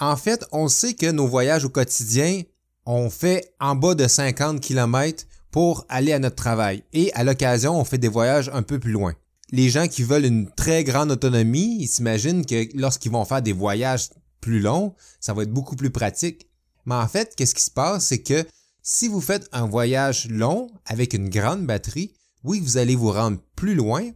En 0.00 0.16
fait, 0.16 0.44
on 0.52 0.68
sait 0.68 0.94
que 0.94 1.10
nos 1.10 1.26
voyages 1.26 1.64
au 1.64 1.70
quotidien, 1.70 2.42
on 2.86 3.10
fait 3.10 3.52
en 3.60 3.74
bas 3.74 3.94
de 3.94 4.06
50 4.06 4.60
km 4.60 5.24
pour 5.50 5.84
aller 5.88 6.12
à 6.12 6.18
notre 6.18 6.36
travail 6.36 6.84
et 6.92 7.12
à 7.14 7.24
l'occasion, 7.24 7.78
on 7.78 7.84
fait 7.84 7.98
des 7.98 8.08
voyages 8.08 8.50
un 8.52 8.62
peu 8.62 8.78
plus 8.78 8.92
loin. 8.92 9.14
Les 9.50 9.68
gens 9.68 9.88
qui 9.88 10.02
veulent 10.02 10.24
une 10.24 10.50
très 10.50 10.84
grande 10.84 11.10
autonomie, 11.10 11.78
ils 11.80 11.88
s'imaginent 11.88 12.46
que 12.46 12.68
lorsqu'ils 12.74 13.12
vont 13.12 13.24
faire 13.24 13.42
des 13.42 13.52
voyages 13.52 14.10
plus 14.40 14.60
longs, 14.60 14.94
ça 15.20 15.34
va 15.34 15.42
être 15.42 15.52
beaucoup 15.52 15.76
plus 15.76 15.90
pratique. 15.90 16.48
Mais 16.84 16.94
en 16.94 17.08
fait, 17.08 17.34
qu'est-ce 17.36 17.54
qui 17.54 17.64
se 17.64 17.70
passe, 17.70 18.06
c'est 18.06 18.22
que 18.22 18.46
si 18.82 19.08
vous 19.08 19.20
faites 19.20 19.48
un 19.52 19.66
voyage 19.66 20.28
long 20.30 20.70
avec 20.84 21.12
une 21.14 21.28
grande 21.28 21.66
batterie, 21.66 22.12
oui, 22.44 22.60
vous 22.60 22.76
allez 22.76 22.94
vous 22.94 23.10
rendre 23.10 23.38
plus 23.56 23.74
loin, 23.74 24.08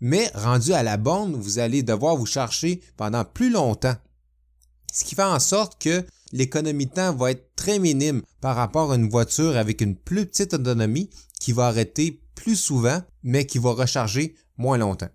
mais 0.00 0.30
rendu 0.34 0.72
à 0.72 0.82
la 0.82 0.96
borne, 0.96 1.34
vous 1.34 1.60
allez 1.60 1.82
devoir 1.82 2.16
vous 2.16 2.26
chercher 2.26 2.80
pendant 2.96 3.24
plus 3.24 3.50
longtemps. 3.50 3.96
Ce 4.92 5.04
qui 5.04 5.14
fait 5.14 5.22
en 5.22 5.38
sorte 5.38 5.80
que 5.80 6.04
l'économie 6.32 6.86
de 6.86 6.92
temps 6.92 7.14
va 7.14 7.30
être 7.30 7.54
très 7.56 7.78
minime 7.78 8.22
par 8.40 8.56
rapport 8.56 8.92
à 8.92 8.96
une 8.96 9.08
voiture 9.08 9.56
avec 9.56 9.80
une 9.80 9.96
plus 9.96 10.26
petite 10.26 10.54
autonomie 10.54 11.10
qui 11.40 11.52
va 11.52 11.66
arrêter 11.66 12.20
plus 12.34 12.56
souvent, 12.56 13.02
mais 13.22 13.46
qui 13.46 13.58
va 13.58 13.72
recharger 13.72 14.34
moins 14.56 14.78
longtemps. 14.78 15.08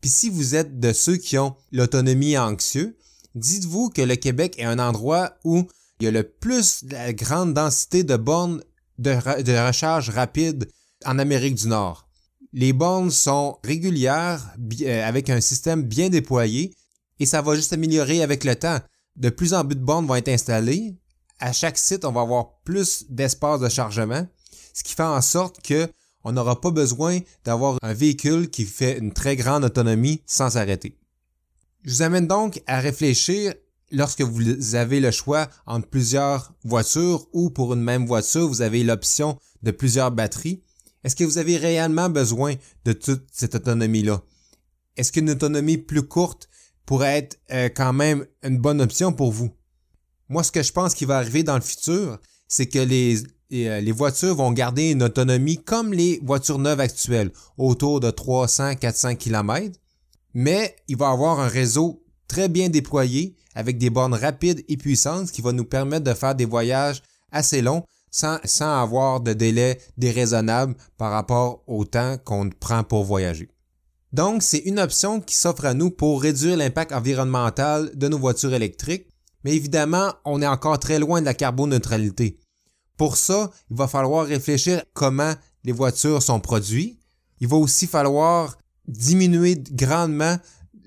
Puis 0.00 0.10
si 0.10 0.28
vous 0.28 0.54
êtes 0.54 0.80
de 0.80 0.92
ceux 0.92 1.16
qui 1.16 1.38
ont 1.38 1.56
l'autonomie 1.72 2.36
anxieux, 2.36 2.96
dites-vous 3.34 3.90
que 3.90 4.02
le 4.02 4.16
Québec 4.16 4.54
est 4.58 4.64
un 4.64 4.78
endroit 4.78 5.38
où 5.44 5.66
il 5.98 6.04
y 6.04 6.08
a 6.08 6.10
le 6.10 6.24
plus 6.24 6.84
de 6.84 7.12
grande 7.12 7.54
densité 7.54 8.04
de 8.04 8.16
bornes 8.16 8.62
de, 8.98 9.42
de 9.42 9.66
recharge 9.66 10.10
rapide 10.10 10.68
en 11.04 11.18
Amérique 11.18 11.54
du 11.54 11.68
Nord. 11.68 12.08
Les 12.52 12.72
bornes 12.72 13.10
sont 13.10 13.58
régulières 13.64 14.54
euh, 14.82 15.08
avec 15.08 15.30
un 15.30 15.40
système 15.40 15.82
bien 15.82 16.08
déployé 16.08 16.74
et 17.18 17.26
ça 17.26 17.42
va 17.42 17.56
juste 17.56 17.72
améliorer 17.72 18.22
avec 18.22 18.44
le 18.44 18.54
temps. 18.54 18.78
De 19.16 19.30
plus 19.30 19.54
en 19.54 19.64
plus 19.64 19.76
de 19.76 19.84
bornes 19.84 20.06
vont 20.06 20.16
être 20.16 20.28
installées. 20.28 20.96
À 21.38 21.52
chaque 21.52 21.78
site, 21.78 22.04
on 22.04 22.12
va 22.12 22.22
avoir 22.22 22.58
plus 22.64 23.06
d'espace 23.08 23.60
de 23.60 23.68
chargement, 23.68 24.26
ce 24.72 24.82
qui 24.82 24.94
fait 24.94 25.02
en 25.02 25.20
sorte 25.20 25.62
que 25.62 25.88
on 26.24 26.32
n'aura 26.32 26.60
pas 26.60 26.70
besoin 26.70 27.20
d'avoir 27.44 27.78
un 27.82 27.92
véhicule 27.92 28.48
qui 28.48 28.64
fait 28.64 28.98
une 28.98 29.12
très 29.12 29.36
grande 29.36 29.64
autonomie 29.64 30.22
sans 30.26 30.56
arrêter. 30.56 30.98
Je 31.82 31.92
vous 31.92 32.02
amène 32.02 32.26
donc 32.26 32.62
à 32.66 32.80
réfléchir 32.80 33.54
lorsque 33.92 34.22
vous 34.22 34.74
avez 34.74 35.00
le 35.00 35.10
choix 35.10 35.48
entre 35.66 35.88
plusieurs 35.88 36.54
voitures 36.64 37.26
ou 37.32 37.50
pour 37.50 37.74
une 37.74 37.82
même 37.82 38.06
voiture, 38.06 38.48
vous 38.48 38.62
avez 38.62 38.82
l'option 38.82 39.38
de 39.62 39.70
plusieurs 39.70 40.10
batteries. 40.10 40.62
Est-ce 41.04 41.14
que 41.14 41.24
vous 41.24 41.38
avez 41.38 41.58
réellement 41.58 42.08
besoin 42.08 42.54
de 42.86 42.94
toute 42.94 43.26
cette 43.30 43.54
autonomie-là? 43.54 44.22
Est-ce 44.96 45.12
qu'une 45.12 45.30
autonomie 45.30 45.76
plus 45.76 46.02
courte 46.02 46.48
pourrait 46.86 47.18
être 47.18 47.38
euh, 47.52 47.68
quand 47.74 47.92
même 47.92 48.26
une 48.42 48.58
bonne 48.58 48.80
option 48.80 49.12
pour 49.12 49.32
vous? 49.32 49.50
Moi, 50.28 50.42
ce 50.42 50.52
que 50.52 50.62
je 50.62 50.72
pense 50.72 50.94
qui 50.94 51.04
va 51.04 51.18
arriver 51.18 51.42
dans 51.42 51.56
le 51.56 51.60
futur, 51.60 52.18
c'est 52.48 52.66
que 52.66 52.78
les, 52.78 53.22
euh, 53.52 53.80
les 53.80 53.92
voitures 53.92 54.34
vont 54.34 54.52
garder 54.52 54.90
une 54.90 55.02
autonomie 55.02 55.62
comme 55.62 55.92
les 55.92 56.20
voitures 56.22 56.58
neuves 56.58 56.80
actuelles, 56.80 57.30
autour 57.58 58.00
de 58.00 58.10
300-400 58.10 59.16
km, 59.16 59.78
mais 60.32 60.76
il 60.88 60.96
va 60.96 61.10
avoir 61.10 61.40
un 61.40 61.48
réseau 61.48 62.02
très 62.26 62.48
bien 62.48 62.68
déployé 62.68 63.36
avec 63.54 63.78
des 63.78 63.90
bornes 63.90 64.14
rapides 64.14 64.64
et 64.68 64.76
puissantes 64.76 65.30
qui 65.30 65.42
va 65.42 65.52
nous 65.52 65.64
permettre 65.64 66.04
de 66.04 66.14
faire 66.14 66.34
des 66.34 66.46
voyages 66.46 67.02
assez 67.30 67.62
longs 67.62 67.84
sans, 68.10 68.38
sans 68.44 68.82
avoir 68.82 69.20
de 69.20 69.32
délai 69.32 69.78
déraisonnable 69.96 70.74
par 70.96 71.12
rapport 71.12 71.62
au 71.66 71.84
temps 71.84 72.16
qu'on 72.24 72.50
prend 72.50 72.82
pour 72.82 73.04
voyager. 73.04 73.53
Donc, 74.14 74.44
c'est 74.44 74.58
une 74.58 74.78
option 74.78 75.20
qui 75.20 75.34
s'offre 75.34 75.64
à 75.64 75.74
nous 75.74 75.90
pour 75.90 76.22
réduire 76.22 76.56
l'impact 76.56 76.92
environnemental 76.92 77.90
de 77.96 78.06
nos 78.06 78.16
voitures 78.16 78.54
électriques, 78.54 79.08
mais 79.42 79.56
évidemment, 79.56 80.12
on 80.24 80.40
est 80.40 80.46
encore 80.46 80.78
très 80.78 81.00
loin 81.00 81.20
de 81.20 81.26
la 81.26 81.34
carboneutralité. 81.34 82.38
Pour 82.96 83.16
ça, 83.16 83.50
il 83.72 83.76
va 83.76 83.88
falloir 83.88 84.24
réfléchir 84.24 84.84
comment 84.92 85.34
les 85.64 85.72
voitures 85.72 86.22
sont 86.22 86.38
produites. 86.38 86.96
Il 87.40 87.48
va 87.48 87.56
aussi 87.56 87.88
falloir 87.88 88.56
diminuer 88.86 89.60
grandement 89.72 90.36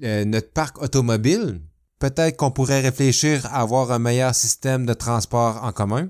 euh, 0.04 0.24
notre 0.24 0.54
parc 0.54 0.82
automobile. 0.82 1.60
Peut-être 2.00 2.38
qu'on 2.38 2.52
pourrait 2.52 2.80
réfléchir 2.80 3.46
à 3.48 3.60
avoir 3.60 3.92
un 3.92 4.00
meilleur 4.00 4.34
système 4.36 4.86
de 4.86 4.94
transport 4.94 5.66
en 5.66 5.74
commun. 5.74 6.08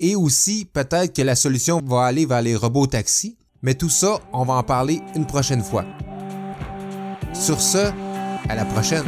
Et 0.00 0.16
aussi, 0.16 0.64
peut-être 0.64 1.14
que 1.14 1.20
la 1.20 1.36
solution 1.36 1.82
va 1.84 2.04
aller 2.04 2.24
vers 2.24 2.40
les 2.40 2.56
robots 2.56 2.86
taxis. 2.86 3.36
Mais 3.60 3.74
tout 3.74 3.90
ça, 3.90 4.18
on 4.32 4.46
va 4.46 4.54
en 4.54 4.62
parler 4.62 5.02
une 5.14 5.26
prochaine 5.26 5.62
fois. 5.62 5.84
Sur 7.38 7.60
ce, 7.60 7.92
à 8.48 8.54
la 8.54 8.64
prochaine. 8.64 9.04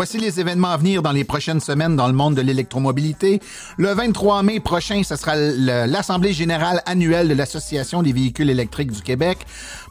Voici 0.00 0.16
les 0.16 0.40
événements 0.40 0.70
à 0.70 0.78
venir 0.78 1.02
dans 1.02 1.12
les 1.12 1.24
prochaines 1.24 1.60
semaines 1.60 1.94
dans 1.94 2.06
le 2.06 2.14
monde 2.14 2.34
de 2.34 2.40
l'électromobilité. 2.40 3.38
Le 3.76 3.92
23 3.92 4.42
mai 4.42 4.58
prochain, 4.58 5.02
ce 5.04 5.14
sera 5.14 5.36
l'Assemblée 5.36 6.32
générale 6.32 6.80
annuelle 6.86 7.28
de 7.28 7.34
l'Association 7.34 8.02
des 8.02 8.14
véhicules 8.14 8.48
électriques 8.48 8.92
du 8.92 9.02
Québec. 9.02 9.40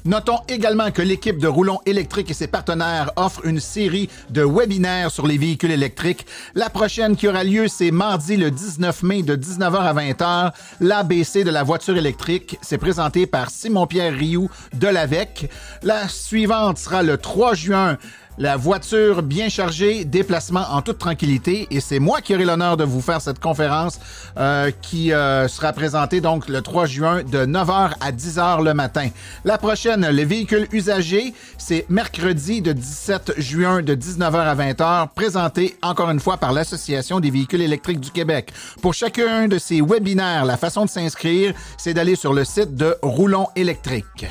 Notons 0.07 0.39
également 0.47 0.93
que 0.93 1.03
l'équipe 1.03 1.39
de 1.39 1.49
Roulon 1.49 1.81
électrique 1.85 2.31
et 2.31 2.35
ses 2.35 2.47
partenaires 2.47 3.11
offrent 3.17 3.45
une 3.45 3.59
série 3.59 4.09
de 4.31 4.43
webinaires 4.45 5.11
sur 5.11 5.27
les 5.27 5.37
véhicules 5.37 5.73
électriques. 5.73 6.27
La 6.55 6.71
prochaine 6.71 7.17
qui 7.17 7.27
aura 7.27 7.43
lieu, 7.43 7.67
c'est 7.67 7.91
mardi 7.91 8.37
le 8.37 8.53
19 8.53 9.03
mai 9.03 9.25
de 9.25 9.35
19h 9.35 9.79
à 9.79 9.95
20h. 9.95 10.53
L'ABC 10.81 11.43
de 11.43 11.51
la 11.51 11.65
voiture 11.65 11.97
électrique, 11.97 12.57
c'est 12.63 12.79
présenté 12.79 13.27
par 13.27 13.51
Simon-Pierre 13.51 14.15
Rioux 14.15 14.49
de 14.75 14.87
l'AVEC. 14.87 15.51
La 15.83 16.07
suivante 16.07 16.79
sera 16.79 17.03
le 17.03 17.19
3 17.19 17.55
juin 17.55 17.99
la 18.39 18.57
voiture 18.57 19.23
bien 19.23 19.49
chargée, 19.49 20.05
déplacement 20.05 20.65
en 20.71 20.83
toute 20.83 20.99
tranquillité. 20.99 21.67
Et 21.71 21.81
c'est 21.81 21.99
moi 21.99 22.21
qui 22.21 22.35
aurai 22.35 22.45
l'honneur 22.45 22.77
de 22.77 22.85
vous 22.85 23.01
faire 23.01 23.21
cette 23.21 23.39
conférence 23.39 23.99
euh, 24.37 24.71
qui 24.83 25.13
euh, 25.13 25.49
sera 25.49 25.73
présentée 25.73 26.21
donc 26.21 26.49
le 26.49 26.61
3 26.61 26.87
juin 26.87 27.23
de 27.23 27.47
9h 27.47 27.93
à 28.01 28.13
10h 28.13 28.65
le 28.65 28.75
matin. 28.75 29.09
La 29.45 29.59
prochaine, 29.59 30.07
les 30.09 30.25
véhicules 30.25 30.67
usagés, 30.73 31.35
c'est 31.59 31.87
mercredi 31.89 32.63
de 32.63 32.73
17 32.73 33.35
juin 33.39 33.83
de 33.83 33.95
19h 33.95 34.37
à 34.37 34.55
20h, 34.55 35.09
présenté 35.15 35.77
encore 35.83 36.11
une 36.11 36.21
fois 36.21 36.37
par 36.37 36.53
l'Association 36.53 37.21
des 37.21 37.31
véhicules 37.31 37.63
électriques 37.63 38.01
du 38.01 38.11
Québec. 38.11 38.53
Pour 38.83 38.95
chacun 38.95 39.49
de 39.49 39.59
ces 39.59 39.81
webinaires, 39.81 40.45
la 40.45 40.57
façon 40.57 40.85
de 40.85 40.91
s'inscrire, 40.91 41.55
c'est 41.79 41.95
d'aller 41.95 42.17
sur 42.17 42.33
le 42.33 42.45
site 42.45 42.75
de 42.75 42.97
Roulon 43.03 43.49
électrique. 43.57 44.27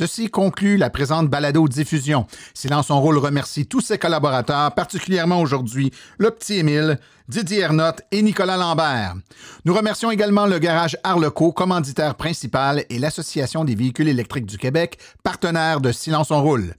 Ceci 0.00 0.30
conclut 0.30 0.78
la 0.78 0.88
présente 0.88 1.28
balado-diffusion. 1.28 2.26
Silence 2.54 2.86
son 2.86 3.02
rôle 3.02 3.18
remercie 3.18 3.66
tous 3.66 3.82
ses 3.82 3.98
collaborateurs, 3.98 4.74
particulièrement 4.74 5.42
aujourd'hui 5.42 5.92
le 6.16 6.30
petit 6.30 6.54
Émile, 6.54 6.98
Didier 7.28 7.60
Ernotte 7.60 8.00
et 8.10 8.22
Nicolas 8.22 8.56
Lambert. 8.56 9.16
Nous 9.66 9.74
remercions 9.74 10.10
également 10.10 10.46
le 10.46 10.58
garage 10.58 10.96
Arleco, 11.04 11.52
commanditaire 11.52 12.14
principal, 12.14 12.86
et 12.88 12.98
l'Association 12.98 13.66
des 13.66 13.74
véhicules 13.74 14.08
électriques 14.08 14.46
du 14.46 14.56
Québec, 14.56 14.98
partenaire 15.22 15.82
de 15.82 15.92
Silence 15.92 16.30
on 16.30 16.42
roule. 16.42 16.74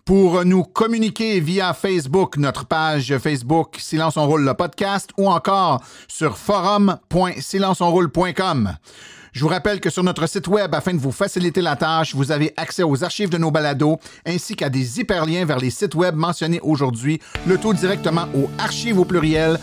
Pour 0.07 0.43
nous 0.45 0.63
communiquer 0.63 1.41
via 1.41 1.75
Facebook, 1.75 2.37
notre 2.37 2.65
page 2.65 3.19
Facebook 3.19 3.75
Silence 3.81 4.17
on 4.17 4.25
roule 4.25 4.45
le 4.45 4.55
podcast 4.55 5.11
ou 5.19 5.29
encore 5.29 5.83
sur 6.07 6.39
forum.silenceonroule.com. 6.39 8.77
Je 9.33 9.41
vous 9.41 9.49
rappelle 9.49 9.81
que 9.81 9.91
sur 9.91 10.05
notre 10.05 10.29
site 10.29 10.47
web, 10.47 10.73
afin 10.77 10.95
de 10.95 11.01
vous 11.01 11.11
faciliter 11.11 11.61
la 11.61 11.75
tâche, 11.75 12.15
vous 12.15 12.31
avez 12.31 12.55
accès 12.57 12.85
aux 12.85 13.03
archives 13.03 13.31
de 13.31 13.37
nos 13.37 13.51
balados 13.51 13.99
ainsi 14.25 14.55
qu'à 14.55 14.71
des 14.71 15.01
hyperliens 15.01 15.45
vers 15.45 15.59
les 15.59 15.71
sites 15.71 15.97
web 15.97 16.15
mentionnés 16.15 16.61
aujourd'hui, 16.63 17.19
le 17.45 17.59
tout 17.59 17.75
directement 17.75 18.29
au 18.33 18.49
archive 18.59 19.01
au 19.01 19.05
pluriel 19.05 19.59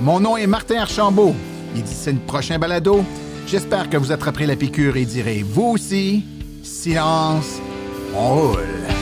Mon 0.00 0.18
nom 0.18 0.36
est 0.36 0.48
Martin 0.48 0.80
Archambault. 0.80 1.36
Et 1.76 1.82
d'ici 1.82 2.10
le 2.10 2.18
prochain 2.18 2.58
balado, 2.58 3.04
j'espère 3.46 3.88
que 3.88 3.98
vous 3.98 4.10
attraperez 4.10 4.46
la 4.46 4.56
piqûre 4.56 4.96
et 4.96 5.04
direz 5.04 5.44
vous 5.44 5.74
aussi, 5.74 6.24
silence, 6.62 7.60
on 8.14 8.56
roule. 8.56 9.01